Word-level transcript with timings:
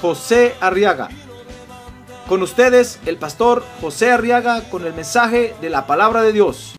José 0.00 0.54
Arriaga. 0.60 1.08
Con 2.28 2.42
ustedes, 2.42 2.98
el 3.06 3.18
pastor 3.18 3.64
José 3.80 4.10
Arriaga 4.10 4.68
con 4.68 4.84
el 4.84 4.92
mensaje 4.92 5.54
de 5.60 5.70
la 5.70 5.86
palabra 5.86 6.22
de 6.22 6.32
Dios. 6.32 6.76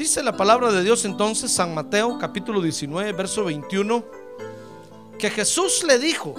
Dice 0.00 0.22
la 0.22 0.36
palabra 0.36 0.72
de 0.72 0.82
Dios 0.82 1.04
entonces, 1.04 1.52
San 1.52 1.74
Mateo 1.74 2.18
capítulo 2.18 2.62
19, 2.62 3.12
verso 3.12 3.44
21, 3.44 4.04
que 5.18 5.28
Jesús 5.28 5.84
le 5.86 5.98
dijo, 5.98 6.34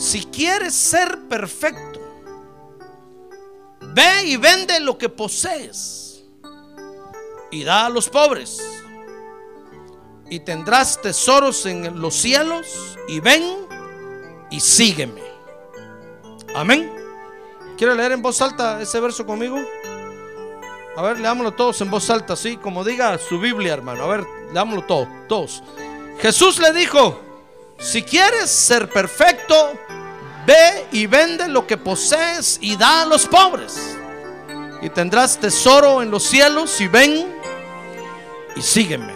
si 0.00 0.22
quieres 0.24 0.74
ser 0.74 1.28
perfecto, 1.28 2.00
ve 3.80 4.24
y 4.24 4.38
vende 4.38 4.80
lo 4.80 4.96
que 4.96 5.10
posees 5.10 6.24
y 7.50 7.64
da 7.64 7.84
a 7.84 7.90
los 7.90 8.08
pobres 8.08 8.62
y 10.30 10.40
tendrás 10.40 11.02
tesoros 11.02 11.66
en 11.66 12.00
los 12.00 12.14
cielos 12.14 12.96
y 13.08 13.20
ven 13.20 13.44
y 14.50 14.58
sígueme. 14.58 15.22
Amén. 16.54 16.90
¿Quiere 17.76 17.94
leer 17.94 18.12
en 18.12 18.22
voz 18.22 18.40
alta 18.40 18.80
ese 18.80 19.00
verso 19.00 19.26
conmigo? 19.26 19.58
A 20.96 21.02
ver, 21.02 21.18
leámoslo 21.18 21.52
todos 21.52 21.78
en 21.82 21.90
voz 21.90 22.08
alta, 22.08 22.32
así 22.32 22.56
como 22.56 22.84
diga 22.84 23.18
su 23.18 23.38
Biblia, 23.38 23.74
hermano. 23.74 24.04
A 24.04 24.08
ver, 24.08 24.26
leámoslo 24.54 24.82
todo, 24.86 25.08
todos. 25.28 25.62
Jesús 26.20 26.58
le 26.58 26.72
dijo, 26.72 27.20
si 27.80 28.02
quieres 28.02 28.50
ser 28.50 28.90
perfecto, 28.90 29.72
ve 30.50 30.88
y 30.90 31.06
vende 31.06 31.46
lo 31.46 31.64
que 31.66 31.76
posees 31.76 32.58
y 32.60 32.76
da 32.76 33.02
a 33.02 33.06
los 33.06 33.26
pobres. 33.26 33.96
Y 34.82 34.90
tendrás 34.90 35.38
tesoro 35.38 36.02
en 36.02 36.10
los 36.10 36.24
cielos 36.24 36.80
y 36.80 36.88
ven 36.88 37.32
y 38.56 38.62
sígueme. 38.62 39.14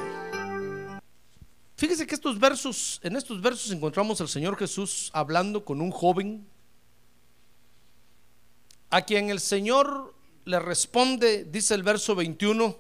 Fíjese 1.77 2.07
que 2.07 2.15
estos 2.15 2.39
versos, 2.39 3.01
en 3.03 3.17
estos 3.17 3.43
versos 3.43 3.73
encontramos 3.73 4.21
al 4.21 4.29
Señor 4.29 4.57
Jesús 4.57 5.11
hablando 5.13 5.65
con 5.65 5.81
un 5.81 5.91
joven 5.91 6.47
a 8.91 9.03
quien 9.03 9.29
el 9.29 9.41
Señor 9.41 10.15
le 10.45 10.61
responde, 10.61 11.45
dice 11.45 11.75
el 11.75 11.83
verso 11.83 12.15
21, 12.15 12.77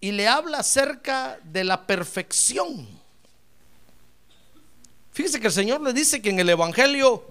y 0.00 0.10
le 0.10 0.26
habla 0.26 0.58
acerca 0.58 1.38
de 1.44 1.62
la 1.62 1.86
perfección. 1.86 3.03
Fíjese 5.14 5.38
que 5.38 5.46
el 5.46 5.52
Señor 5.52 5.80
le 5.80 5.92
dice 5.92 6.20
que 6.20 6.30
en 6.30 6.40
el 6.40 6.48
Evangelio 6.48 7.24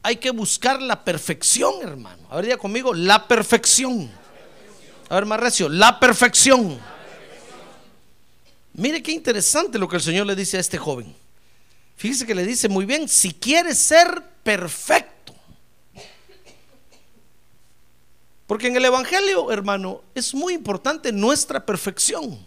hay 0.00 0.14
que 0.14 0.30
buscar 0.30 0.80
la 0.80 1.04
perfección, 1.04 1.74
hermano. 1.82 2.24
A 2.30 2.36
ver, 2.36 2.44
diga 2.44 2.56
conmigo, 2.56 2.94
la 2.94 3.26
perfección. 3.26 4.08
A 5.08 5.16
ver, 5.16 5.26
más 5.26 5.40
recio, 5.40 5.68
la 5.68 5.98
perfección. 5.98 6.78
Mire 8.74 9.02
qué 9.02 9.10
interesante 9.10 9.76
lo 9.76 9.88
que 9.88 9.96
el 9.96 10.02
Señor 10.02 10.24
le 10.24 10.36
dice 10.36 10.56
a 10.56 10.60
este 10.60 10.78
joven. 10.78 11.16
Fíjese 11.96 12.26
que 12.26 12.34
le 12.36 12.46
dice 12.46 12.68
muy 12.68 12.84
bien, 12.84 13.08
si 13.08 13.32
quieres 13.32 13.76
ser 13.76 14.22
perfecto. 14.44 15.34
Porque 18.46 18.68
en 18.68 18.76
el 18.76 18.84
Evangelio, 18.84 19.50
hermano, 19.50 20.02
es 20.14 20.32
muy 20.32 20.54
importante 20.54 21.10
nuestra 21.10 21.66
perfección. 21.66 22.38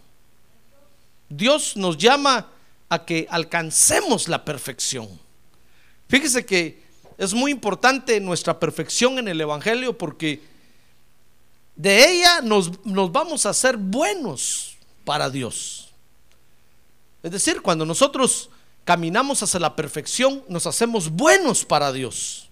Dios 1.28 1.76
nos 1.76 1.98
llama 1.98 2.48
a 2.90 3.06
que 3.06 3.28
alcancemos 3.30 4.28
la 4.28 4.44
perfección. 4.44 5.08
Fíjese 6.08 6.46
que 6.46 6.84
es 7.18 7.34
muy 7.34 7.52
importante 7.52 8.20
nuestra 8.20 8.60
perfección 8.60 9.20
en 9.20 9.28
el 9.28 9.40
Evangelio 9.40 9.98
porque 9.98 10.42
de 11.76 12.12
ella 12.12 12.42
nos, 12.42 12.84
nos 12.86 13.12
vamos 13.12 13.46
a 13.46 13.50
hacer 13.52 13.78
buenos 13.78 14.78
para 15.06 15.30
Dios. 15.30 15.90
Es 17.22 17.32
decir, 17.32 17.62
cuando 17.62 17.86
nosotros 17.86 18.50
caminamos 18.86 19.44
hacia 19.44 19.60
la 19.60 19.76
perfección, 19.76 20.44
nos 20.48 20.66
hacemos 20.66 21.10
buenos 21.10 21.64
para 21.66 21.92
Dios. 21.92 22.50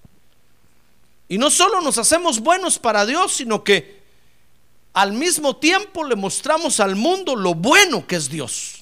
Y 1.30 1.38
no 1.38 1.50
solo 1.50 1.82
nos 1.82 1.98
hacemos 1.98 2.40
buenos 2.40 2.78
para 2.80 3.06
Dios, 3.06 3.34
sino 3.34 3.64
que 3.64 4.02
al 4.94 5.14
mismo 5.14 5.56
tiempo 5.58 6.04
le 6.04 6.16
mostramos 6.16 6.80
al 6.80 6.96
mundo 6.96 7.36
lo 7.36 7.54
bueno 7.54 8.06
que 8.08 8.16
es 8.16 8.30
Dios. 8.30 8.77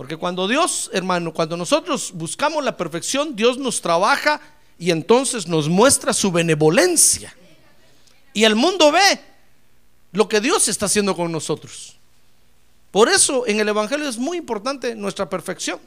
Porque 0.00 0.16
cuando 0.16 0.48
Dios, 0.48 0.88
hermano, 0.94 1.30
cuando 1.30 1.58
nosotros 1.58 2.12
buscamos 2.14 2.64
la 2.64 2.74
perfección, 2.74 3.36
Dios 3.36 3.58
nos 3.58 3.82
trabaja 3.82 4.40
y 4.78 4.92
entonces 4.92 5.46
nos 5.46 5.68
muestra 5.68 6.14
su 6.14 6.32
benevolencia. 6.32 7.36
Y 8.32 8.44
el 8.44 8.56
mundo 8.56 8.90
ve 8.90 9.20
lo 10.12 10.26
que 10.26 10.40
Dios 10.40 10.68
está 10.68 10.86
haciendo 10.86 11.14
con 11.14 11.30
nosotros. 11.30 11.98
Por 12.90 13.10
eso 13.10 13.46
en 13.46 13.60
el 13.60 13.68
Evangelio 13.68 14.08
es 14.08 14.16
muy 14.16 14.38
importante 14.38 14.94
nuestra 14.94 15.28
perfección. 15.28 15.78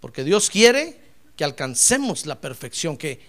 Porque 0.00 0.24
Dios 0.24 0.48
quiere 0.48 0.98
que 1.36 1.44
alcancemos 1.44 2.24
la 2.24 2.40
perfección, 2.40 2.96
que, 2.96 3.20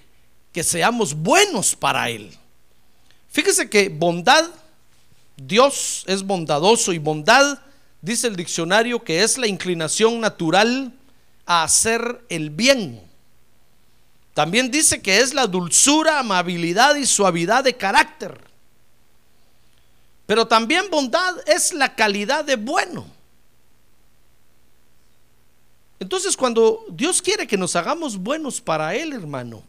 que 0.53 0.63
seamos 0.63 1.13
buenos 1.13 1.75
para 1.75 2.09
Él. 2.09 2.31
Fíjese 3.29 3.69
que 3.69 3.89
bondad, 3.89 4.45
Dios 5.37 6.03
es 6.07 6.23
bondadoso 6.23 6.93
y 6.93 6.99
bondad, 6.99 7.59
dice 8.01 8.27
el 8.27 8.35
diccionario, 8.35 9.03
que 9.03 9.23
es 9.23 9.37
la 9.37 9.47
inclinación 9.47 10.19
natural 10.19 10.93
a 11.45 11.63
hacer 11.63 12.23
el 12.29 12.49
bien. 12.49 13.01
También 14.33 14.71
dice 14.71 15.01
que 15.01 15.19
es 15.19 15.33
la 15.33 15.47
dulzura, 15.47 16.19
amabilidad 16.19 16.95
y 16.95 17.05
suavidad 17.05 17.63
de 17.63 17.75
carácter. 17.75 18.39
Pero 20.25 20.47
también 20.47 20.89
bondad 20.89 21.35
es 21.45 21.73
la 21.73 21.95
calidad 21.95 22.45
de 22.45 22.55
bueno. 22.55 23.05
Entonces, 25.99 26.35
cuando 26.35 26.85
Dios 26.89 27.21
quiere 27.21 27.47
que 27.47 27.57
nos 27.57 27.75
hagamos 27.75 28.17
buenos 28.17 28.59
para 28.59 28.95
Él, 28.95 29.13
hermano, 29.13 29.63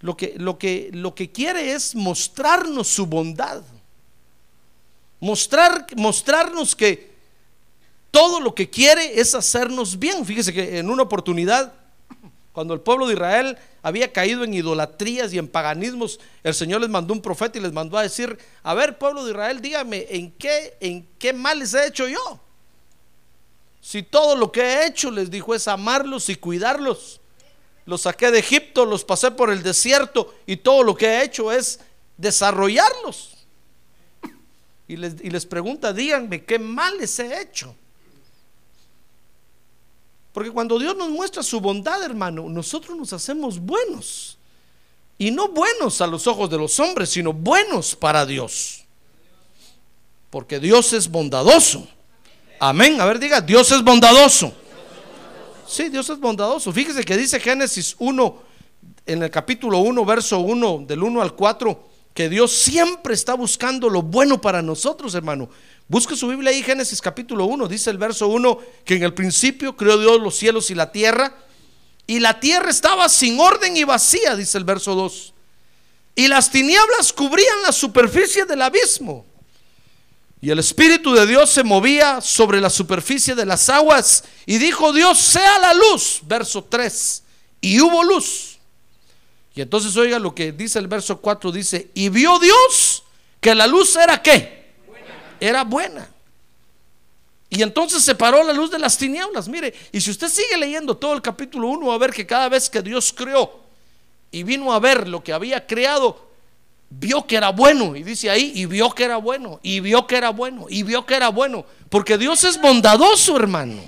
lo 0.00 0.16
que, 0.16 0.34
lo 0.38 0.58
que, 0.58 0.90
lo 0.92 1.14
que 1.14 1.30
quiere 1.32 1.72
es 1.72 1.94
mostrarnos 1.94 2.88
su 2.88 3.06
bondad. 3.06 3.62
Mostrar, 5.24 5.86
mostrarnos 5.96 6.76
que 6.76 7.10
todo 8.10 8.40
lo 8.40 8.54
que 8.54 8.68
quiere 8.68 9.18
es 9.18 9.34
hacernos 9.34 9.98
bien. 9.98 10.26
Fíjese 10.26 10.52
que 10.52 10.76
en 10.76 10.90
una 10.90 11.04
oportunidad, 11.04 11.72
cuando 12.52 12.74
el 12.74 12.80
pueblo 12.80 13.06
de 13.06 13.14
Israel 13.14 13.56
había 13.80 14.12
caído 14.12 14.44
en 14.44 14.52
idolatrías 14.52 15.32
y 15.32 15.38
en 15.38 15.48
paganismos, 15.48 16.20
el 16.42 16.52
Señor 16.52 16.82
les 16.82 16.90
mandó 16.90 17.14
un 17.14 17.22
profeta 17.22 17.56
y 17.56 17.62
les 17.62 17.72
mandó 17.72 17.96
a 17.96 18.02
decir, 18.02 18.38
a 18.62 18.74
ver, 18.74 18.98
pueblo 18.98 19.24
de 19.24 19.30
Israel, 19.30 19.62
dígame, 19.62 20.06
¿en 20.10 20.30
qué, 20.32 20.76
en 20.80 21.08
qué 21.18 21.32
mal 21.32 21.58
les 21.60 21.72
he 21.72 21.86
hecho 21.86 22.06
yo? 22.06 22.38
Si 23.80 24.02
todo 24.02 24.36
lo 24.36 24.52
que 24.52 24.60
he 24.60 24.86
hecho, 24.88 25.10
les 25.10 25.30
dijo, 25.30 25.54
es 25.54 25.66
amarlos 25.68 26.28
y 26.28 26.36
cuidarlos. 26.36 27.18
Los 27.86 28.02
saqué 28.02 28.30
de 28.30 28.40
Egipto, 28.40 28.84
los 28.84 29.04
pasé 29.04 29.30
por 29.30 29.50
el 29.50 29.62
desierto 29.62 30.34
y 30.44 30.58
todo 30.58 30.82
lo 30.82 30.94
que 30.94 31.06
he 31.06 31.24
hecho 31.24 31.50
es 31.50 31.80
desarrollarlos. 32.18 33.33
Y 34.86 34.96
les, 34.96 35.14
y 35.22 35.30
les 35.30 35.46
pregunta, 35.46 35.92
díganme, 35.92 36.44
¿qué 36.44 36.58
mal 36.58 36.98
les 36.98 37.18
he 37.18 37.40
hecho? 37.40 37.74
Porque 40.32 40.50
cuando 40.50 40.78
Dios 40.78 40.96
nos 40.96 41.10
muestra 41.10 41.42
su 41.44 41.60
bondad, 41.60 42.02
hermano, 42.02 42.48
nosotros 42.48 42.98
nos 42.98 43.12
hacemos 43.12 43.58
buenos. 43.60 44.36
Y 45.16 45.30
no 45.30 45.48
buenos 45.48 46.00
a 46.00 46.08
los 46.08 46.26
ojos 46.26 46.50
de 46.50 46.58
los 46.58 46.78
hombres, 46.80 47.10
sino 47.10 47.32
buenos 47.32 47.94
para 47.94 48.26
Dios. 48.26 48.84
Porque 50.30 50.58
Dios 50.58 50.92
es 50.92 51.08
bondadoso. 51.08 51.86
Amén. 52.58 53.00
A 53.00 53.04
ver, 53.04 53.20
diga, 53.20 53.40
Dios 53.40 53.70
es 53.70 53.82
bondadoso. 53.82 54.52
Sí, 55.68 55.88
Dios 55.88 56.10
es 56.10 56.18
bondadoso. 56.18 56.72
Fíjese 56.72 57.04
que 57.04 57.16
dice 57.16 57.38
Génesis 57.38 57.94
1, 58.00 58.42
en 59.06 59.22
el 59.22 59.30
capítulo 59.30 59.78
1, 59.78 60.04
verso 60.04 60.40
1, 60.40 60.84
del 60.86 61.02
1 61.04 61.22
al 61.22 61.34
4, 61.36 61.88
que 62.14 62.28
Dios 62.28 62.52
siempre 62.52 63.12
está 63.12 63.34
buscando 63.34 63.90
lo 63.90 64.02
bueno 64.02 64.40
para 64.40 64.62
nosotros, 64.62 65.14
hermano. 65.14 65.50
Busque 65.88 66.16
su 66.16 66.28
Biblia 66.28 66.50
ahí, 66.50 66.62
Génesis 66.62 67.02
capítulo 67.02 67.44
1, 67.46 67.66
dice 67.68 67.90
el 67.90 67.98
verso 67.98 68.28
1, 68.28 68.58
que 68.84 68.94
en 68.94 69.02
el 69.02 69.12
principio 69.12 69.76
creó 69.76 69.98
Dios 69.98 70.20
los 70.20 70.36
cielos 70.36 70.70
y 70.70 70.74
la 70.74 70.92
tierra, 70.92 71.36
y 72.06 72.20
la 72.20 72.38
tierra 72.38 72.70
estaba 72.70 73.08
sin 73.08 73.38
orden 73.40 73.76
y 73.76 73.84
vacía, 73.84 74.36
dice 74.36 74.56
el 74.56 74.64
verso 74.64 74.94
2. 74.94 75.34
Y 76.14 76.28
las 76.28 76.50
tinieblas 76.50 77.12
cubrían 77.12 77.62
la 77.62 77.72
superficie 77.72 78.44
del 78.44 78.62
abismo. 78.62 79.26
Y 80.40 80.50
el 80.50 80.58
Espíritu 80.58 81.14
de 81.14 81.26
Dios 81.26 81.50
se 81.50 81.64
movía 81.64 82.20
sobre 82.20 82.60
la 82.60 82.70
superficie 82.70 83.34
de 83.34 83.46
las 83.46 83.68
aguas. 83.70 84.24
Y 84.46 84.58
dijo 84.58 84.92
Dios, 84.92 85.18
sea 85.18 85.58
la 85.58 85.72
luz. 85.72 86.20
Verso 86.22 86.62
3. 86.62 87.22
Y 87.62 87.80
hubo 87.80 88.04
luz. 88.04 88.53
Y 89.54 89.60
entonces 89.60 89.96
oiga 89.96 90.18
lo 90.18 90.34
que 90.34 90.52
dice 90.52 90.78
el 90.78 90.88
verso 90.88 91.20
4. 91.20 91.52
Dice, 91.52 91.90
y 91.94 92.08
vio 92.08 92.38
Dios 92.38 93.04
que 93.40 93.54
la 93.54 93.66
luz 93.66 93.94
era 93.96 94.20
qué? 94.20 94.64
Era 95.38 95.62
buena. 95.64 96.08
Y 97.50 97.62
entonces 97.62 98.02
separó 98.02 98.42
la 98.42 98.52
luz 98.52 98.70
de 98.70 98.80
las 98.80 98.98
tinieblas. 98.98 99.48
Mire, 99.48 99.72
y 99.92 100.00
si 100.00 100.10
usted 100.10 100.28
sigue 100.28 100.56
leyendo 100.56 100.96
todo 100.96 101.14
el 101.14 101.22
capítulo 101.22 101.68
1, 101.68 101.86
va 101.86 101.94
a 101.94 101.98
ver 101.98 102.12
que 102.12 102.26
cada 102.26 102.48
vez 102.48 102.68
que 102.68 102.82
Dios 102.82 103.12
creó 103.12 103.60
y 104.32 104.42
vino 104.42 104.72
a 104.72 104.80
ver 104.80 105.06
lo 105.06 105.22
que 105.22 105.32
había 105.32 105.64
creado, 105.64 106.28
vio 106.90 107.24
que 107.24 107.36
era 107.36 107.50
bueno. 107.50 107.94
Y 107.94 108.02
dice 108.02 108.30
ahí, 108.30 108.50
y 108.56 108.66
vio 108.66 108.90
que 108.90 109.04
era 109.04 109.18
bueno, 109.18 109.60
y 109.62 109.78
vio 109.78 110.04
que 110.08 110.16
era 110.16 110.30
bueno, 110.30 110.66
y 110.68 110.82
vio 110.82 111.06
que 111.06 111.14
era 111.14 111.28
bueno. 111.28 111.64
Porque 111.90 112.18
Dios 112.18 112.42
es 112.42 112.60
bondadoso, 112.60 113.36
hermano. 113.36 113.80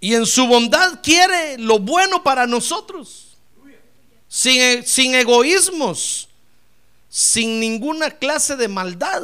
Y 0.00 0.14
en 0.14 0.26
su 0.26 0.46
bondad 0.46 1.00
quiere 1.02 1.58
lo 1.58 1.78
bueno 1.78 2.22
para 2.22 2.46
nosotros. 2.46 3.36
Sin, 4.28 4.86
sin 4.86 5.14
egoísmos, 5.14 6.28
sin 7.08 7.58
ninguna 7.58 8.10
clase 8.10 8.56
de 8.56 8.68
maldad. 8.68 9.22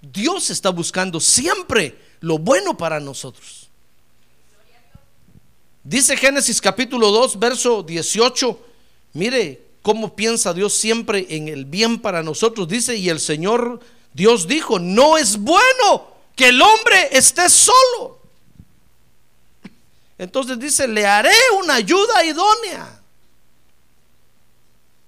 Dios 0.00 0.50
está 0.50 0.70
buscando 0.70 1.20
siempre 1.20 1.96
lo 2.20 2.38
bueno 2.38 2.76
para 2.76 2.98
nosotros. 2.98 3.68
Dice 5.84 6.16
Génesis 6.16 6.60
capítulo 6.60 7.10
2, 7.10 7.38
verso 7.38 7.82
18. 7.82 8.58
Mire 9.14 9.62
cómo 9.82 10.14
piensa 10.14 10.54
Dios 10.54 10.72
siempre 10.74 11.26
en 11.28 11.48
el 11.48 11.64
bien 11.64 12.00
para 12.00 12.22
nosotros. 12.22 12.68
Dice, 12.68 12.96
y 12.96 13.08
el 13.08 13.20
Señor 13.20 13.80
Dios 14.14 14.46
dijo, 14.46 14.78
no 14.78 15.18
es 15.18 15.36
bueno 15.38 16.08
que 16.36 16.48
el 16.48 16.62
hombre 16.62 17.08
esté 17.12 17.48
solo. 17.48 18.21
Entonces 20.22 20.56
dice, 20.56 20.86
le 20.86 21.04
haré 21.04 21.34
una 21.58 21.74
ayuda 21.74 22.24
idónea. 22.24 23.00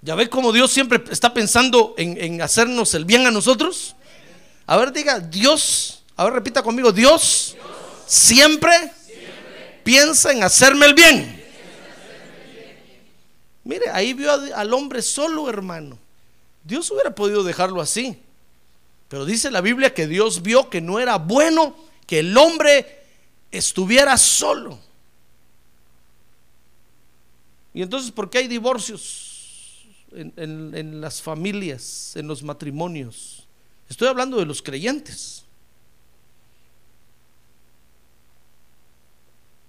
¿Ya 0.01 0.13
ve 0.13 0.29
cómo 0.29 0.51
Dios 0.51 0.73
siempre 0.73 1.01
está 1.09 1.33
pensando 1.33 1.95
en, 1.97 2.41
hacernos 2.41 2.93
el 2.95 3.05
bien 3.05 3.25
a 3.25 3.31
nosotros? 3.31 3.95
A 4.65 4.75
ver, 4.75 4.91
diga, 4.91 5.21
Dios, 5.21 6.03
a 6.17 6.25
ver, 6.25 6.33
repita 6.33 6.61
conmigo, 6.61 6.91
Dios, 6.91 7.55
siempre, 8.05 8.91
piensa 9.85 10.33
en 10.33 10.43
hacerme 10.43 10.85
el 10.85 10.93
bien. 10.93 11.45
Mire, 13.63 13.89
ahí 13.93 14.11
vio 14.11 14.29
al 14.33 14.73
hombre 14.73 15.01
solo, 15.01 15.47
hermano. 15.47 15.97
Dios 16.61 16.91
hubiera 16.91 17.15
podido 17.15 17.41
dejarlo 17.45 17.79
así. 17.79 18.19
Pero 19.07 19.23
dice 19.23 19.49
la 19.49 19.61
Biblia 19.61 19.93
que 19.93 20.07
Dios 20.07 20.41
vio 20.41 20.69
que 20.69 20.81
no 20.81 20.99
era 20.99 21.15
bueno 21.19 21.73
que 22.05 22.19
el 22.19 22.37
hombre 22.37 23.05
estuviera 23.49 24.17
solo. 24.17 24.83
Y 27.75 27.81
entonces, 27.81 28.09
¿por 28.09 28.29
qué 28.29 28.37
hay 28.37 28.47
divorcios 28.47 29.83
en, 30.13 31.01
las 31.01 31.21
familias, 31.21 32.13
en 32.15 32.25
los 32.25 32.41
matrimonios? 32.41 33.45
Estoy 33.89 34.07
hablando 34.07 34.37
de 34.37 34.45
los 34.45 34.61
creyentes. 34.61 35.43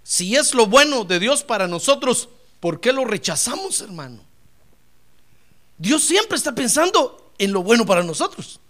Si 0.05 0.37
es 0.37 0.55
lo 0.55 0.69
bueno 0.69 1.03
de 1.03 1.19
Dios 1.19 1.43
para 1.43 1.67
nosotros, 1.67 2.29
¿por 2.61 2.79
qué 2.79 2.93
lo 2.93 3.05
rechazamos, 3.05 3.81
hermano? 3.81 4.21
Dios 5.77 6.05
siempre 6.05 6.37
está 6.37 6.55
pensando 6.55 7.33
en 7.39 7.53
lo 7.53 7.65
bueno 7.65 7.85
para 7.85 8.05
nosotros. 8.05 8.61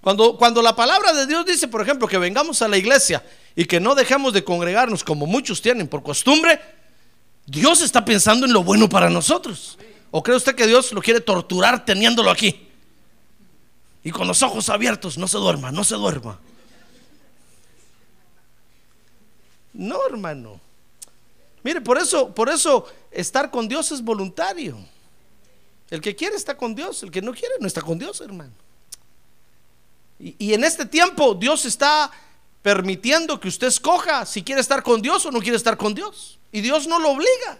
Cuando, 0.00 0.38
cuando 0.38 0.62
la 0.62 0.74
palabra 0.74 1.12
de 1.12 1.26
Dios 1.26 1.44
dice, 1.44 1.68
por 1.68 1.82
ejemplo, 1.82 2.08
que 2.08 2.16
vengamos 2.16 2.62
a 2.62 2.68
la 2.68 2.78
iglesia 2.78 3.22
y 3.54 3.66
que 3.66 3.80
no 3.80 3.94
dejemos 3.94 4.32
de 4.32 4.44
congregarnos 4.44 5.04
como 5.04 5.26
muchos 5.26 5.60
tienen 5.60 5.88
por 5.88 6.02
costumbre, 6.02 6.77
Dios 7.48 7.80
está 7.80 8.04
pensando 8.04 8.44
en 8.44 8.52
lo 8.52 8.62
bueno 8.62 8.90
para 8.90 9.08
nosotros. 9.08 9.78
¿O 10.10 10.22
cree 10.22 10.36
usted 10.36 10.54
que 10.54 10.66
Dios 10.66 10.92
lo 10.92 11.00
quiere 11.00 11.20
torturar 11.20 11.82
teniéndolo 11.82 12.30
aquí? 12.30 12.68
Y 14.04 14.10
con 14.10 14.28
los 14.28 14.42
ojos 14.42 14.68
abiertos, 14.68 15.16
no 15.16 15.26
se 15.26 15.38
duerma, 15.38 15.72
no 15.72 15.82
se 15.82 15.94
duerma. 15.94 16.38
No, 19.72 20.06
hermano. 20.06 20.60
Mire, 21.62 21.80
por 21.80 21.96
eso, 21.96 22.34
por 22.34 22.50
eso 22.50 22.86
estar 23.10 23.50
con 23.50 23.66
Dios 23.66 23.92
es 23.92 24.02
voluntario. 24.02 24.78
El 25.88 26.02
que 26.02 26.14
quiere 26.14 26.36
está 26.36 26.54
con 26.54 26.74
Dios, 26.74 27.02
el 27.02 27.10
que 27.10 27.22
no 27.22 27.32
quiere 27.32 27.54
no 27.60 27.66
está 27.66 27.80
con 27.80 27.98
Dios, 27.98 28.20
hermano. 28.20 28.52
Y, 30.20 30.36
y, 30.38 30.52
en 30.52 30.64
este 30.64 30.84
tiempo 30.84 31.34
Dios 31.34 31.64
está 31.64 32.10
permitiendo 32.60 33.40
que 33.40 33.48
usted 33.48 33.68
escoja 33.68 34.26
si 34.26 34.42
quiere 34.42 34.60
estar 34.60 34.82
con 34.82 35.00
Dios 35.00 35.24
o 35.24 35.30
no 35.30 35.40
quiere 35.40 35.56
estar 35.56 35.78
con 35.78 35.94
Dios. 35.94 36.37
Y 36.52 36.60
Dios 36.60 36.86
no 36.86 36.98
lo 36.98 37.10
obliga. 37.10 37.58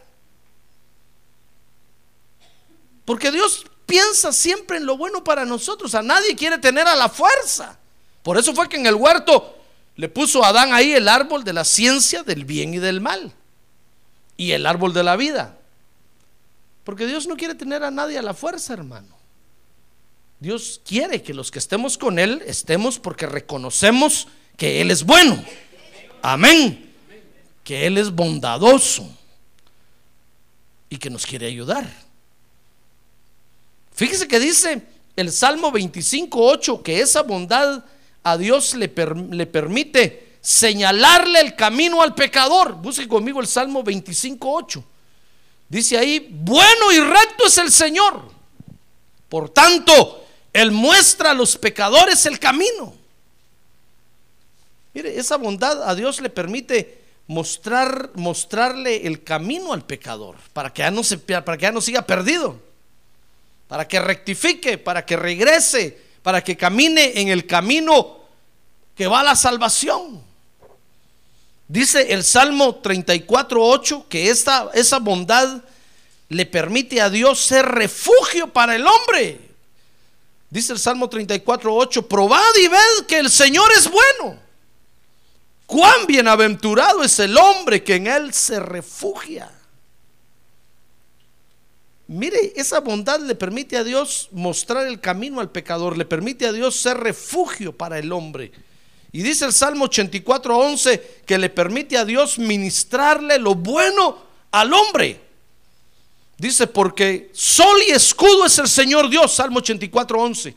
Porque 3.04 3.30
Dios 3.30 3.64
piensa 3.86 4.32
siempre 4.32 4.76
en 4.76 4.86
lo 4.86 4.96
bueno 4.96 5.24
para 5.24 5.44
nosotros. 5.44 5.94
A 5.94 6.02
nadie 6.02 6.36
quiere 6.36 6.58
tener 6.58 6.86
a 6.86 6.94
la 6.94 7.08
fuerza. 7.08 7.78
Por 8.22 8.38
eso 8.38 8.54
fue 8.54 8.68
que 8.68 8.76
en 8.76 8.86
el 8.86 8.94
huerto 8.94 9.56
le 9.96 10.08
puso 10.08 10.44
a 10.44 10.48
Adán 10.48 10.72
ahí 10.72 10.92
el 10.92 11.08
árbol 11.08 11.42
de 11.42 11.52
la 11.52 11.64
ciencia 11.64 12.22
del 12.22 12.44
bien 12.44 12.74
y 12.74 12.78
del 12.78 13.00
mal. 13.00 13.32
Y 14.36 14.52
el 14.52 14.66
árbol 14.66 14.92
de 14.92 15.02
la 15.02 15.16
vida. 15.16 15.56
Porque 16.84 17.06
Dios 17.06 17.26
no 17.26 17.36
quiere 17.36 17.54
tener 17.54 17.82
a 17.82 17.90
nadie 17.90 18.18
a 18.18 18.22
la 18.22 18.34
fuerza, 18.34 18.74
hermano. 18.74 19.16
Dios 20.40 20.80
quiere 20.84 21.22
que 21.22 21.34
los 21.34 21.50
que 21.50 21.58
estemos 21.58 21.98
con 21.98 22.18
Él 22.18 22.42
estemos 22.46 22.98
porque 22.98 23.26
reconocemos 23.26 24.28
que 24.56 24.80
Él 24.80 24.90
es 24.90 25.04
bueno. 25.04 25.42
Amén. 26.22 26.87
Que 27.68 27.86
Él 27.86 27.98
es 27.98 28.10
bondadoso 28.10 29.06
y 30.88 30.96
que 30.96 31.10
nos 31.10 31.26
quiere 31.26 31.48
ayudar. 31.48 31.86
Fíjese 33.92 34.26
que 34.26 34.40
dice 34.40 34.80
el 35.16 35.30
Salmo 35.30 35.70
25.8 35.70 36.82
que 36.82 37.02
esa 37.02 37.20
bondad 37.20 37.84
a 38.22 38.38
Dios 38.38 38.72
le, 38.72 38.90
le, 39.30 39.44
permite 39.44 40.38
señalarle 40.40 41.40
el 41.40 41.56
camino 41.56 42.00
al 42.00 42.14
pecador. 42.14 42.72
Busque 42.76 43.06
conmigo 43.06 43.38
el 43.38 43.46
Salmo 43.46 43.84
25.8. 43.84 44.82
Dice 45.68 45.98
ahí, 45.98 46.26
bueno 46.30 46.90
y 46.90 47.00
recto 47.00 47.48
es 47.48 47.58
el 47.58 47.70
Señor. 47.70 48.32
Por 49.28 49.50
tanto, 49.50 50.24
Él 50.54 50.70
muestra 50.70 51.32
a 51.32 51.34
los 51.34 51.58
pecadores 51.58 52.24
el 52.24 52.38
camino. 52.38 52.94
Mire, 54.94 55.18
esa 55.18 55.36
bondad 55.36 55.86
a 55.86 55.94
Dios 55.94 56.22
le 56.22 56.30
permite 56.30 56.97
mostrar, 57.28 58.10
mostrarle 58.14 59.06
el 59.06 59.22
camino 59.22 59.72
al 59.72 59.86
pecador 59.86 60.34
para 60.52 60.72
que 60.72 60.82
ya 60.82 60.90
no, 60.90 61.04
se, 61.04 61.18
para 61.18 61.56
que 61.56 61.62
ya 61.62 61.72
no 61.72 61.80
siga 61.80 62.02
perdido 62.02 62.68
para 63.68 63.86
que 63.86 64.00
rectifique, 64.00 64.78
para 64.78 65.04
que 65.04 65.16
regrese, 65.16 65.96
para 66.22 66.42
que 66.42 66.56
camine 66.56 67.20
en 67.20 67.28
el 67.28 67.46
camino 67.46 68.18
que 68.96 69.06
va 69.06 69.20
a 69.20 69.24
la 69.24 69.36
salvación. 69.36 70.22
Dice 71.68 72.14
el 72.14 72.24
Salmo 72.24 72.82
34.8 72.82 74.06
que 74.08 74.30
esta, 74.30 74.70
esa 74.72 74.98
bondad 74.98 75.62
le 76.30 76.46
permite 76.46 77.00
a 77.00 77.10
Dios 77.10 77.40
ser 77.40 77.66
refugio 77.66 78.50
para 78.50 78.74
el 78.74 78.86
hombre. 78.86 79.38
Dice 80.48 80.72
el 80.72 80.78
Salmo 80.78 81.10
34.8, 81.10 82.08
probad 82.08 82.56
y 82.62 82.68
ved 82.68 83.06
que 83.06 83.18
el 83.18 83.30
Señor 83.30 83.70
es 83.76 83.88
bueno. 83.90 84.47
Cuán 85.68 86.06
bienaventurado 86.06 87.04
es 87.04 87.18
el 87.18 87.36
hombre 87.36 87.84
que 87.84 87.96
en 87.96 88.06
él 88.06 88.32
se 88.32 88.58
refugia. 88.58 89.52
Mire, 92.06 92.54
esa 92.56 92.80
bondad 92.80 93.20
le 93.20 93.34
permite 93.34 93.76
a 93.76 93.84
Dios 93.84 94.30
mostrar 94.32 94.86
el 94.86 94.98
camino 94.98 95.42
al 95.42 95.50
pecador, 95.50 95.98
le 95.98 96.06
permite 96.06 96.46
a 96.46 96.52
Dios 96.52 96.74
ser 96.74 96.96
refugio 96.96 97.76
para 97.76 97.98
el 97.98 98.12
hombre. 98.12 98.50
Y 99.12 99.20
dice 99.20 99.44
el 99.44 99.52
Salmo 99.52 99.90
84:11 99.90 101.02
que 101.26 101.36
le 101.36 101.50
permite 101.50 101.98
a 101.98 102.06
Dios 102.06 102.38
ministrarle 102.38 103.38
lo 103.38 103.54
bueno 103.54 104.16
al 104.50 104.72
hombre. 104.72 105.20
Dice, 106.38 106.66
porque 106.66 107.28
sol 107.34 107.76
y 107.86 107.90
escudo 107.90 108.46
es 108.46 108.58
el 108.58 108.68
Señor 108.68 109.10
Dios, 109.10 109.34
Salmo 109.34 109.60
84:11. 109.60 110.54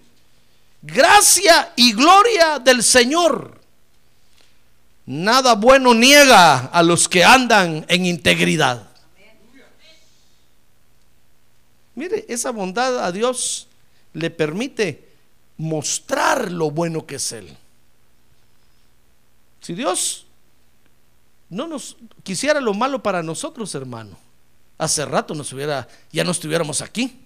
Gracia 0.82 1.74
y 1.76 1.92
gloria 1.92 2.60
del 2.60 2.82
Señor. 2.82 3.61
Nada 5.12 5.56
bueno 5.56 5.94
niega 5.94 6.68
a 6.68 6.82
los 6.82 7.10
que 7.10 7.22
andan 7.22 7.86
en 7.90 8.06
integridad. 8.06 8.88
Mire, 11.96 12.26
esa 12.30 12.52
bondad 12.52 13.04
a 13.04 13.12
Dios 13.12 13.68
le 14.14 14.30
permite 14.30 15.10
mostrar 15.58 16.50
lo 16.50 16.72
bueno 16.72 17.06
que 17.06 17.16
es 17.16 17.30
Él. 17.34 17.58
Si 19.60 19.74
Dios 19.74 20.28
no 21.50 21.68
nos 21.68 21.98
quisiera 22.24 22.62
lo 22.62 22.74
malo 22.74 23.04
para 23.04 23.22
nosotros, 23.22 23.76
hermano, 23.76 24.18
hace 24.78 25.04
rato 25.04 25.36
nos 25.36 25.52
hubiera, 25.52 25.90
ya 26.14 26.24
no 26.24 26.32
estuviéramos 26.32 26.80
aquí. 26.80 27.20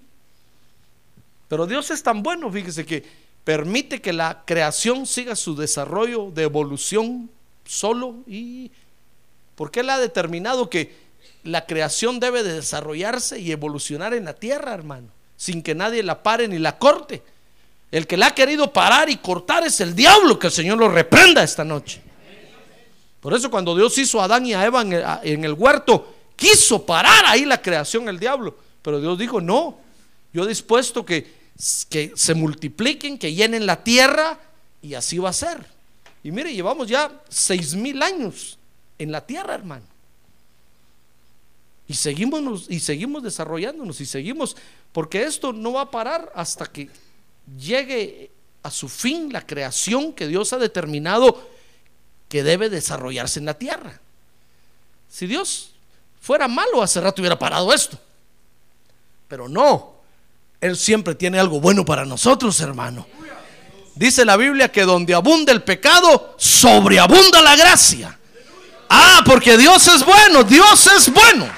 Pero 1.48 1.68
Dios 1.68 1.92
es 1.92 2.02
tan 2.02 2.24
bueno, 2.24 2.52
fíjese 2.52 2.84
que 2.84 3.06
permite 3.44 4.02
que 4.02 4.12
la 4.12 4.42
creación 4.44 5.06
siga 5.06 5.36
su 5.36 5.56
desarrollo 5.56 6.32
de 6.32 6.42
evolución 6.42 7.30
solo 7.66 8.16
y 8.28 8.72
porque 9.56 9.82
Él 9.82 9.90
ha 9.90 9.98
determinado 9.98 10.70
que 10.70 10.94
la 11.44 11.66
creación 11.66 12.20
debe 12.20 12.44
de 12.44 12.54
desarrollarse 12.54 13.40
y 13.40 13.52
evolucionar 13.52 14.14
en 14.14 14.26
la 14.26 14.34
tierra, 14.34 14.74
hermano, 14.74 15.08
sin 15.38 15.62
que 15.62 15.76
nadie 15.76 16.04
la 16.04 16.24
pare 16.24 16.48
ni 16.48 16.60
la 16.60 16.78
corte. 16.78 17.22
El 17.92 18.08
que 18.08 18.18
la 18.18 18.28
ha 18.28 18.36
querido 18.36 18.74
parar 18.74 19.10
y 19.10 19.18
cortar 19.18 19.66
es 19.66 19.80
el 19.80 19.96
diablo, 19.96 20.38
que 20.38 20.48
el 20.48 20.54
Señor 20.54 20.78
lo 20.78 20.90
reprenda 20.90 21.44
esta 21.44 21.64
noche. 21.64 22.02
Por 23.22 23.34
eso 23.34 23.50
cuando 23.50 23.76
Dios 23.76 23.98
hizo 23.98 24.20
a 24.20 24.26
Adán 24.26 24.46
y 24.46 24.54
a 24.54 24.66
Eva 24.66 24.82
en 25.24 25.46
el, 25.46 25.54
huerto, 25.54 26.14
quiso 26.36 26.86
parar 26.86 27.26
ahí 27.26 27.46
la 27.46 27.62
creación 27.62 28.10
el 28.10 28.20
diablo. 28.20 28.56
Pero 28.82 29.00
Dios 29.00 29.18
dijo, 29.18 29.40
no, 29.40 29.80
yo 30.34 30.44
he 30.44 30.48
dispuesto 30.48 31.06
que, 31.06 31.32
que 31.90 32.12
se 32.16 32.34
multipliquen, 32.34 33.18
que 33.18 33.34
llenen 33.34 33.66
la 33.66 33.84
tierra 33.84 34.38
y 34.82 34.94
así 34.94 35.18
va 35.18 35.30
a 35.30 35.34
ser. 35.34 35.75
Y 36.26 36.32
mire, 36.32 36.52
llevamos 36.52 36.88
ya 36.88 37.22
seis 37.30 37.76
mil 37.76 38.02
años 38.02 38.58
en 38.98 39.12
la 39.12 39.24
tierra, 39.24 39.54
hermano. 39.54 39.86
Y 41.88 41.94
seguimos, 41.94 42.66
y 42.68 42.80
seguimos 42.80 43.22
desarrollándonos 43.22 44.02
y 44.02 44.08
seguimos, 44.08 44.58
porque 44.92 45.22
esto 45.22 45.54
no 45.54 45.74
va 45.74 45.82
a 45.82 45.92
parar 45.92 46.32
hasta 46.34 46.66
que 46.66 46.90
llegue 47.60 48.32
a 48.64 48.72
su 48.72 48.90
fin 48.90 49.32
la 49.32 49.46
creación 49.46 50.14
que 50.14 50.28
Dios 50.28 50.52
ha 50.52 50.58
determinado 50.58 51.48
que 52.28 52.42
debe 52.42 52.72
desarrollarse 52.72 53.38
en 53.38 53.46
la 53.46 53.60
tierra. 53.60 54.02
Si 55.08 55.28
Dios 55.28 55.76
fuera 56.20 56.48
malo, 56.48 56.82
hace 56.82 57.02
rato 57.02 57.22
hubiera 57.22 57.38
parado 57.38 57.72
esto. 57.72 58.00
Pero 59.28 59.48
no, 59.48 59.98
Él 60.60 60.76
siempre 60.76 61.14
tiene 61.14 61.38
algo 61.38 61.62
bueno 61.62 61.86
para 61.86 62.04
nosotros, 62.04 62.60
hermano. 62.62 63.06
Dice 63.96 64.26
la 64.26 64.36
Biblia 64.36 64.70
que 64.70 64.84
donde 64.84 65.14
abunda 65.14 65.54
el 65.54 65.64
pecado, 65.64 66.36
sobreabunda 66.38 67.42
la 67.42 67.56
gracia. 67.56 68.18
Ah, 68.90 69.22
porque 69.26 69.58
Dios 69.58 69.88
es 69.88 70.06
bueno, 70.06 70.44
Dios 70.44 70.88
es 70.88 71.12
bueno. 71.12 71.50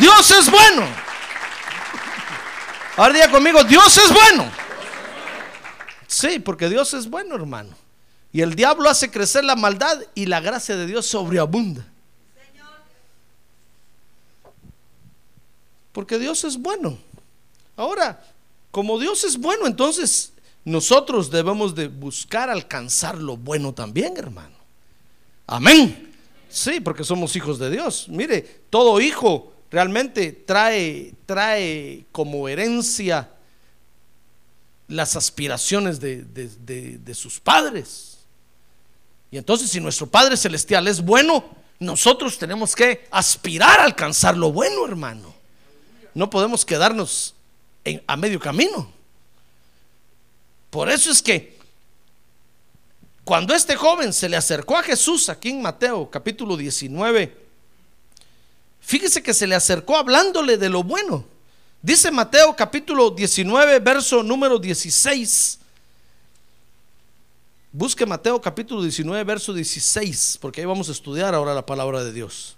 Dios 0.00 0.30
es 0.30 0.50
bueno. 0.50 0.86
Ahora 2.96 3.12
diga 3.12 3.30
conmigo, 3.30 3.62
Dios 3.64 3.96
es 3.98 4.10
bueno. 4.10 4.50
Sí, 6.06 6.38
porque 6.38 6.70
Dios 6.70 6.94
es 6.94 7.08
bueno, 7.08 7.34
hermano. 7.34 7.76
Y 8.32 8.40
el 8.40 8.54
diablo 8.54 8.88
hace 8.88 9.10
crecer 9.10 9.44
la 9.44 9.54
maldad 9.54 9.98
y 10.14 10.26
la 10.26 10.40
gracia 10.40 10.76
de 10.76 10.86
Dios 10.86 11.06
sobreabunda. 11.06 11.84
Porque 15.92 16.18
Dios 16.18 16.44
es 16.44 16.56
bueno. 16.56 16.98
Ahora, 17.76 18.22
como 18.70 18.98
Dios 18.98 19.24
es 19.24 19.38
bueno, 19.38 19.66
entonces 19.66 20.32
nosotros 20.66 21.30
debemos 21.30 21.76
de 21.76 21.86
buscar 21.86 22.50
alcanzar 22.50 23.18
lo 23.18 23.36
bueno 23.36 23.72
también, 23.72 24.16
hermano. 24.16 24.56
Amén. 25.46 26.12
Sí, 26.48 26.80
porque 26.80 27.04
somos 27.04 27.36
hijos 27.36 27.60
de 27.60 27.70
Dios. 27.70 28.08
Mire, 28.08 28.42
todo 28.68 29.00
hijo 29.00 29.52
realmente 29.70 30.32
trae, 30.32 31.14
trae 31.24 32.04
como 32.10 32.48
herencia 32.48 33.30
las 34.88 35.14
aspiraciones 35.14 36.00
de, 36.00 36.24
de, 36.24 37.14
sus 37.14 37.38
padres. 37.38 38.18
Y 39.30 39.38
entonces 39.38 39.70
si 39.70 39.78
nuestro 39.78 40.08
Padre 40.08 40.36
Celestial 40.36 40.88
es 40.88 41.00
bueno, 41.00 41.44
nosotros 41.78 42.38
tenemos 42.38 42.74
que 42.74 43.06
aspirar 43.12 43.78
a 43.78 43.84
alcanzar 43.84 44.36
lo 44.36 44.50
bueno, 44.50 44.84
hermano. 44.84 45.32
No 46.12 46.28
podemos 46.28 46.64
quedarnos 46.64 47.34
a 48.08 48.16
medio 48.16 48.40
camino. 48.40 48.96
Por 50.70 50.90
eso 50.90 51.10
es 51.10 51.22
que 51.22 51.58
cuando 53.24 53.54
este 53.54 53.76
joven 53.76 54.12
se 54.12 54.28
le 54.28 54.36
acercó 54.36 54.76
a 54.76 54.82
Jesús 54.82 55.28
aquí 55.28 55.50
en 55.50 55.62
Mateo 55.62 56.10
capítulo 56.10 56.56
19, 56.56 57.46
Fíjese 58.86 59.20
que 59.20 59.34
se 59.34 59.48
le 59.48 59.56
acercó 59.56 59.96
hablándole 59.96 60.58
de 60.58 60.68
lo 60.68 60.84
bueno. 60.84 61.24
Dice 61.82 62.12
Mateo 62.12 62.54
capítulo 62.54 63.10
19, 63.10 63.80
verso 63.80 64.22
número 64.22 64.60
16. 64.60 65.58
Busque 67.72 68.06
Mateo 68.06 68.40
capítulo 68.40 68.80
19, 68.80 69.24
verso 69.24 69.52
16, 69.52 70.38
porque 70.40 70.60
ahí 70.60 70.66
vamos 70.66 70.88
a 70.88 70.92
estudiar 70.92 71.34
ahora 71.34 71.52
la 71.52 71.66
palabra 71.66 72.04
de 72.04 72.12
Dios. 72.12 72.56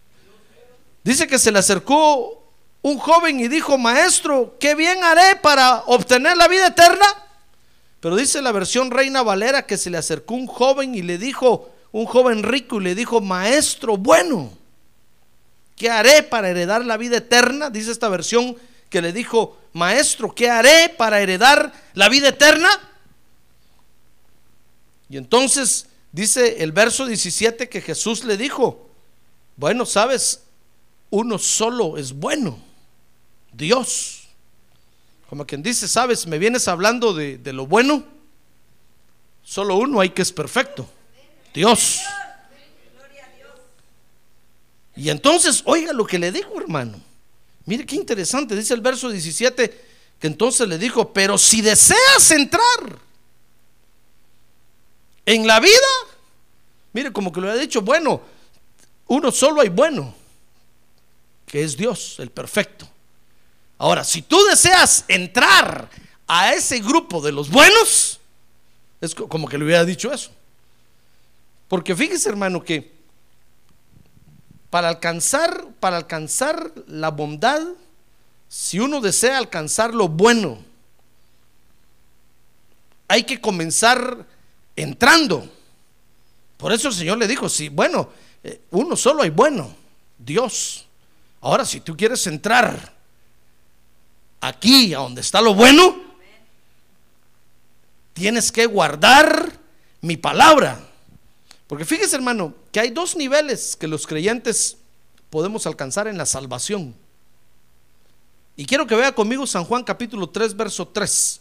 Dice 1.02 1.26
que 1.26 1.38
se 1.38 1.50
le 1.50 1.60
acercó 1.60 2.46
un 2.82 2.98
joven 2.98 3.40
y 3.40 3.48
dijo, 3.48 3.78
maestro, 3.78 4.54
¿qué 4.60 4.74
bien 4.74 5.02
haré 5.02 5.34
para 5.36 5.82
obtener 5.86 6.36
la 6.36 6.46
vida 6.46 6.66
eterna? 6.66 7.06
Pero 8.00 8.16
dice 8.16 8.42
la 8.42 8.52
versión 8.52 8.90
Reina 8.90 9.22
Valera 9.22 9.66
que 9.66 9.76
se 9.76 9.90
le 9.90 9.98
acercó 9.98 10.34
un 10.34 10.46
joven 10.46 10.94
y 10.94 11.02
le 11.02 11.18
dijo, 11.18 11.70
un 11.92 12.06
joven 12.06 12.42
rico 12.42 12.80
y 12.80 12.84
le 12.84 12.94
dijo, 12.94 13.20
maestro 13.20 13.96
bueno. 13.96 14.52
¿Qué 15.76 15.90
haré 15.90 16.22
para 16.22 16.48
heredar 16.48 16.84
la 16.84 16.96
vida 16.96 17.18
eterna? 17.18 17.70
Dice 17.70 17.92
esta 17.92 18.08
versión 18.08 18.56
que 18.90 19.02
le 19.02 19.12
dijo, 19.12 19.56
maestro, 19.72 20.34
¿qué 20.34 20.50
haré 20.50 20.88
para 20.96 21.20
heredar 21.20 21.72
la 21.94 22.08
vida 22.08 22.28
eterna? 22.28 22.68
Y 25.08 25.16
entonces 25.16 25.86
dice 26.12 26.62
el 26.62 26.72
verso 26.72 27.06
17 27.06 27.68
que 27.68 27.80
Jesús 27.80 28.24
le 28.24 28.36
dijo, 28.36 28.88
bueno, 29.56 29.86
sabes, 29.86 30.42
uno 31.10 31.38
solo 31.38 31.96
es 31.96 32.12
bueno, 32.12 32.58
Dios. 33.52 34.17
Como 35.28 35.46
quien 35.46 35.62
dice, 35.62 35.86
sabes, 35.88 36.26
me 36.26 36.38
vienes 36.38 36.68
hablando 36.68 37.12
de, 37.12 37.36
de 37.38 37.52
lo 37.52 37.66
bueno, 37.66 38.02
solo 39.42 39.76
uno 39.76 40.00
hay 40.00 40.10
que 40.10 40.22
es 40.22 40.32
perfecto, 40.32 40.88
Dios. 41.52 42.00
Y 44.96 45.10
entonces, 45.10 45.62
oiga 45.66 45.92
lo 45.92 46.06
que 46.06 46.18
le 46.18 46.32
dijo, 46.32 46.58
hermano. 46.60 47.00
Mire 47.66 47.84
qué 47.84 47.96
interesante, 47.96 48.56
dice 48.56 48.72
el 48.72 48.80
verso 48.80 49.10
17, 49.10 49.84
que 50.18 50.26
entonces 50.26 50.66
le 50.66 50.78
dijo, 50.78 51.12
pero 51.12 51.36
si 51.36 51.60
deseas 51.60 52.30
entrar 52.30 52.98
en 55.26 55.46
la 55.46 55.60
vida, 55.60 55.70
mire 56.94 57.12
como 57.12 57.30
que 57.30 57.40
lo 57.42 57.50
ha 57.50 57.54
dicho, 57.54 57.82
bueno, 57.82 58.22
uno 59.06 59.30
solo 59.30 59.60
hay 59.60 59.68
bueno, 59.68 60.14
que 61.46 61.62
es 61.62 61.76
Dios, 61.76 62.16
el 62.18 62.30
perfecto. 62.30 62.88
Ahora, 63.78 64.02
si 64.02 64.22
tú 64.22 64.42
deseas 64.44 65.04
entrar 65.06 65.88
a 66.26 66.52
ese 66.52 66.80
grupo 66.80 67.22
de 67.22 67.32
los 67.32 67.48
buenos, 67.48 68.18
es 69.00 69.14
como 69.14 69.48
que 69.48 69.56
le 69.56 69.64
hubiera 69.64 69.84
dicho 69.84 70.12
eso. 70.12 70.30
Porque 71.68 71.94
fíjese, 71.94 72.28
hermano, 72.28 72.64
que 72.64 72.92
para 74.70 74.88
alcanzar, 74.88 75.66
para 75.78 75.96
alcanzar 75.96 76.72
la 76.86 77.10
bondad, 77.10 77.62
si 78.48 78.80
uno 78.80 79.00
desea 79.00 79.38
alcanzar 79.38 79.94
lo 79.94 80.08
bueno, 80.08 80.58
hay 83.06 83.22
que 83.22 83.40
comenzar 83.40 84.26
entrando. 84.74 85.48
Por 86.56 86.72
eso 86.72 86.88
el 86.88 86.94
Señor 86.94 87.18
le 87.18 87.28
dijo, 87.28 87.48
sí, 87.48 87.68
bueno, 87.68 88.10
eh, 88.42 88.60
uno 88.72 88.96
solo 88.96 89.22
hay 89.22 89.30
bueno, 89.30 89.74
Dios. 90.18 90.86
Ahora, 91.40 91.64
si 91.64 91.80
tú 91.80 91.96
quieres 91.96 92.26
entrar 92.26 92.97
aquí, 94.40 94.94
a 94.94 94.98
donde 94.98 95.20
está 95.20 95.40
lo 95.40 95.54
bueno, 95.54 95.96
tienes 98.12 98.52
que 98.52 98.66
guardar 98.66 99.58
mi 100.00 100.16
palabra. 100.16 100.80
Porque 101.66 101.84
fíjese, 101.84 102.16
hermano, 102.16 102.54
que 102.72 102.80
hay 102.80 102.90
dos 102.90 103.16
niveles 103.16 103.76
que 103.76 103.86
los 103.86 104.06
creyentes 104.06 104.76
podemos 105.30 105.66
alcanzar 105.66 106.08
en 106.08 106.18
la 106.18 106.26
salvación. 106.26 106.94
Y 108.56 108.64
quiero 108.64 108.86
que 108.86 108.96
vea 108.96 109.14
conmigo 109.14 109.46
San 109.46 109.64
Juan 109.64 109.84
capítulo 109.84 110.28
3, 110.28 110.56
verso 110.56 110.88
3. 110.88 111.40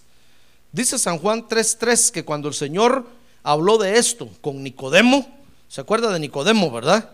Dice 0.72 1.00
San 1.00 1.18
Juan 1.18 1.48
3, 1.48 1.78
3 1.80 2.12
que 2.12 2.26
cuando 2.26 2.48
el 2.48 2.54
Señor 2.54 3.08
habló 3.42 3.78
de 3.78 3.98
esto 3.98 4.30
con 4.42 4.62
Nicodemo, 4.62 5.28
¿se 5.68 5.82
acuerda 5.82 6.12
de 6.12 6.20
Nicodemo, 6.20 6.70
verdad? 6.70 7.12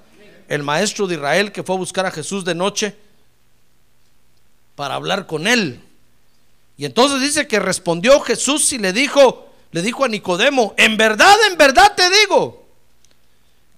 El 0.49 0.63
maestro 0.63 1.07
de 1.07 1.15
Israel 1.15 1.51
que 1.51 1.63
fue 1.63 1.75
a 1.75 1.79
buscar 1.79 2.05
a 2.05 2.11
Jesús 2.11 2.43
de 2.43 2.55
noche 2.55 2.97
para 4.75 4.95
hablar 4.95 5.27
con 5.27 5.47
él. 5.47 5.81
Y 6.77 6.85
entonces 6.85 7.21
dice 7.21 7.47
que 7.47 7.59
respondió 7.59 8.19
Jesús 8.21 8.73
y 8.73 8.77
le 8.77 8.93
dijo, 8.93 9.49
le 9.71 9.81
dijo 9.81 10.05
a 10.05 10.07
Nicodemo, 10.07 10.73
en 10.77 10.97
verdad, 10.97 11.35
en 11.49 11.57
verdad 11.57 11.93
te 11.95 12.09
digo, 12.09 12.65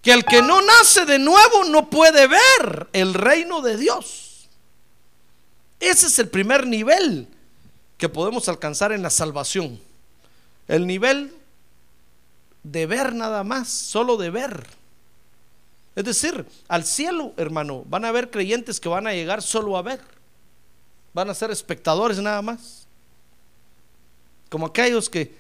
que 0.02 0.12
el 0.12 0.24
que 0.24 0.42
no 0.42 0.62
nace 0.62 1.06
de 1.06 1.20
nuevo 1.20 1.64
no 1.66 1.90
puede 1.90 2.28
ver 2.28 2.88
el 2.94 3.14
reino 3.14 3.62
de 3.62 3.78
Dios. 3.78 4.48
Ese 5.80 6.08
es 6.08 6.20
el 6.20 6.30
primer 6.30 6.68
nivel 6.68 7.28
que 7.98 8.10
podemos 8.10 8.48
alcanzar 8.48 8.92
en 8.92 9.02
la 9.02 9.10
salvación. 9.10 9.80
El 10.68 10.88
nivel 10.88 11.34
de 12.64 12.86
ver 12.86 13.14
nada 13.14 13.44
más, 13.44 13.70
solo 13.70 14.18
de 14.18 14.30
ver. 14.30 14.68
Es 15.96 16.04
decir, 16.04 16.46
al 16.68 16.86
cielo, 16.86 17.34
hermano, 17.38 17.84
van 17.88 18.06
a 18.06 18.10
haber 18.10 18.32
creyentes 18.32 18.80
que 18.80 18.90
van 18.90 19.08
a 19.08 19.14
llegar 19.14 19.42
solo 19.42 19.78
a 19.78 19.82
ver. 19.82 20.02
Van 21.16 21.30
a 21.30 21.34
ser 21.34 21.50
espectadores 21.50 22.20
nada 22.20 22.42
más. 22.42 22.86
Como 24.50 24.66
aquellos 24.66 25.10
que 25.10 25.34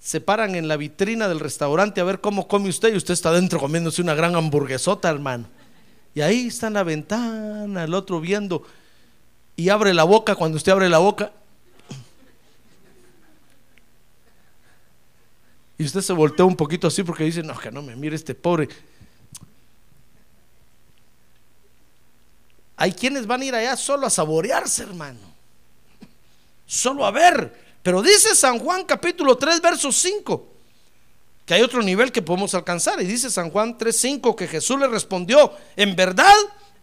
se 0.00 0.18
paran 0.18 0.54
en 0.54 0.66
la 0.66 0.78
vitrina 0.78 1.28
del 1.28 1.40
restaurante 1.40 2.00
a 2.00 2.04
ver 2.04 2.22
cómo 2.22 2.48
come 2.48 2.70
usted 2.70 2.94
y 2.94 2.96
usted 2.96 3.12
está 3.12 3.28
adentro 3.28 3.60
comiéndose 3.60 4.00
una 4.00 4.14
gran 4.14 4.34
hamburguesota, 4.34 5.10
hermano. 5.10 5.44
Y 6.14 6.22
ahí 6.22 6.46
está 6.46 6.68
en 6.68 6.72
la 6.72 6.84
ventana, 6.84 7.84
el 7.84 7.92
otro 7.92 8.18
viendo 8.18 8.62
y 9.56 9.68
abre 9.68 9.92
la 9.92 10.04
boca 10.04 10.34
cuando 10.36 10.56
usted 10.56 10.72
abre 10.72 10.88
la 10.88 11.00
boca. 11.00 11.32
Y 15.76 15.84
usted 15.84 16.00
se 16.00 16.14
voltea 16.14 16.46
un 16.46 16.56
poquito 16.56 16.86
así 16.86 17.02
porque 17.02 17.24
dice, 17.24 17.42
no, 17.42 17.58
que 17.58 17.70
no 17.70 17.82
me 17.82 17.94
mire 17.94 18.16
este 18.16 18.34
pobre. 18.34 18.70
Hay 22.80 22.94
quienes 22.94 23.26
van 23.26 23.42
a 23.42 23.44
ir 23.44 23.54
allá 23.54 23.76
solo 23.76 24.06
a 24.06 24.10
saborearse, 24.10 24.84
hermano. 24.84 25.20
Solo 26.64 27.04
a 27.04 27.10
ver. 27.10 27.76
Pero 27.82 28.00
dice 28.00 28.34
San 28.34 28.58
Juan 28.58 28.86
capítulo 28.86 29.36
3, 29.36 29.60
verso 29.60 29.92
5, 29.92 30.48
que 31.44 31.52
hay 31.52 31.60
otro 31.60 31.82
nivel 31.82 32.10
que 32.10 32.22
podemos 32.22 32.54
alcanzar. 32.54 32.98
Y 33.02 33.04
dice 33.04 33.30
San 33.30 33.50
Juan 33.50 33.76
3, 33.76 33.94
5 33.94 34.34
que 34.34 34.48
Jesús 34.48 34.80
le 34.80 34.88
respondió, 34.88 35.52
en 35.76 35.94
verdad, 35.94 36.32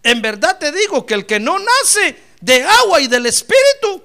en 0.04 0.22
verdad 0.22 0.60
te 0.60 0.72
digo 0.72 1.04
que 1.04 1.16
el 1.16 1.26
que 1.26 1.40
no 1.40 1.58
nace 1.58 2.16
de 2.42 2.62
agua 2.62 3.02
y 3.02 3.08
del 3.08 3.26
Espíritu 3.26 4.04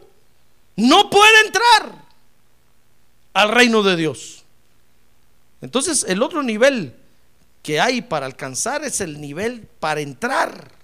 no 0.77 1.11
puede 1.11 1.41
entrar 1.45 2.07
al 3.35 3.51
reino 3.51 3.83
de 3.83 3.97
Dios. 3.97 4.45
Entonces 5.61 6.07
el 6.09 6.23
otro 6.23 6.43
nivel 6.43 6.97
que 7.63 7.83
hay 7.83 8.01
para 8.01 8.25
alcanzar 8.25 8.83
es 8.83 9.03
el 9.03 9.21
nivel 9.21 9.69
para 9.79 10.01
entrar. 10.01 10.81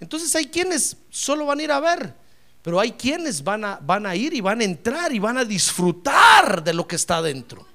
Entonces 0.00 0.34
hay 0.34 0.46
quienes 0.46 0.96
solo 1.10 1.46
van 1.46 1.60
a 1.60 1.62
ir 1.62 1.70
a 1.70 1.80
ver. 1.80 2.14
Pero 2.62 2.80
hay 2.80 2.92
quienes 2.92 3.42
van 3.42 3.64
a, 3.64 3.78
van 3.80 4.06
a 4.06 4.16
ir 4.16 4.34
y 4.34 4.40
van 4.40 4.60
a 4.60 4.64
entrar 4.64 5.12
y 5.12 5.18
van 5.18 5.38
a 5.38 5.44
disfrutar 5.44 6.62
de 6.62 6.74
lo 6.74 6.86
que 6.86 6.96
está 6.96 7.22
dentro. 7.22 7.66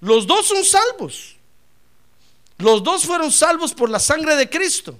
Los 0.00 0.26
dos 0.26 0.46
son 0.46 0.64
salvos. 0.64 1.36
Los 2.58 2.82
dos 2.82 3.04
fueron 3.04 3.32
salvos 3.32 3.74
por 3.74 3.90
la 3.90 3.98
sangre 3.98 4.36
de 4.36 4.48
Cristo. 4.48 4.98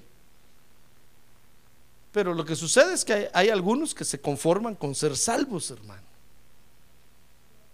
Pero 2.12 2.34
lo 2.34 2.44
que 2.44 2.56
sucede 2.56 2.94
es 2.94 3.04
que 3.04 3.12
hay, 3.12 3.26
hay, 3.32 3.48
algunos 3.50 3.94
que 3.94 4.04
se 4.04 4.20
conforman 4.20 4.74
con 4.74 4.94
ser 4.94 5.16
salvos, 5.16 5.70
hermano. 5.70 6.02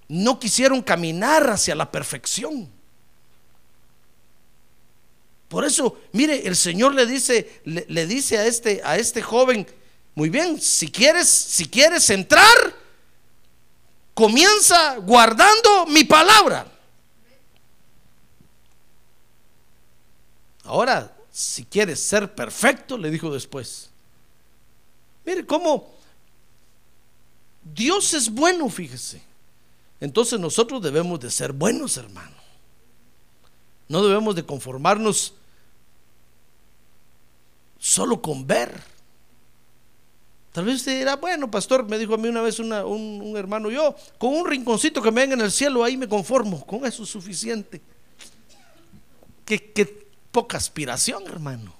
No 0.09 0.38
quisieron 0.38 0.83
caminar 0.83 1.49
hacia 1.49 1.75
la 1.75 1.91
perfección. 1.91 2.69
Por 5.53 5.67
eso, 5.67 6.01
mire, 6.13 6.47
el 6.47 6.57
Señor 6.57 6.95
le 6.95 7.05
dice, 7.05 7.61
le, 7.67 8.07
dice 8.07 8.39
a 8.39 8.47
este, 8.47 8.81
a 8.83 8.97
este 8.97 9.21
joven, 9.21 9.67
muy 10.15 10.31
bien, 10.31 10.59
si 10.59 10.91
quieres, 10.91 11.29
si 11.29 11.69
quieres 11.69 12.09
entrar, 12.09 12.57
comienza 14.15 14.97
guardando 14.97 15.85
mi 15.89 16.05
palabra. 16.05 16.67
Ahora, 20.65 21.15
si 21.31 21.67
quieres 21.67 22.01
ser 22.01 22.35
perfecto, 22.35 22.97
le 22.97 23.11
dijo 23.11 23.31
después. 23.31 23.91
Mire 25.27 25.45
cómo 25.45 25.93
Dios 27.63 28.15
es 28.15 28.31
bueno, 28.31 28.71
fíjese. 28.71 29.21
Entonces 30.01 30.41
nosotros 30.41 30.81
debemos 30.81 31.21
de 31.21 31.31
ser 31.31 31.53
buenos, 31.53 31.99
hermano. 31.99 32.37
No 33.88 34.03
debemos 34.03 34.35
de 34.35 34.47
conformarnos 34.47 35.35
solo 37.83 38.23
con 38.23 38.47
ver. 38.47 38.81
Tal 40.53 40.64
vez 40.64 40.77
usted 40.77 40.99
dirá, 40.99 41.16
bueno, 41.16 41.51
pastor, 41.51 41.85
me 41.88 41.99
dijo 41.99 42.14
a 42.14 42.16
mí 42.16 42.29
una 42.29 42.40
vez 42.40 42.61
un, 42.61 43.35
hermano, 43.37 43.71
yo 43.71 43.97
con 44.18 44.35
un 44.35 44.47
rinconcito 44.47 45.03
que 45.03 45.11
me 45.11 45.23
venga 45.23 45.35
en 45.35 45.40
el 45.40 45.51
cielo, 45.51 45.83
ahí 45.83 45.97
me 45.97 46.09
conformo, 46.09 46.64
con 46.64 46.87
eso 46.87 47.03
es 47.03 47.09
suficiente. 47.09 47.83
Qué, 49.45 49.73
qué 49.73 50.07
poca 50.31 50.59
aspiración, 50.59 51.25
hermano. 51.27 51.75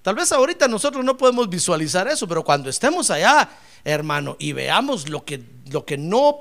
Tal 0.00 0.14
vez 0.14 0.32
ahorita 0.32 0.66
nosotros 0.66 1.04
no 1.04 1.16
podemos 1.16 1.48
visualizar 1.50 2.08
eso, 2.08 2.26
pero 2.26 2.44
cuando 2.44 2.70
estemos 2.70 3.10
allá, 3.10 3.50
hermano, 3.84 4.36
y 4.38 4.52
veamos 4.52 5.10
lo 5.10 5.24
que, 5.24 5.44
lo 5.70 5.84
que 5.84 5.98
no 5.98 6.36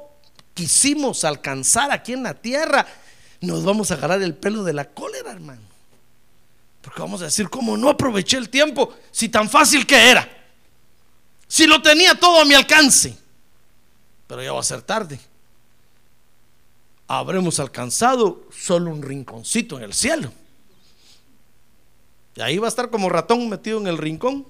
quisimos 0.54 1.26
alcanzar 1.26 1.92
aquí 1.92 2.14
en 2.14 2.24
la 2.24 2.36
tierra, 2.36 2.86
nos 3.42 3.66
vamos 3.66 3.92
a 3.92 3.96
agarrar 3.96 4.22
el 4.22 4.36
pelo 4.36 4.64
de 4.64 4.74
la 4.74 4.86
cólera, 4.86 5.32
hermano. 5.32 5.73
Porque 6.84 7.00
vamos 7.00 7.22
a 7.22 7.26
decir, 7.26 7.50
¿cómo 7.50 7.78
no 7.78 7.88
aproveché 7.88 8.38
el 8.38 8.50
tiempo 8.50 8.94
si 9.10 9.30
tan 9.30 9.50
fácil 9.50 9.88
que 9.88 10.12
era? 10.12 10.28
Si 11.48 11.66
lo 11.66 11.82
tenía 11.82 12.14
todo 12.14 12.42
a 12.42 12.46
mi 12.46 12.54
alcance. 12.54 13.18
Pero 14.28 14.44
ya 14.44 14.52
va 14.52 14.60
a 14.60 14.64
ser 14.64 14.82
tarde. 14.82 15.18
Habremos 17.08 17.62
alcanzado 17.62 18.50
solo 18.52 18.92
un 18.92 19.02
rinconcito 19.02 19.78
en 19.78 19.84
el 19.84 19.94
cielo. 19.94 20.34
Y 22.36 22.42
ahí 22.42 22.58
va 22.58 22.68
a 22.68 22.70
estar 22.70 22.90
como 22.90 23.08
ratón 23.08 23.48
metido 23.48 23.80
en 23.80 23.88
el 23.88 23.98
rincón. 23.98 24.46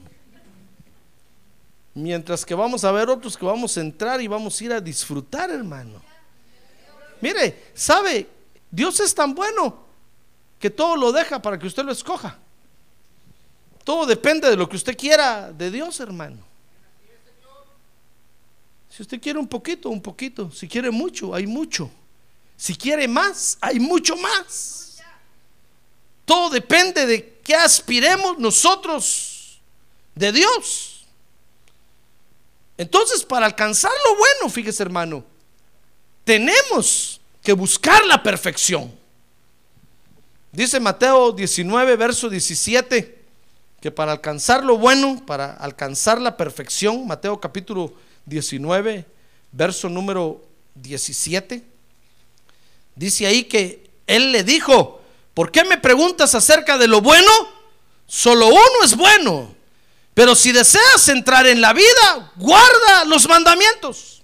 Mientras 1.93 2.43
que 2.43 2.55
vamos 2.55 2.83
a 2.83 2.91
ver 2.91 3.09
otros 3.09 3.37
que 3.37 3.45
vamos 3.45 3.77
a 3.77 3.81
entrar 3.81 4.19
y 4.21 4.27
vamos 4.27 4.59
a 4.59 4.63
ir 4.63 4.73
a 4.73 4.81
disfrutar, 4.81 5.51
hermano. 5.51 6.01
Mire, 7.21 7.69
¿sabe? 7.75 8.27
Dios 8.71 8.99
es 9.01 9.13
tan 9.13 9.35
bueno 9.35 9.82
que 10.63 10.69
todo 10.69 10.95
lo 10.95 11.11
deja 11.11 11.41
para 11.41 11.59
que 11.59 11.67
usted 11.67 11.83
lo 11.83 11.91
escoja. 11.91 12.39
Todo 13.83 14.05
depende 14.05 14.49
de 14.49 14.55
lo 14.55 14.69
que 14.69 14.77
usted 14.77 14.95
quiera 14.97 15.51
de 15.51 15.69
Dios, 15.69 15.99
hermano. 15.99 16.37
Si 18.89 19.01
usted 19.01 19.19
quiere 19.19 19.39
un 19.39 19.47
poquito, 19.49 19.89
un 19.89 20.01
poquito. 20.01 20.49
Si 20.51 20.69
quiere 20.69 20.89
mucho, 20.89 21.35
hay 21.35 21.45
mucho. 21.45 21.91
Si 22.55 22.75
quiere 22.75 23.09
más, 23.09 23.57
hay 23.59 23.77
mucho 23.77 24.15
más. 24.15 25.01
Todo 26.23 26.49
depende 26.49 27.05
de 27.07 27.41
qué 27.43 27.55
aspiremos 27.55 28.39
nosotros 28.39 29.59
de 30.15 30.31
Dios. 30.31 31.05
Entonces, 32.77 33.25
para 33.25 33.47
alcanzar 33.47 33.91
lo 34.07 34.15
bueno, 34.15 34.49
fíjese 34.49 34.81
hermano, 34.81 35.25
tenemos 36.23 37.19
que 37.41 37.51
buscar 37.51 38.05
la 38.05 38.23
perfección. 38.23 39.02
Dice 40.53 40.79
Mateo 40.79 41.31
19, 41.31 41.95
verso 41.95 42.29
17, 42.29 43.23
que 43.81 43.89
para 43.89 44.11
alcanzar 44.11 44.63
lo 44.63 44.77
bueno, 44.77 45.23
para 45.25 45.51
alcanzar 45.55 46.21
la 46.21 46.37
perfección, 46.37 47.07
Mateo 47.07 47.39
capítulo 47.39 47.91
19, 48.27 49.03
verso 49.51 49.89
número 49.89 50.43
17, 50.75 51.63
dice 52.95 53.25
ahí 53.25 53.45
que 53.45 53.89
él 54.05 54.31
le 54.31 54.43
dijo, 54.43 55.01
¿por 55.33 55.51
qué 55.51 55.63
me 55.63 55.79
preguntas 55.79 56.35
acerca 56.35 56.77
de 56.77 56.87
lo 56.87 57.01
bueno? 57.01 57.31
Solo 58.05 58.45
uno 58.45 58.83
es 58.83 58.95
bueno, 58.95 59.55
pero 60.13 60.35
si 60.35 60.51
deseas 60.51 61.09
entrar 61.09 61.47
en 61.47 61.61
la 61.61 61.73
vida, 61.73 62.31
guarda 62.35 63.05
los 63.05 63.27
mandamientos. 63.27 64.21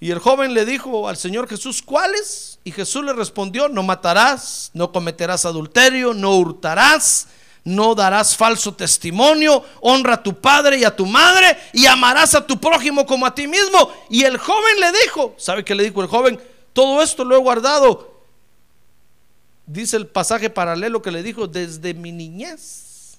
Y 0.00 0.10
el 0.10 0.20
joven 0.20 0.54
le 0.54 0.64
dijo 0.64 1.06
al 1.06 1.18
Señor 1.18 1.46
Jesús, 1.50 1.82
¿cuáles? 1.82 2.49
Y 2.64 2.72
Jesús 2.72 3.04
le 3.04 3.12
respondió, 3.12 3.68
no 3.68 3.82
matarás, 3.82 4.70
no 4.74 4.92
cometerás 4.92 5.44
adulterio, 5.44 6.12
no 6.12 6.36
hurtarás, 6.36 7.28
no 7.64 7.94
darás 7.94 8.36
falso 8.36 8.74
testimonio, 8.74 9.64
honra 9.80 10.14
a 10.14 10.22
tu 10.22 10.38
padre 10.40 10.78
y 10.78 10.84
a 10.84 10.94
tu 10.94 11.06
madre 11.06 11.56
y 11.72 11.86
amarás 11.86 12.34
a 12.34 12.46
tu 12.46 12.60
prójimo 12.60 13.06
como 13.06 13.26
a 13.26 13.34
ti 13.34 13.46
mismo. 13.46 13.90
Y 14.10 14.24
el 14.24 14.38
joven 14.38 14.80
le 14.80 14.92
dijo, 15.04 15.34
¿sabe 15.38 15.64
qué 15.64 15.74
le 15.74 15.84
dijo 15.84 16.02
el 16.02 16.08
joven? 16.08 16.40
Todo 16.72 17.02
esto 17.02 17.24
lo 17.24 17.34
he 17.34 17.38
guardado. 17.38 18.10
Dice 19.66 19.96
el 19.96 20.06
pasaje 20.06 20.50
paralelo 20.50 21.00
que 21.00 21.10
le 21.10 21.22
dijo, 21.22 21.46
desde 21.46 21.94
mi 21.94 22.12
niñez. 22.12 23.16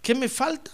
¿Qué 0.00 0.14
me 0.14 0.28
falta? 0.28 0.70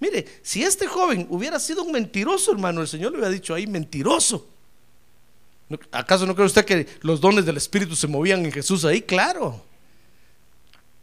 Mire, 0.00 0.40
si 0.42 0.64
este 0.64 0.88
joven 0.88 1.28
hubiera 1.30 1.60
sido 1.60 1.84
un 1.84 1.92
mentiroso, 1.92 2.50
hermano, 2.50 2.80
el 2.80 2.88
Señor 2.88 3.12
le 3.12 3.18
hubiera 3.18 3.32
dicho 3.32 3.54
ahí, 3.54 3.68
mentiroso. 3.68 4.51
¿Acaso 5.90 6.26
no 6.26 6.34
cree 6.34 6.46
usted 6.46 6.64
que 6.64 6.86
los 7.00 7.20
dones 7.20 7.44
del 7.44 7.56
Espíritu 7.56 7.94
se 7.96 8.06
movían 8.06 8.44
en 8.44 8.52
Jesús 8.52 8.84
ahí? 8.84 9.02
Claro. 9.02 9.64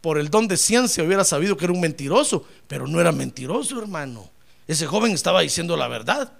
Por 0.00 0.18
el 0.18 0.30
don 0.30 0.48
de 0.48 0.56
ciencia 0.56 1.04
hubiera 1.04 1.24
sabido 1.24 1.56
que 1.56 1.64
era 1.64 1.74
un 1.74 1.80
mentiroso, 1.80 2.46
pero 2.66 2.86
no 2.86 3.00
era 3.00 3.12
mentiroso, 3.12 3.80
hermano. 3.80 4.30
Ese 4.66 4.86
joven 4.86 5.12
estaba 5.12 5.40
diciendo 5.40 5.76
la 5.76 5.88
verdad. 5.88 6.32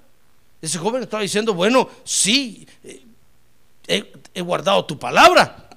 Ese 0.62 0.78
joven 0.78 1.02
estaba 1.02 1.22
diciendo, 1.22 1.54
bueno, 1.54 1.88
sí, 2.04 2.66
eh, 2.84 3.04
he, 3.86 4.12
he 4.34 4.40
guardado 4.40 4.84
tu 4.84 4.98
palabra. 4.98 5.68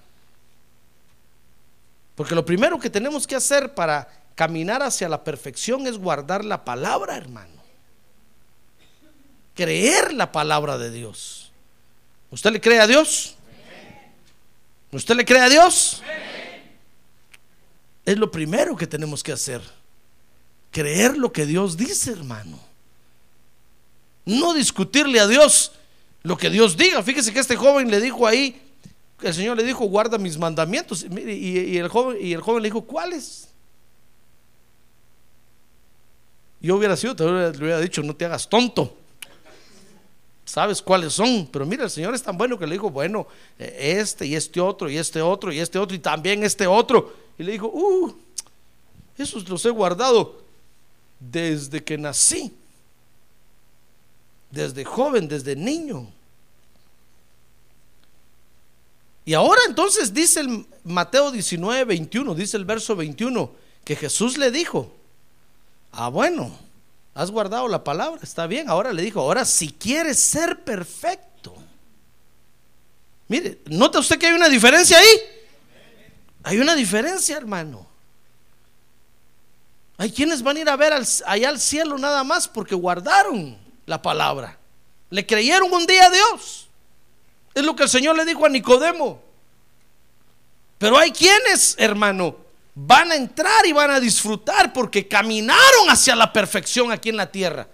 Porque 2.16 2.36
lo 2.36 2.46
primero 2.46 2.80
que 2.80 2.90
tenemos 2.90 3.26
que 3.26 3.36
hacer 3.36 3.74
para 3.74 4.08
caminar 4.36 4.84
hacia 4.84 5.10
la 5.10 5.24
perfección 5.24 5.88
es 5.88 5.98
guardar 5.98 6.46
la 6.46 6.64
palabra, 6.64 7.18
hermano. 7.18 7.62
Creer 9.56 10.14
la 10.14 10.32
palabra 10.32 10.78
de 10.78 10.92
Dios. 10.92 11.43
¿Usted 12.34 12.52
le 12.52 12.60
cree 12.60 12.80
a 12.80 12.88
Dios? 12.88 13.36
¿Usted 14.92 15.16
le 15.16 15.24
cree 15.24 15.40
a 15.40 15.50
Dios? 15.50 16.02
Es 18.04 18.18
lo 18.18 18.32
primero 18.32 18.76
que 18.76 18.88
tenemos 18.88 19.22
que 19.22 19.32
hacer. 19.32 19.62
Creer 20.72 21.16
lo 21.16 21.32
que 21.32 21.46
Dios 21.46 21.78
dice, 21.78 22.12
hermano. 22.12 22.60
No 24.26 24.56
discutirle 24.56 25.20
a 25.20 25.28
Dios 25.28 25.74
lo 26.24 26.36
que 26.36 26.50
Dios 26.50 26.76
diga. 26.76 27.04
Fíjese 27.04 27.32
que 27.32 27.40
este 27.40 27.56
joven 27.56 27.92
le 27.92 28.02
dijo 28.02 28.26
ahí, 28.26 28.60
el 29.22 29.34
Señor 29.36 29.56
le 29.56 29.64
dijo, 29.64 29.86
guarda 29.86 30.18
mis 30.18 30.36
mandamientos. 30.36 31.04
Y, 31.04 31.78
el, 31.78 31.88
joven, 31.88 32.18
y 32.20 32.34
el 32.34 32.42
joven 32.42 32.64
le 32.64 32.70
dijo, 32.70 32.82
¿cuáles? 32.82 33.48
Yo 36.60 36.78
hubiera 36.78 36.98
sido, 36.98 37.16
te 37.16 37.26
le 37.26 37.50
hubiera 37.50 37.80
dicho, 37.80 38.02
no 38.02 38.16
te 38.16 38.26
hagas 38.26 38.50
tonto. 38.50 39.03
Sabes 40.46 40.82
cuáles 40.82 41.14
son, 41.14 41.48
pero 41.52 41.66
mira, 41.66 41.86
el 41.86 41.90
Señor 41.90 42.14
es 42.14 42.22
tan 42.22 42.38
bueno 42.38 42.60
que 42.60 42.68
le 42.68 42.74
dijo, 42.74 42.90
bueno, 42.90 43.28
eh, 43.58 43.96
este 44.00 44.26
y 44.26 44.36
este 44.36 44.60
otro 44.60 44.90
y 44.90 44.98
este 44.98 45.22
otro 45.22 45.52
y 45.54 45.60
este 45.60 45.80
otro 45.80 45.96
y 45.96 46.00
también 46.00 46.44
este 46.44 46.68
otro. 46.68 47.14
Y 47.38 47.44
le 47.44 47.54
dijo, 47.54 47.68
uh, 47.68 48.14
esos 49.18 49.48
los 49.48 49.66
he 49.66 49.70
guardado 49.70 50.44
desde 51.20 51.84
que 51.84 51.98
nací, 51.98 52.54
desde 54.52 54.84
joven, 54.84 55.28
desde 55.28 55.56
niño. 55.56 56.12
Y 59.26 59.34
ahora 59.34 59.62
entonces 59.68 60.14
dice 60.14 60.42
el 60.42 60.66
Mateo 60.84 61.32
19, 61.32 61.86
21, 61.86 62.36
dice 62.36 62.58
el 62.58 62.66
verso 62.66 62.96
21, 62.96 63.52
que 63.86 63.96
Jesús 63.96 64.38
le 64.38 64.52
dijo, 64.52 64.92
ah 65.94 66.10
bueno, 66.10 66.52
has 67.16 67.30
guardado 67.30 67.68
la 67.68 67.84
palabra, 67.84 68.20
está 68.24 68.48
bien, 68.48 68.70
ahora 68.70 68.92
le 68.92 69.02
dijo, 69.02 69.20
ahora 69.20 69.46
si 69.46 69.72
quieres 69.72 70.20
ser 70.20 70.64
perfecto. 70.64 71.56
Mire, 73.28 73.60
¿nota 73.66 74.00
usted 74.00 74.18
que 74.18 74.28
hay 74.28 74.34
una 74.34 74.50
diferencia 74.50 74.98
ahí? 74.98 75.22
Hay 76.44 76.60
una 76.60 76.76
diferencia, 76.76 77.38
hermano. 77.38 77.88
Hay 79.98 80.12
quienes 80.12 80.42
van 80.42 80.58
a 80.58 80.60
ir 80.60 80.70
a 80.70 80.76
ver 80.76 80.94
allá 80.94 81.50
al 81.50 81.60
cielo 81.60 81.98
nada 81.98 82.24
más 82.24 82.48
porque 82.48 82.76
guardaron 82.76 83.58
la 83.86 84.02
palabra. 84.02 84.58
Le 85.10 85.26
creyeron 85.26 85.72
un 85.72 85.86
día 85.86 86.08
a 86.08 86.10
Dios. 86.10 86.68
Es 87.54 87.64
lo 87.64 87.76
que 87.76 87.84
el 87.84 87.90
Señor 87.90 88.18
le 88.18 88.26
dijo 88.26 88.46
a 88.46 88.50
Nicodemo. 88.50 89.22
Pero 90.80 90.98
hay 90.98 91.12
quienes, 91.12 91.76
hermano, 91.78 92.36
van 92.76 93.12
a 93.12 93.16
entrar 93.16 93.66
y 93.66 93.72
van 93.72 93.92
a 93.92 94.00
disfrutar 94.00 94.74
porque 94.74 95.08
caminaron 95.08 95.90
hacia 95.90 96.16
la 96.16 96.34
perfección 96.34 96.92
aquí 96.92 97.10
en 97.10 97.18
la 97.18 97.32
tierra. 97.32 97.68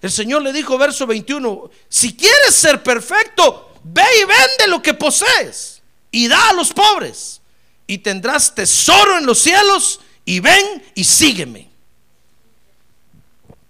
El 0.00 0.10
Señor 0.10 0.42
le 0.42 0.52
dijo, 0.52 0.78
verso 0.78 1.06
21, 1.06 1.70
si 1.88 2.16
quieres 2.16 2.54
ser 2.54 2.82
perfecto, 2.82 3.72
ve 3.82 4.04
y 4.22 4.24
vende 4.24 4.68
lo 4.68 4.80
que 4.80 4.94
posees 4.94 5.82
y 6.10 6.28
da 6.28 6.50
a 6.50 6.52
los 6.54 6.72
pobres 6.72 7.40
y 7.86 7.98
tendrás 7.98 8.54
tesoro 8.54 9.18
en 9.18 9.26
los 9.26 9.38
cielos 9.38 10.00
y 10.24 10.40
ven 10.40 10.82
y 10.94 11.04
sígueme. 11.04 11.68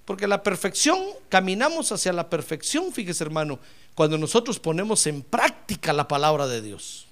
Porque 0.04 0.26
la 0.26 0.42
perfección, 0.42 0.98
caminamos 1.28 1.90
hacia 1.92 2.12
la 2.12 2.28
perfección, 2.28 2.92
fíjese 2.92 3.24
hermano, 3.24 3.58
cuando 3.94 4.18
nosotros 4.18 4.58
ponemos 4.58 5.06
en 5.06 5.22
práctica 5.22 5.92
la 5.92 6.06
palabra 6.06 6.46
de 6.46 6.60
Dios. 6.60 7.06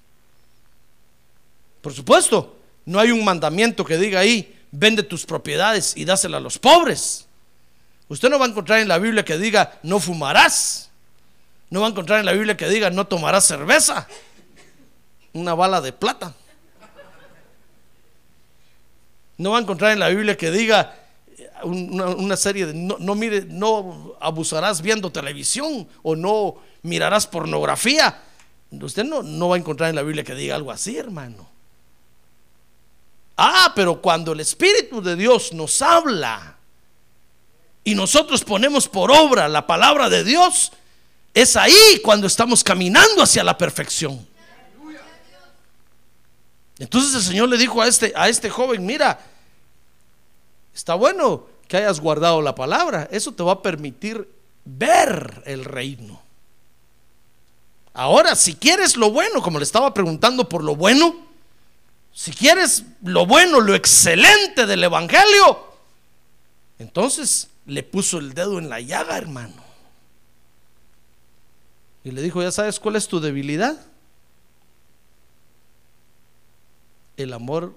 Por 1.81 1.93
supuesto, 1.93 2.58
no 2.89 2.99
hay 2.99 3.11
un 3.11 3.23
mandamiento 3.23 3.85
que 3.85 3.99
diga 3.99 4.19
ahí, 4.19 4.59
vende 4.71 5.03
tus 5.03 5.23
propiedades 5.23 5.95
y 5.95 6.05
dásela 6.05 6.37
a 6.37 6.39
los 6.39 6.57
pobres. 6.57 7.27
Usted 8.07 8.31
no 8.31 8.39
va 8.39 8.47
a 8.47 8.49
encontrar 8.49 8.79
en 8.79 8.87
la 8.87 8.97
Biblia 8.97 9.23
que 9.23 9.37
diga, 9.37 9.77
no 9.83 9.99
fumarás. 9.99 10.89
No 11.69 11.81
va 11.81 11.85
a 11.85 11.89
encontrar 11.91 12.19
en 12.19 12.25
la 12.25 12.31
Biblia 12.31 12.57
que 12.57 12.67
diga, 12.67 12.89
no 12.89 13.05
tomarás 13.05 13.45
cerveza. 13.45 14.07
Una 15.33 15.53
bala 15.53 15.81
de 15.81 15.93
plata. 15.93 16.33
No 19.37 19.51
va 19.51 19.59
a 19.59 19.61
encontrar 19.61 19.91
en 19.91 19.99
la 19.99 20.09
Biblia 20.09 20.35
que 20.35 20.49
diga 20.49 20.95
una, 21.61 22.37
serie 22.37 22.65
de, 22.65 22.73
no, 22.73 22.97
no, 22.99 23.13
mire, 23.13 23.45
no 23.45 24.15
abusarás 24.19 24.81
viendo 24.81 25.11
televisión 25.11 25.87
o 26.01 26.15
no 26.15 26.55
mirarás 26.81 27.27
pornografía. 27.27 28.19
Usted 28.71 29.03
no, 29.03 29.21
no 29.21 29.49
va 29.49 29.57
a 29.57 29.59
encontrar 29.59 29.91
en 29.91 29.95
la 29.95 30.01
Biblia 30.01 30.23
que 30.23 30.33
diga 30.33 30.55
algo 30.55 30.71
así, 30.71 30.97
hermano. 30.97 31.48
Ah, 33.41 33.71
pero 33.73 34.01
cuando 34.01 34.33
el 34.33 34.41
Espíritu 34.41 35.01
de 35.01 35.15
Dios 35.15 35.53
nos 35.53 35.81
habla 35.81 36.57
y 37.85 37.95
nosotros 37.95 38.43
ponemos 38.43 38.85
por 38.89 39.11
obra 39.11 39.47
la 39.47 39.65
palabra 39.65 40.09
de 40.09 40.25
Dios, 40.25 40.73
es 41.33 41.55
ahí 41.55 42.01
cuando 42.03 42.27
estamos 42.27 42.65
caminando 42.65 43.23
hacia 43.23 43.45
la 43.45 43.57
perfección. 43.57 44.27
Entonces 46.79 47.15
el 47.15 47.21
Señor 47.21 47.47
le 47.47 47.57
dijo 47.57 47.81
a 47.81 47.87
este, 47.87 48.11
a 48.13 48.27
este 48.27 48.49
joven, 48.49 48.85
mira, 48.85 49.21
está 50.75 50.95
bueno 50.95 51.47
que 51.69 51.77
hayas 51.77 52.01
guardado 52.01 52.41
la 52.41 52.55
palabra, 52.55 53.07
eso 53.09 53.31
te 53.31 53.41
va 53.41 53.53
a 53.53 53.61
permitir 53.61 54.27
ver 54.65 55.43
el 55.45 55.63
reino. 55.63 56.21
Ahora, 57.93 58.35
si 58.35 58.55
quieres 58.55 58.97
lo 58.97 59.11
bueno, 59.11 59.41
como 59.41 59.59
le 59.59 59.63
estaba 59.63 59.93
preguntando 59.93 60.49
por 60.49 60.61
lo 60.61 60.75
bueno, 60.75 61.28
si 62.13 62.31
quieres 62.31 62.83
lo 63.03 63.25
bueno, 63.25 63.61
lo 63.61 63.75
excelente 63.75 64.65
del 64.65 64.83
Evangelio, 64.83 65.65
entonces 66.77 67.49
le 67.65 67.83
puso 67.83 68.17
el 68.17 68.33
dedo 68.33 68.57
en 68.59 68.69
la 68.69 68.79
llaga, 68.81 69.17
hermano. 69.17 69.63
Y 72.03 72.11
le 72.11 72.21
dijo, 72.21 72.41
¿ya 72.41 72.51
sabes 72.51 72.79
cuál 72.79 72.95
es 72.95 73.07
tu 73.07 73.19
debilidad? 73.19 73.79
El 77.17 77.33
amor 77.33 77.75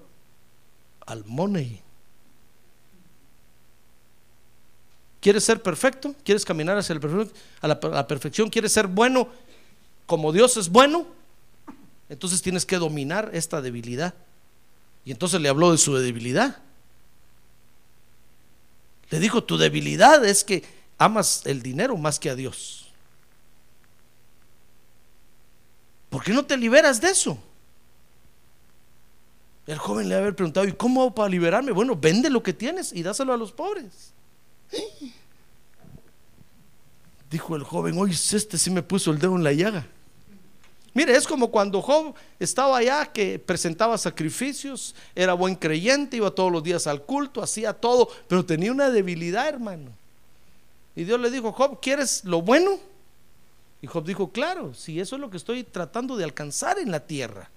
al 1.05 1.25
money. 1.25 1.81
¿Quieres 5.19 5.43
ser 5.43 5.61
perfecto? 5.61 6.15
¿Quieres 6.23 6.43
caminar 6.43 6.77
hacia 6.77 6.95
la 7.61 8.07
perfección? 8.07 8.49
¿Quieres 8.49 8.71
ser 8.71 8.87
bueno? 8.87 9.29
como 10.05 10.31
Dios 10.31 10.57
es 10.57 10.69
bueno, 10.69 11.07
entonces 12.13 12.43
tienes 12.43 12.63
que 12.63 12.77
dominar 12.77 13.31
esta 13.33 13.59
debilidad. 13.59 14.13
Y 15.03 15.11
entonces 15.11 15.41
le 15.41 15.49
habló 15.49 15.71
de 15.71 15.79
su 15.79 15.95
debilidad. 15.95 16.61
Le 19.09 19.19
dijo, 19.19 19.43
tu 19.43 19.57
debilidad 19.57 20.23
es 20.23 20.43
que 20.43 20.63
amas 20.99 21.41
el 21.45 21.63
dinero 21.63 21.97
más 21.97 22.19
que 22.19 22.29
a 22.29 22.35
Dios. 22.35 22.91
¿Por 26.11 26.23
qué 26.23 26.33
no 26.33 26.45
te 26.45 26.55
liberas 26.55 27.01
de 27.01 27.09
eso? 27.09 27.39
El 29.65 29.79
joven 29.79 30.07
le 30.07 30.13
había 30.13 30.35
preguntado, 30.35 30.67
¿y 30.67 30.73
cómo 30.73 31.01
hago 31.01 31.15
para 31.15 31.29
liberarme? 31.29 31.71
Bueno, 31.71 31.95
vende 31.95 32.29
lo 32.29 32.43
que 32.43 32.53
tienes 32.53 32.93
y 32.93 33.01
dáselo 33.01 33.33
a 33.33 33.37
los 33.37 33.51
pobres. 33.51 34.13
Dijo 37.31 37.55
el 37.55 37.63
joven, 37.63 37.97
hoy 37.97 38.11
este 38.11 38.59
sí 38.59 38.69
me 38.69 38.83
puso 38.83 39.09
el 39.09 39.17
dedo 39.17 39.35
en 39.35 39.43
la 39.43 39.53
llaga. 39.53 39.87
Mire, 40.93 41.15
es 41.15 41.25
como 41.25 41.49
cuando 41.49 41.81
Job 41.81 42.13
estaba 42.39 42.77
allá 42.77 43.05
que 43.11 43.39
presentaba 43.39 43.97
sacrificios, 43.97 44.93
era 45.15 45.33
buen 45.33 45.55
creyente, 45.55 46.17
iba 46.17 46.29
todos 46.29 46.51
los 46.51 46.63
días 46.63 46.85
al 46.85 47.01
culto, 47.01 47.41
hacía 47.41 47.73
todo, 47.73 48.09
pero 48.27 48.45
tenía 48.45 48.71
una 48.71 48.91
debilidad, 48.91 49.47
hermano. 49.47 49.91
Y 50.95 51.03
Dios 51.03 51.19
le 51.19 51.31
dijo, 51.31 51.51
Job, 51.51 51.79
¿quieres 51.81 52.23
lo 52.25 52.43
bueno? 52.43 52.79
Y 53.81 53.87
Job 53.87 54.05
dijo, 54.05 54.31
claro, 54.31 54.73
si 54.73 54.99
eso 54.99 55.15
es 55.15 55.21
lo 55.21 55.29
que 55.29 55.37
estoy 55.37 55.63
tratando 55.63 56.15
de 56.15 56.23
alcanzar 56.23 56.77
en 56.77 56.91
la 56.91 57.01
tierra. 57.01 57.49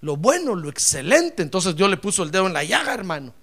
Lo 0.00 0.16
bueno, 0.16 0.54
lo 0.54 0.68
excelente. 0.68 1.42
Entonces 1.42 1.74
Dios 1.74 1.90
le 1.90 1.96
puso 1.96 2.22
el 2.22 2.30
dedo 2.30 2.46
en 2.46 2.52
la 2.52 2.64
llaga, 2.64 2.94
hermano. 2.94 3.34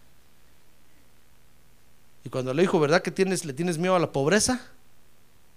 Y 2.24 2.30
cuando 2.30 2.54
le 2.54 2.62
dijo, 2.62 2.80
¿verdad 2.80 3.02
que 3.02 3.12
tienes, 3.12 3.44
le 3.44 3.54
tienes 3.54 3.78
miedo 3.78 3.96
a 3.96 4.00
la 4.00 4.12
pobreza? 4.12 4.62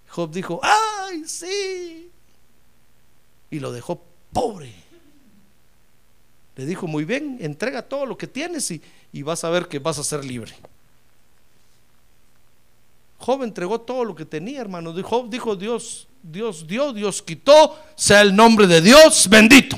Job 0.09 0.31
dijo, 0.31 0.59
ay, 0.61 1.23
sí. 1.25 1.86
Y 3.49 3.59
lo 3.59 3.71
dejó 3.71 4.01
pobre. 4.33 4.73
Le 6.55 6.65
dijo, 6.65 6.87
muy 6.87 7.05
bien, 7.05 7.37
entrega 7.39 7.83
todo 7.83 8.05
lo 8.05 8.17
que 8.17 8.25
tienes 8.25 8.71
y, 8.71 8.81
vas 9.21 9.43
a 9.43 9.49
ver 9.49 9.67
que 9.67 9.79
vas 9.79 9.99
a 9.99 10.03
ser 10.03 10.25
libre. 10.25 10.53
Job 13.19 13.43
entregó 13.43 13.79
todo 13.81 14.03
lo 14.03 14.15
que 14.15 14.25
tenía, 14.25 14.61
hermano. 14.61 14.93
Job 15.03 15.29
dijo, 15.29 15.55
Dios, 15.55 16.07
Dios 16.23 16.65
dio, 16.67 16.93
Dios 16.93 17.21
quitó, 17.21 17.77
sea 17.95 18.21
el 18.21 18.35
nombre 18.35 18.65
de 18.67 18.81
Dios 18.81 19.27
bendito. 19.29 19.77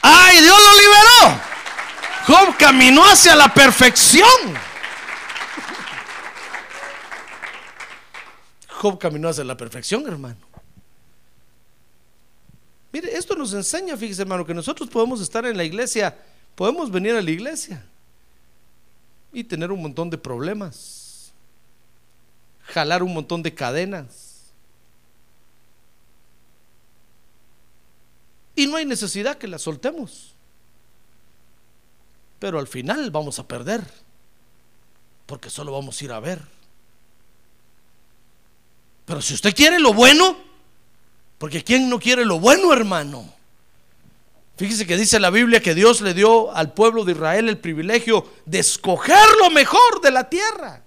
¡Ay, 0.00 0.40
Dios 0.40 0.56
lo 0.56 0.80
liberó! 0.80 1.42
Job 2.26 2.56
caminó 2.56 3.04
hacia 3.04 3.34
la 3.34 3.52
perfección. 3.52 4.28
Job 8.68 8.98
caminó 8.98 9.28
hacia 9.28 9.42
la 9.44 9.56
perfección, 9.56 10.06
hermano. 10.06 10.47
Mire, 12.92 13.16
esto 13.16 13.34
nos 13.34 13.52
enseña, 13.52 13.96
fíjese 13.96 14.22
hermano, 14.22 14.46
que 14.46 14.54
nosotros 14.54 14.88
podemos 14.88 15.20
estar 15.20 15.44
en 15.44 15.56
la 15.56 15.64
iglesia, 15.64 16.16
podemos 16.54 16.90
venir 16.90 17.14
a 17.14 17.22
la 17.22 17.30
iglesia 17.30 17.84
y 19.32 19.44
tener 19.44 19.70
un 19.70 19.82
montón 19.82 20.08
de 20.08 20.16
problemas, 20.16 21.32
jalar 22.62 23.02
un 23.02 23.12
montón 23.12 23.42
de 23.42 23.54
cadenas. 23.54 24.52
Y 28.54 28.66
no 28.66 28.76
hay 28.76 28.86
necesidad 28.86 29.38
que 29.38 29.46
las 29.46 29.62
soltemos. 29.62 30.34
Pero 32.38 32.58
al 32.58 32.66
final 32.66 33.10
vamos 33.10 33.38
a 33.38 33.46
perder, 33.46 33.84
porque 35.26 35.50
solo 35.50 35.72
vamos 35.72 36.00
a 36.00 36.04
ir 36.04 36.12
a 36.12 36.20
ver. 36.20 36.40
Pero 39.04 39.20
si 39.22 39.34
usted 39.34 39.54
quiere 39.54 39.78
lo 39.78 39.92
bueno, 39.92 40.47
porque 41.38 41.62
¿quién 41.62 41.88
no 41.88 41.98
quiere 41.98 42.24
lo 42.24 42.40
bueno, 42.40 42.72
hermano? 42.72 43.32
Fíjese 44.56 44.86
que 44.86 44.96
dice 44.96 45.20
la 45.20 45.30
Biblia 45.30 45.62
que 45.62 45.72
Dios 45.72 46.00
le 46.00 46.14
dio 46.14 46.52
al 46.52 46.72
pueblo 46.72 47.04
de 47.04 47.12
Israel 47.12 47.48
el 47.48 47.58
privilegio 47.58 48.26
de 48.44 48.58
escoger 48.58 49.24
lo 49.40 49.50
mejor 49.50 50.00
de 50.02 50.10
la 50.10 50.28
tierra. 50.28 50.82